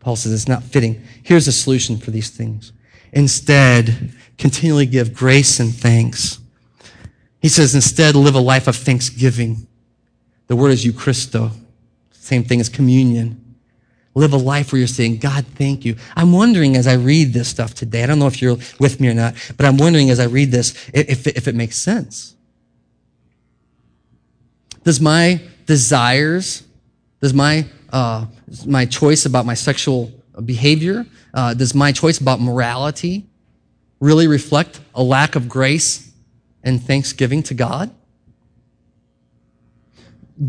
Paul 0.00 0.16
says 0.16 0.32
it's 0.32 0.48
not 0.48 0.64
fitting. 0.64 1.02
Here's 1.22 1.46
a 1.46 1.52
solution 1.52 1.96
for 1.96 2.10
these 2.10 2.30
things. 2.30 2.72
Instead, 3.12 4.12
continually 4.36 4.86
give 4.86 5.14
grace 5.14 5.60
and 5.60 5.72
thanks. 5.72 6.38
He 7.40 7.48
says, 7.48 7.74
instead, 7.74 8.16
live 8.16 8.34
a 8.34 8.40
life 8.40 8.66
of 8.66 8.76
thanksgiving. 8.76 9.66
The 10.48 10.56
word 10.56 10.70
is 10.70 10.84
Eucharisto, 10.84 11.52
same 12.10 12.44
thing 12.44 12.60
as 12.60 12.68
communion. 12.68 13.38
Live 14.14 14.32
a 14.32 14.36
life 14.36 14.72
where 14.72 14.78
you're 14.78 14.88
saying, 14.88 15.18
God, 15.18 15.46
thank 15.54 15.84
you. 15.84 15.96
I'm 16.14 16.32
wondering 16.32 16.76
as 16.76 16.86
I 16.86 16.94
read 16.94 17.32
this 17.32 17.48
stuff 17.48 17.74
today, 17.74 18.02
I 18.02 18.06
don't 18.06 18.18
know 18.18 18.26
if 18.26 18.42
you're 18.42 18.58
with 18.78 19.00
me 19.00 19.08
or 19.08 19.14
not, 19.14 19.34
but 19.56 19.64
I'm 19.64 19.78
wondering 19.78 20.10
as 20.10 20.20
I 20.20 20.26
read 20.26 20.50
this 20.50 20.72
if, 20.92 21.26
if 21.26 21.48
it 21.48 21.54
makes 21.54 21.78
sense. 21.78 22.36
Does 24.84 25.00
my 25.00 25.40
desires, 25.66 26.64
does 27.20 27.32
my, 27.32 27.66
uh, 27.92 28.26
my 28.66 28.84
choice 28.86 29.26
about 29.26 29.46
my 29.46 29.54
sexual 29.54 30.12
behavior, 30.44 31.06
uh, 31.34 31.54
does 31.54 31.74
my 31.74 31.92
choice 31.92 32.18
about 32.18 32.40
morality 32.40 33.26
really 34.00 34.26
reflect 34.26 34.80
a 34.94 35.02
lack 35.02 35.36
of 35.36 35.48
grace 35.48 36.12
and 36.64 36.82
thanksgiving 36.82 37.42
to 37.44 37.54
God? 37.54 37.90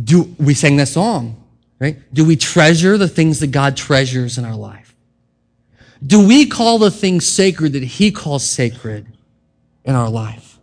Do 0.03 0.35
we 0.39 0.53
sang 0.53 0.77
that 0.77 0.87
song? 0.87 1.39
Right? 1.79 1.99
Do 2.13 2.25
we 2.25 2.35
treasure 2.35 2.97
the 2.97 3.09
things 3.09 3.39
that 3.41 3.47
God 3.47 3.75
treasures 3.75 4.37
in 4.37 4.45
our 4.45 4.55
life? 4.55 4.95
Do 6.05 6.25
we 6.25 6.45
call 6.45 6.79
the 6.79 6.91
things 6.91 7.27
sacred 7.27 7.73
that 7.73 7.83
He 7.83 8.11
calls 8.11 8.47
sacred 8.47 9.05
in 9.83 9.95
our 9.95 10.09
life? 10.09 10.59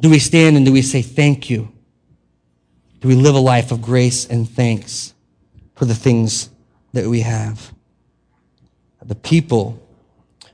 Do 0.00 0.10
we 0.10 0.18
stand 0.18 0.56
and 0.56 0.64
do 0.64 0.72
we 0.72 0.82
say 0.82 1.02
thank 1.02 1.50
you? 1.50 1.70
Do 3.00 3.08
we 3.08 3.14
live 3.14 3.34
a 3.34 3.40
life 3.40 3.70
of 3.70 3.80
grace 3.80 4.26
and 4.26 4.48
thanks 4.48 5.14
for 5.76 5.84
the 5.84 5.94
things 5.94 6.50
that 6.92 7.06
we 7.06 7.20
have? 7.20 7.72
The 9.04 9.14
people 9.14 9.80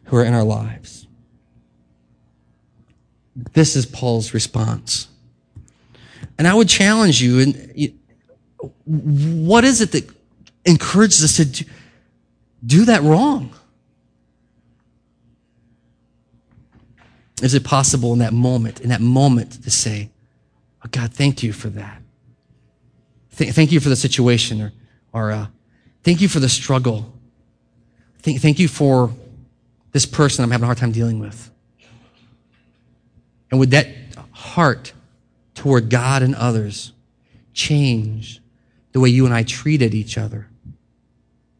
who 0.05 0.17
are 0.17 0.25
in 0.25 0.35
our 0.35 0.45
lives. 0.45 1.07
This 3.35 3.75
is 3.75 3.87
Paul's 3.87 4.35
response. 4.35 5.09
And 6.39 6.47
I 6.47 6.55
would 6.55 6.69
challenge 6.69 7.23
you, 7.23 7.41
and 7.41 7.99
what 8.85 9.65
is 9.65 9.81
it 9.81 9.93
that 9.93 10.09
encourages 10.65 11.25
us 11.25 11.37
to 11.37 11.65
do, 12.65 12.85
that 12.85 13.03
wrong? 13.03 13.55
Is 17.43 17.55
it 17.55 17.65
possible 17.65 18.13
in 18.13 18.21
that 18.21 18.33
moment, 18.33 18.81
in 18.81 18.91
that 18.91 19.01
moment, 19.01 19.63
to 19.65 19.71
say, 19.71 20.11
oh, 20.85 20.89
God, 20.91 21.13
thank 21.13 21.43
you 21.43 21.53
for 21.53 21.69
that? 21.71 22.04
Th- 23.37 23.53
thank 23.53 23.73
you 23.73 23.81
for 23.81 23.89
the 23.89 23.97
situation, 23.97 24.61
or, 24.61 24.73
or 25.13 25.33
uh, 25.33 25.47
thank 26.03 26.21
you 26.21 26.29
for 26.29 26.41
the 26.41 26.49
struggle. 26.49 27.13
Th- 28.23 28.41
thank 28.41 28.59
you 28.59 28.69
for 28.69 29.13
this 29.93 30.07
person 30.07 30.45
I'm 30.45 30.51
having 30.51 30.65
a 30.65 30.67
hard 30.67 30.79
time 30.79 30.93
dealing 30.93 31.19
with. 31.19 31.51
And 33.51 33.61
would 33.61 33.71
that 33.71 33.89
heart 34.33 34.93
toward 35.55 35.89
God 35.89 36.23
and 36.23 36.35
others 36.35 36.93
change 37.53 38.41
the 38.93 39.01
way 39.01 39.09
you 39.09 39.25
and 39.25 39.35
I 39.35 39.43
treated 39.43 39.95
each 39.95 40.19
other 40.19 40.49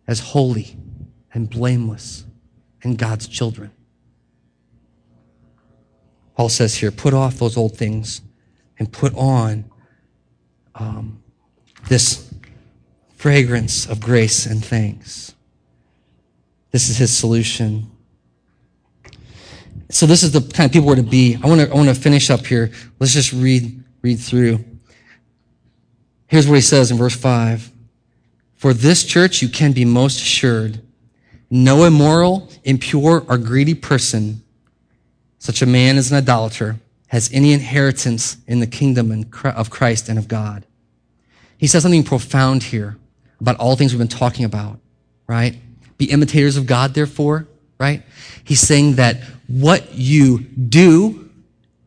as 0.07 0.21
holy 0.21 0.77
and 1.33 1.49
blameless 1.51 2.25
and 2.83 2.99
God's 2.99 3.27
children. 3.27 3.73
Paul 6.37 6.49
says 6.49 6.75
here, 6.77 6.91
put 6.91 7.15
off 7.15 7.39
those 7.39 7.57
old 7.57 7.77
things 7.77 8.21
and 8.79 8.93
put 8.93 9.15
on 9.15 9.65
um, 10.75 11.23
this 11.89 12.33
fragrance 13.17 13.87
of 13.87 14.01
grace 14.01 14.47
and 14.47 14.65
thanks. 14.65 15.35
This 16.71 16.89
is 16.89 16.97
his 16.97 17.17
solution. 17.17 17.91
So 19.91 20.07
this 20.07 20.23
is 20.23 20.33
the 20.33 20.41
kind 20.41 20.67
of 20.67 20.73
people 20.73 20.89
we're 20.89 20.97
to 20.97 21.03
be. 21.03 21.39
I 21.43 21.47
want 21.47 21.61
to, 21.61 21.71
I 21.71 21.75
want 21.75 21.89
to 21.89 21.95
finish 21.95 22.31
up 22.31 22.45
here. 22.45 22.71
Let's 22.99 23.13
just 23.13 23.33
read, 23.33 23.83
read 24.03 24.19
through. 24.19 24.65
Here's 26.27 26.49
what 26.49 26.57
he 26.57 26.61
says 26.61 26.91
in 26.91 26.97
verse 26.97 27.15
5. 27.15 27.71
For 28.57 28.75
this 28.75 29.05
church 29.05 29.41
you 29.41 29.49
can 29.49 29.73
be 29.73 29.85
most 29.85 30.17
assured. 30.17 30.81
No 31.51 31.85
immoral, 31.85 32.51
impure, 32.65 33.25
or 33.29 33.39
greedy 33.39 33.75
person, 33.75 34.43
such 35.39 35.63
a 35.63 35.67
man 35.67 35.97
as 35.97 36.11
an 36.11 36.17
idolater, 36.17 36.81
has 37.09 37.31
any 37.33 37.53
inheritance 37.53 38.39
in 38.49 38.59
the 38.59 38.67
kingdom 38.67 39.27
of 39.45 39.71
Christ 39.71 40.09
and 40.09 40.19
of 40.19 40.27
God. 40.27 40.67
He 41.65 41.69
says 41.69 41.83
something 41.83 42.05
profound 42.05 42.63
here 42.63 42.99
about 43.41 43.57
all 43.57 43.75
things 43.75 43.95
we've 43.95 43.99
been 43.99 44.07
talking 44.07 44.45
about, 44.45 44.81
right? 45.27 45.57
Be 45.97 46.11
imitators 46.11 46.59
of 46.59 46.67
God, 46.67 46.93
therefore, 46.93 47.49
right? 47.81 48.03
He's 48.45 48.61
saying 48.61 48.97
that 48.97 49.23
what 49.47 49.95
you 49.95 50.41
do 50.41 51.31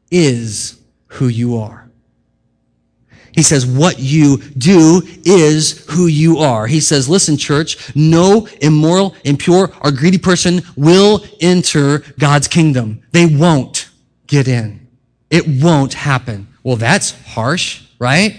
is 0.09 0.81
who 1.05 1.27
you 1.27 1.57
are. 1.57 1.91
He 3.33 3.43
says, 3.43 3.67
what 3.67 3.99
you 3.99 4.37
do 4.57 5.03
is 5.23 5.85
who 5.91 6.07
you 6.07 6.39
are. 6.39 6.65
He 6.65 6.79
says, 6.79 7.07
listen, 7.07 7.37
church, 7.37 7.95
no 7.95 8.47
immoral, 8.59 9.13
impure, 9.25 9.71
or 9.83 9.91
greedy 9.91 10.17
person 10.17 10.63
will 10.75 11.23
enter 11.39 11.99
God's 12.17 12.47
kingdom. 12.47 13.03
They 13.11 13.27
won't 13.27 13.91
get 14.25 14.47
in. 14.47 14.87
It 15.29 15.47
won't 15.47 15.93
happen. 15.93 16.47
Well, 16.63 16.77
that's 16.77 17.11
harsh, 17.27 17.83
right? 17.99 18.35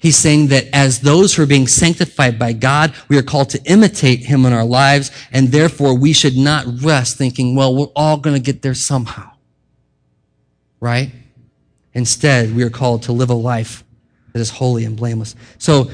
He's 0.00 0.16
saying 0.16 0.48
that 0.48 0.64
as 0.72 1.00
those 1.00 1.34
who 1.34 1.42
are 1.42 1.46
being 1.46 1.68
sanctified 1.68 2.38
by 2.38 2.54
God, 2.54 2.94
we 3.08 3.18
are 3.18 3.22
called 3.22 3.50
to 3.50 3.62
imitate 3.64 4.20
him 4.20 4.46
in 4.46 4.52
our 4.54 4.64
lives, 4.64 5.10
and 5.30 5.48
therefore 5.48 5.94
we 5.94 6.14
should 6.14 6.38
not 6.38 6.64
rest 6.82 7.18
thinking, 7.18 7.54
well, 7.54 7.76
we're 7.76 7.92
all 7.94 8.16
going 8.16 8.34
to 8.34 8.42
get 8.42 8.62
there 8.62 8.74
somehow. 8.74 9.30
Right? 10.80 11.12
Instead, 11.92 12.56
we 12.56 12.62
are 12.62 12.70
called 12.70 13.02
to 13.04 13.12
live 13.12 13.28
a 13.28 13.34
life 13.34 13.84
that 14.32 14.40
is 14.40 14.48
holy 14.48 14.86
and 14.86 14.96
blameless. 14.96 15.36
So 15.58 15.90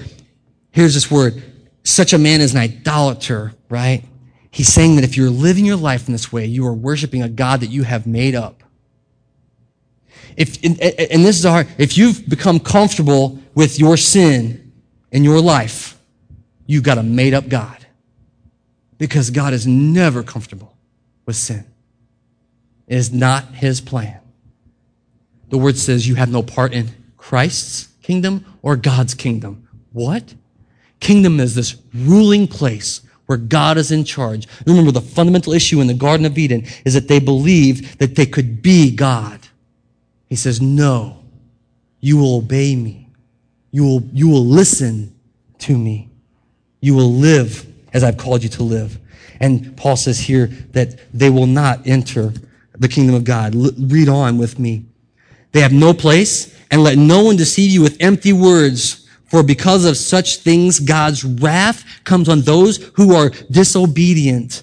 here's 0.71 0.95
this 0.95 1.11
word. 1.11 1.43
Such 1.83 2.13
a 2.13 2.19
man 2.19 2.41
is 2.41 2.55
an 2.55 2.61
idolater, 2.61 3.55
right? 3.69 4.05
He's 4.53 4.69
saying 4.69 4.95
that 4.97 5.05
if 5.05 5.17
you're 5.17 5.31
living 5.31 5.65
your 5.65 5.77
life 5.77 6.07
in 6.07 6.13
this 6.13 6.33
way, 6.33 6.47
you 6.47 6.65
are 6.67 6.75
worshiping 6.75 7.23
a 7.23 7.29
God 7.29 7.61
that 7.61 7.71
you 7.71 7.83
have 7.83 8.07
made 8.07 8.37
up. 8.37 8.63
If, 10.37 10.63
and 10.63 11.25
this 11.25 11.39
is 11.39 11.45
hard, 11.45 11.69
if 11.79 11.97
you've 11.97 12.29
become 12.29 12.61
comfortable 12.61 13.39
with 13.55 13.79
your 13.79 13.97
sin 13.97 14.73
in 15.11 15.25
your 15.25 15.41
life, 15.41 15.99
you've 16.67 16.83
got 16.83 16.99
a 16.99 17.03
made 17.03 17.33
up 17.35 17.49
God. 17.49 17.87
Because 18.99 19.31
God 19.31 19.53
is 19.53 19.67
never 19.67 20.23
comfortable 20.23 20.75
with 21.27 21.37
sin. 21.37 21.65
It 22.87 22.97
is 22.97 23.13
not 23.13 23.45
his 23.55 23.81
plan. 23.81 24.21
The 25.49 25.59
word 25.59 25.77
says 25.77 26.09
you 26.09 26.15
have 26.17 26.31
no 26.31 26.43
part 26.43 26.73
in 26.73 26.89
Christ's 27.17 27.89
kingdom 28.03 28.45
or 28.63 28.77
God's 28.77 29.15
kingdom. 29.15 29.69
What? 29.93 30.35
Kingdom 31.01 31.41
is 31.41 31.55
this 31.55 31.77
ruling 31.95 32.47
place 32.47 33.03
where 33.27 33.39
God 33.39 33.77
is 33.77 33.91
in 33.91 34.05
charge. 34.05 34.47
Remember, 34.67 34.93
the 34.93 35.01
fundamental 35.01 35.53
issue 35.53 35.81
in 35.81 35.89
the 35.89 35.95
Garden 35.95 36.27
of 36.27 36.39
Eden 36.39 36.65
is 36.85 36.95
that 36.95 37.09
they 37.09 37.19
believed 37.19 37.99
that 37.99 38.15
they 38.15 38.27
could 38.27 38.63
be 38.63 38.95
God. 38.95 39.46
He 40.29 40.37
says, 40.37 40.61
No, 40.61 41.23
you 42.01 42.17
will 42.17 42.37
obey 42.37 42.77
me. 42.77 43.09
You 43.71 43.85
will, 43.85 44.03
you 44.13 44.29
will 44.29 44.45
listen 44.45 45.15
to 45.59 45.77
me. 45.77 46.11
You 46.81 46.95
will 46.95 47.13
live 47.13 47.67
as 47.93 48.05
I've 48.05 48.17
called 48.17 48.43
you 48.43 48.49
to 48.51 48.63
live. 48.63 48.99
And 49.41 49.77
Paul 49.77 49.97
says 49.97 50.19
here 50.19 50.47
that 50.73 51.01
they 51.13 51.31
will 51.31 51.47
not 51.47 51.87
enter 51.87 52.33
the 52.79 52.89
kingdom 52.89 53.15
of 53.15 53.25
God. 53.25 53.55
L- 53.55 53.71
read 53.79 54.09
on 54.09 54.39
with 54.39 54.59
me. 54.59 54.87
They 55.53 55.61
have 55.61 55.73
no 55.73 55.95
place, 55.95 56.55
and 56.71 56.83
let 56.83 56.99
no 56.99 57.25
one 57.25 57.37
deceive 57.37 57.71
you 57.71 57.83
with 57.83 57.97
empty 58.01 58.33
words. 58.33 59.09
For 59.25 59.43
because 59.43 59.85
of 59.85 59.97
such 59.97 60.39
things, 60.39 60.79
God's 60.79 61.25
wrath 61.25 61.85
comes 62.05 62.29
on 62.29 62.43
those 62.43 62.77
who 62.95 63.15
are 63.15 63.31
disobedient. 63.51 64.63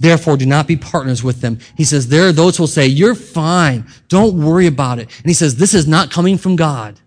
Therefore, 0.00 0.38
do 0.38 0.46
not 0.46 0.66
be 0.66 0.76
partners 0.76 1.22
with 1.22 1.42
them. 1.42 1.58
He 1.76 1.84
says, 1.84 2.08
there 2.08 2.26
are 2.26 2.32
those 2.32 2.56
who 2.56 2.62
will 2.62 2.68
say, 2.68 2.86
you're 2.86 3.14
fine. 3.14 3.86
Don't 4.08 4.42
worry 4.42 4.66
about 4.66 4.98
it. 4.98 5.14
And 5.18 5.26
he 5.26 5.34
says, 5.34 5.56
this 5.56 5.74
is 5.74 5.86
not 5.86 6.10
coming 6.10 6.38
from 6.38 6.56
God. 6.56 6.98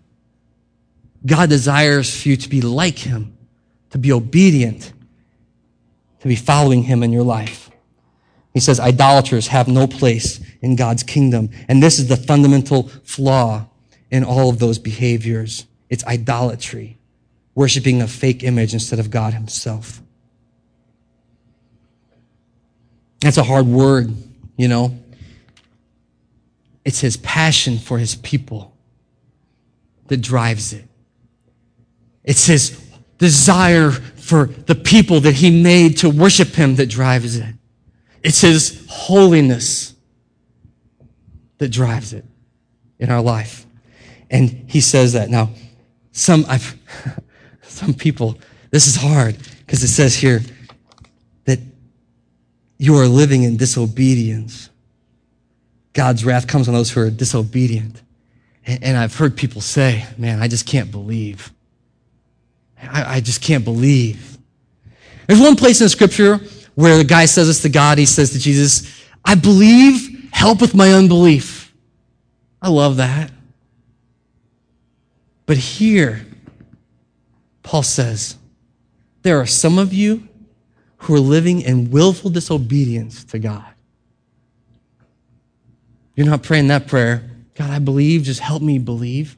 God 1.26 1.48
desires 1.48 2.22
for 2.22 2.28
you 2.28 2.36
to 2.36 2.48
be 2.48 2.60
like 2.60 2.98
him, 2.98 3.36
to 3.90 3.98
be 3.98 4.12
obedient, 4.12 4.92
to 6.20 6.28
be 6.28 6.36
following 6.36 6.84
him 6.84 7.02
in 7.02 7.12
your 7.12 7.24
life. 7.24 7.68
He 8.52 8.60
says, 8.60 8.78
idolaters 8.78 9.48
have 9.48 9.66
no 9.66 9.88
place 9.88 10.38
in 10.62 10.76
God's 10.76 11.02
kingdom. 11.02 11.50
And 11.66 11.82
this 11.82 11.98
is 11.98 12.06
the 12.06 12.16
fundamental 12.16 12.84
flaw 13.02 13.66
in 14.12 14.22
all 14.22 14.50
of 14.50 14.60
those 14.60 14.78
behaviors. 14.78 15.66
It's 15.90 16.04
idolatry, 16.06 16.96
worshiping 17.56 18.00
a 18.00 18.06
fake 18.06 18.44
image 18.44 18.72
instead 18.72 19.00
of 19.00 19.10
God 19.10 19.34
himself. 19.34 20.00
That's 23.24 23.38
a 23.38 23.42
hard 23.42 23.66
word, 23.66 24.14
you 24.58 24.68
know. 24.68 24.98
It's 26.84 27.00
his 27.00 27.16
passion 27.16 27.78
for 27.78 27.98
his 27.98 28.16
people 28.16 28.76
that 30.08 30.18
drives 30.18 30.74
it. 30.74 30.84
It's 32.22 32.44
his 32.44 32.78
desire 33.16 33.92
for 33.92 34.44
the 34.44 34.74
people 34.74 35.20
that 35.20 35.36
he 35.36 35.62
made 35.62 35.96
to 35.98 36.10
worship 36.10 36.48
him 36.48 36.74
that 36.74 36.90
drives 36.90 37.36
it. 37.38 37.54
It's 38.22 38.42
his 38.42 38.86
holiness 38.90 39.94
that 41.56 41.70
drives 41.70 42.12
it 42.12 42.26
in 42.98 43.10
our 43.10 43.22
life. 43.22 43.64
And 44.30 44.66
he 44.68 44.82
says 44.82 45.14
that. 45.14 45.30
Now, 45.30 45.48
some 46.12 46.44
I've 46.46 46.78
some 47.62 47.94
people, 47.94 48.38
this 48.70 48.86
is 48.86 48.96
hard 48.96 49.38
because 49.60 49.82
it 49.82 49.88
says 49.88 50.14
here, 50.14 50.42
you 52.84 52.96
are 52.96 53.06
living 53.06 53.44
in 53.44 53.56
disobedience. 53.56 54.68
God's 55.94 56.22
wrath 56.22 56.46
comes 56.46 56.68
on 56.68 56.74
those 56.74 56.90
who 56.90 57.00
are 57.00 57.08
disobedient. 57.08 58.02
And 58.66 58.96
I've 58.96 59.16
heard 59.16 59.36
people 59.36 59.62
say, 59.62 60.06
man, 60.18 60.42
I 60.42 60.48
just 60.48 60.66
can't 60.66 60.90
believe. 60.90 61.50
I, 62.86 63.20
just 63.20 63.40
can't 63.40 63.64
believe. 63.64 64.36
There's 65.26 65.40
one 65.40 65.56
place 65.56 65.80
in 65.80 65.88
scripture 65.88 66.40
where 66.74 66.98
the 66.98 67.04
guy 67.04 67.24
says 67.24 67.46
this 67.46 67.62
to 67.62 67.70
God. 67.70 67.96
He 67.96 68.04
says 68.04 68.32
to 68.32 68.38
Jesus, 68.38 69.02
I 69.24 69.34
believe, 69.34 70.28
help 70.32 70.60
with 70.60 70.74
my 70.74 70.92
unbelief. 70.92 71.74
I 72.60 72.68
love 72.68 72.98
that. 72.98 73.30
But 75.46 75.56
here, 75.56 76.26
Paul 77.62 77.82
says, 77.82 78.36
there 79.22 79.40
are 79.40 79.46
some 79.46 79.78
of 79.78 79.94
you 79.94 80.28
who 81.04 81.14
are 81.14 81.20
living 81.20 81.60
in 81.60 81.90
willful 81.90 82.30
disobedience 82.30 83.24
to 83.24 83.38
God. 83.38 83.66
You're 86.16 86.26
not 86.26 86.42
praying 86.42 86.68
that 86.68 86.86
prayer, 86.86 87.30
God, 87.54 87.70
I 87.70 87.78
believe, 87.78 88.22
just 88.22 88.40
help 88.40 88.62
me 88.62 88.78
believe. 88.78 89.36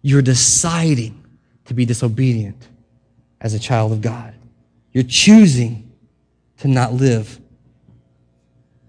You're 0.00 0.22
deciding 0.22 1.22
to 1.66 1.74
be 1.74 1.84
disobedient 1.84 2.66
as 3.42 3.52
a 3.52 3.58
child 3.58 3.92
of 3.92 4.00
God. 4.00 4.34
You're 4.92 5.04
choosing 5.04 5.92
to 6.58 6.68
not 6.68 6.94
live 6.94 7.38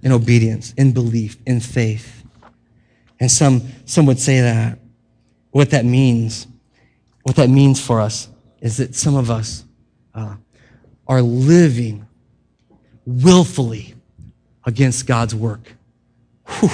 in 0.02 0.14
obedience, 0.14 0.74
in 0.78 0.94
belief, 0.94 1.36
in 1.46 1.60
faith. 1.60 2.24
And 3.20 3.30
some, 3.30 3.64
some 3.84 4.06
would 4.06 4.20
say 4.20 4.40
that 4.40 4.80
what 5.52 5.72
that 5.72 5.84
means, 5.84 6.48
what 7.24 7.36
that 7.36 7.50
means 7.50 7.86
for 7.86 8.00
us 8.00 8.30
is 8.62 8.78
that 8.78 8.96
some 8.96 9.18
of 9.18 9.30
us, 9.30 9.66
uh, 10.16 10.36
are 11.10 11.24
living 11.24 12.08
willfully 13.06 13.96
against 14.66 15.08
God's 15.08 15.34
work 15.34 15.74
whew, 16.48 16.70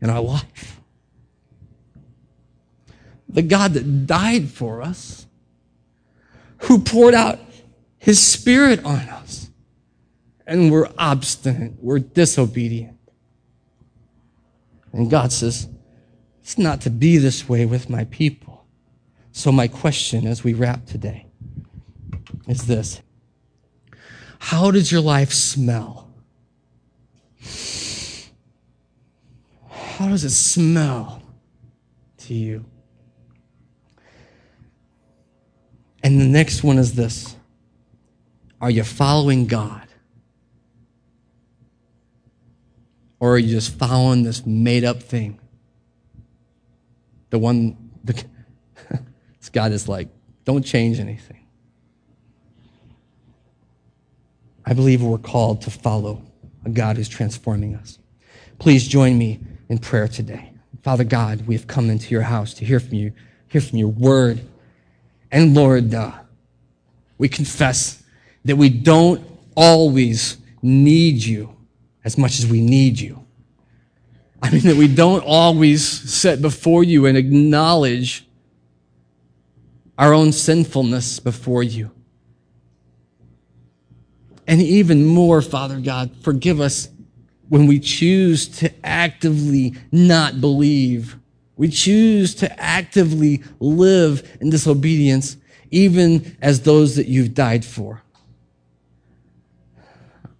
in 0.00 0.10
our 0.10 0.20
life. 0.20 0.80
The 3.28 3.42
God 3.42 3.74
that 3.74 4.06
died 4.06 4.50
for 4.50 4.82
us, 4.82 5.26
who 6.62 6.80
poured 6.80 7.14
out 7.14 7.38
his 7.98 8.20
spirit 8.20 8.84
on 8.84 8.98
us, 8.98 9.48
and 10.46 10.70
we're 10.70 10.90
obstinate, 10.98 11.74
we're 11.80 12.00
disobedient. 12.00 12.98
And 14.92 15.08
God 15.08 15.32
says, 15.32 15.68
it's 16.42 16.58
not 16.58 16.80
to 16.82 16.90
be 16.90 17.18
this 17.18 17.48
way 17.48 17.64
with 17.64 17.88
my 17.88 18.04
people. 18.04 18.66
So, 19.30 19.50
my 19.50 19.68
question 19.68 20.26
as 20.26 20.44
we 20.44 20.52
wrap 20.52 20.84
today 20.84 21.26
is 22.46 22.66
this 22.66 23.00
how 24.42 24.72
does 24.72 24.90
your 24.90 25.00
life 25.00 25.32
smell? 25.32 26.10
How 29.70 30.08
does 30.08 30.24
it 30.24 30.30
smell 30.30 31.22
to 32.18 32.34
you? 32.34 32.64
And 36.02 36.20
the 36.20 36.26
next 36.26 36.64
one 36.64 36.76
is 36.76 36.94
this 36.96 37.36
Are 38.60 38.68
you 38.68 38.82
following 38.82 39.46
God? 39.46 39.86
Or 43.20 43.34
are 43.34 43.38
you 43.38 43.48
just 43.48 43.78
following 43.78 44.24
this 44.24 44.44
made 44.44 44.82
up 44.82 45.00
thing? 45.00 45.38
The 47.30 47.38
one, 47.38 47.76
the, 48.02 48.12
this 49.38 49.50
God 49.52 49.70
is 49.70 49.88
like, 49.88 50.08
don't 50.44 50.64
change 50.64 50.98
anything. 50.98 51.41
I 54.72 54.74
believe 54.74 55.02
we're 55.02 55.18
called 55.18 55.60
to 55.62 55.70
follow 55.70 56.22
a 56.64 56.70
God 56.70 56.96
who's 56.96 57.06
transforming 57.06 57.74
us. 57.74 57.98
Please 58.58 58.88
join 58.88 59.18
me 59.18 59.38
in 59.68 59.76
prayer 59.76 60.08
today. 60.08 60.50
Father 60.82 61.04
God, 61.04 61.46
we 61.46 61.54
have 61.54 61.66
come 61.66 61.90
into 61.90 62.10
your 62.10 62.22
house 62.22 62.54
to 62.54 62.64
hear 62.64 62.80
from 62.80 62.94
you, 62.94 63.12
hear 63.48 63.60
from 63.60 63.76
your 63.78 63.90
word. 63.90 64.40
And 65.30 65.52
Lord, 65.52 65.92
uh, 65.92 66.12
we 67.18 67.28
confess 67.28 68.02
that 68.46 68.56
we 68.56 68.70
don't 68.70 69.22
always 69.54 70.38
need 70.62 71.22
you 71.22 71.54
as 72.02 72.16
much 72.16 72.38
as 72.38 72.46
we 72.46 72.62
need 72.62 72.98
you. 72.98 73.26
I 74.42 74.48
mean, 74.48 74.62
that 74.62 74.76
we 74.76 74.88
don't 74.88 75.22
always 75.22 75.86
set 75.86 76.40
before 76.40 76.82
you 76.82 77.04
and 77.04 77.18
acknowledge 77.18 78.26
our 79.98 80.14
own 80.14 80.32
sinfulness 80.32 81.20
before 81.20 81.62
you. 81.62 81.90
And 84.46 84.60
even 84.60 85.06
more, 85.06 85.40
Father 85.40 85.78
God, 85.78 86.10
forgive 86.22 86.60
us 86.60 86.88
when 87.48 87.66
we 87.66 87.78
choose 87.78 88.48
to 88.48 88.72
actively 88.84 89.74
not 89.90 90.40
believe. 90.40 91.16
We 91.56 91.68
choose 91.68 92.34
to 92.36 92.60
actively 92.60 93.42
live 93.60 94.38
in 94.40 94.50
disobedience, 94.50 95.36
even 95.70 96.36
as 96.40 96.62
those 96.62 96.96
that 96.96 97.06
you've 97.06 97.34
died 97.34 97.64
for. 97.64 98.02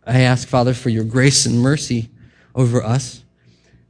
I 0.07 0.23
ask, 0.23 0.49
Father, 0.49 0.75
for 0.75 0.89
your 0.89 1.05
grace 1.05 1.47
and 1.47 1.61
mercy 1.61 2.11
over 2.55 2.83
us, 2.83 3.23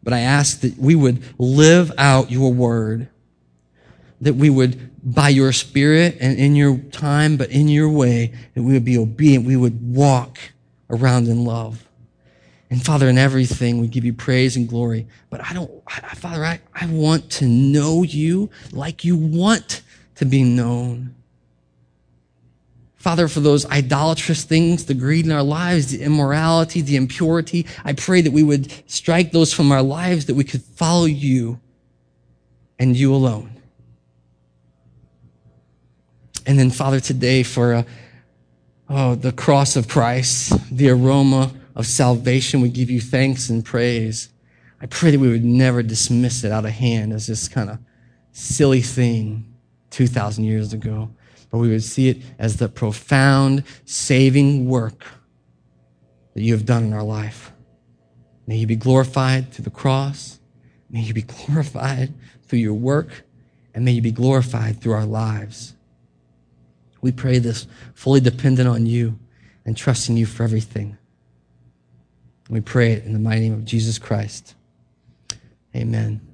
but 0.02 0.12
I 0.12 0.20
ask 0.20 0.60
that 0.60 0.76
we 0.76 0.94
would 0.94 1.22
live 1.38 1.92
out 1.96 2.30
your 2.30 2.52
word, 2.52 3.08
that 4.23 4.35
we 4.35 4.49
would 4.49 4.91
by 5.05 5.29
your 5.29 5.53
spirit 5.53 6.16
and 6.20 6.39
in 6.39 6.55
your 6.55 6.79
time, 6.79 7.37
but 7.37 7.51
in 7.51 7.68
your 7.68 7.89
way, 7.89 8.33
that 8.55 8.62
we 8.62 8.73
would 8.73 8.85
be 8.85 8.97
obedient. 8.97 9.45
We 9.45 9.57
would 9.57 9.95
walk 9.95 10.39
around 10.89 11.27
in 11.27 11.45
love. 11.45 11.87
And 12.70 12.83
Father, 12.83 13.09
in 13.09 13.18
everything, 13.18 13.81
we 13.81 13.89
give 13.89 14.05
you 14.05 14.14
praise 14.14 14.57
and 14.57 14.68
glory. 14.68 15.07
But 15.29 15.45
I 15.45 15.53
don't, 15.53 15.70
I, 15.89 16.14
Father, 16.14 16.45
I, 16.45 16.61
I 16.75 16.87
want 16.87 17.31
to 17.33 17.47
know 17.47 18.03
you 18.03 18.49
like 18.70 19.05
you 19.05 19.16
want 19.16 19.83
to 20.14 20.25
be 20.25 20.43
known. 20.43 21.14
Father, 22.95 23.27
for 23.27 23.41
those 23.41 23.66
idolatrous 23.66 24.45
things, 24.45 24.85
the 24.85 24.95
greed 24.95 25.27
in 25.27 25.33
our 25.33 25.43
lives, 25.43 25.89
the 25.89 26.01
immorality, 26.03 26.81
the 26.81 26.95
impurity, 26.95 27.66
I 27.85 27.95
pray 27.95 28.20
that 28.20 28.33
we 28.33 28.45
would 28.45 28.73
strike 28.87 29.33
those 29.33 29.53
from 29.53 29.73
our 29.73 29.83
lives, 29.83 30.27
that 30.27 30.35
we 30.35 30.45
could 30.45 30.62
follow 30.62 31.07
you 31.07 31.59
and 32.79 32.97
you 32.97 33.12
alone. 33.12 33.61
And 36.47 36.59
then, 36.59 36.70
Father, 36.70 37.01
today 37.01 37.43
for 37.43 37.74
uh, 37.74 37.82
oh, 38.88 39.14
the 39.14 39.32
cross 39.32 39.76
of 39.76 39.88
Christ, 39.88 40.53
the 40.74 40.90
aroma 40.90 41.53
of 41.74 41.86
salvation, 41.86 42.61
we 42.61 42.68
give 42.68 42.90
you 42.90 43.01
thanks 43.01 43.49
and 43.49 43.64
praise. 43.64 44.28
I 44.80 44.86
pray 44.86 45.12
that 45.12 45.20
we 45.20 45.28
would 45.28 45.45
never 45.45 45.82
dismiss 45.82 46.45
it 46.45 46.53
out 46.53 46.64
of 46.64 46.72
hand 46.72 47.12
as 47.12 47.26
this 47.26 47.49
kind 47.49 47.70
of 47.70 47.78
silly 48.32 48.80
thing 48.80 49.55
2,000 49.90 50.45
years 50.45 50.72
ago, 50.72 51.11
but 51.51 51.59
we 51.59 51.68
would 51.68 51.84
see 51.84 52.09
it 52.09 52.18
as 52.38 52.57
the 52.57 52.68
profound 52.68 53.62
saving 53.84 54.66
work 54.68 55.05
that 56.34 56.43
you 56.43 56.53
have 56.55 56.66
done 56.66 56.84
in 56.84 56.93
our 56.93 57.03
life. 57.03 57.53
May 58.47 58.57
you 58.57 58.66
be 58.66 58.76
glorified 58.76 59.53
through 59.53 59.64
the 59.64 59.70
cross. 59.70 60.40
May 60.90 61.01
you 61.01 61.14
be 61.14 61.22
glorified 61.47 62.12
through 62.47 62.59
your 62.59 62.74
work. 62.74 63.24
And 63.74 63.84
may 63.84 63.93
you 63.93 64.03
be 64.03 64.11
glorified 64.11 64.80
through 64.80 64.93
our 64.93 65.07
lives. 65.07 65.74
We 67.03 67.12
pray 67.12 67.38
this 67.38 67.66
fully 67.94 68.20
dependent 68.20 68.68
on 68.68 68.86
you 68.86 69.18
and 69.66 69.76
trusting 69.76 70.16
you 70.16 70.24
for 70.24 70.44
everything. 70.44 70.96
We 72.48 72.61
pray 72.61 72.92
it 72.92 73.05
in 73.05 73.12
the 73.12 73.18
mighty 73.18 73.40
name 73.40 73.55
of 73.55 73.64
Jesus 73.64 73.98
Christ. 73.98 74.55
Amen. 75.76 76.32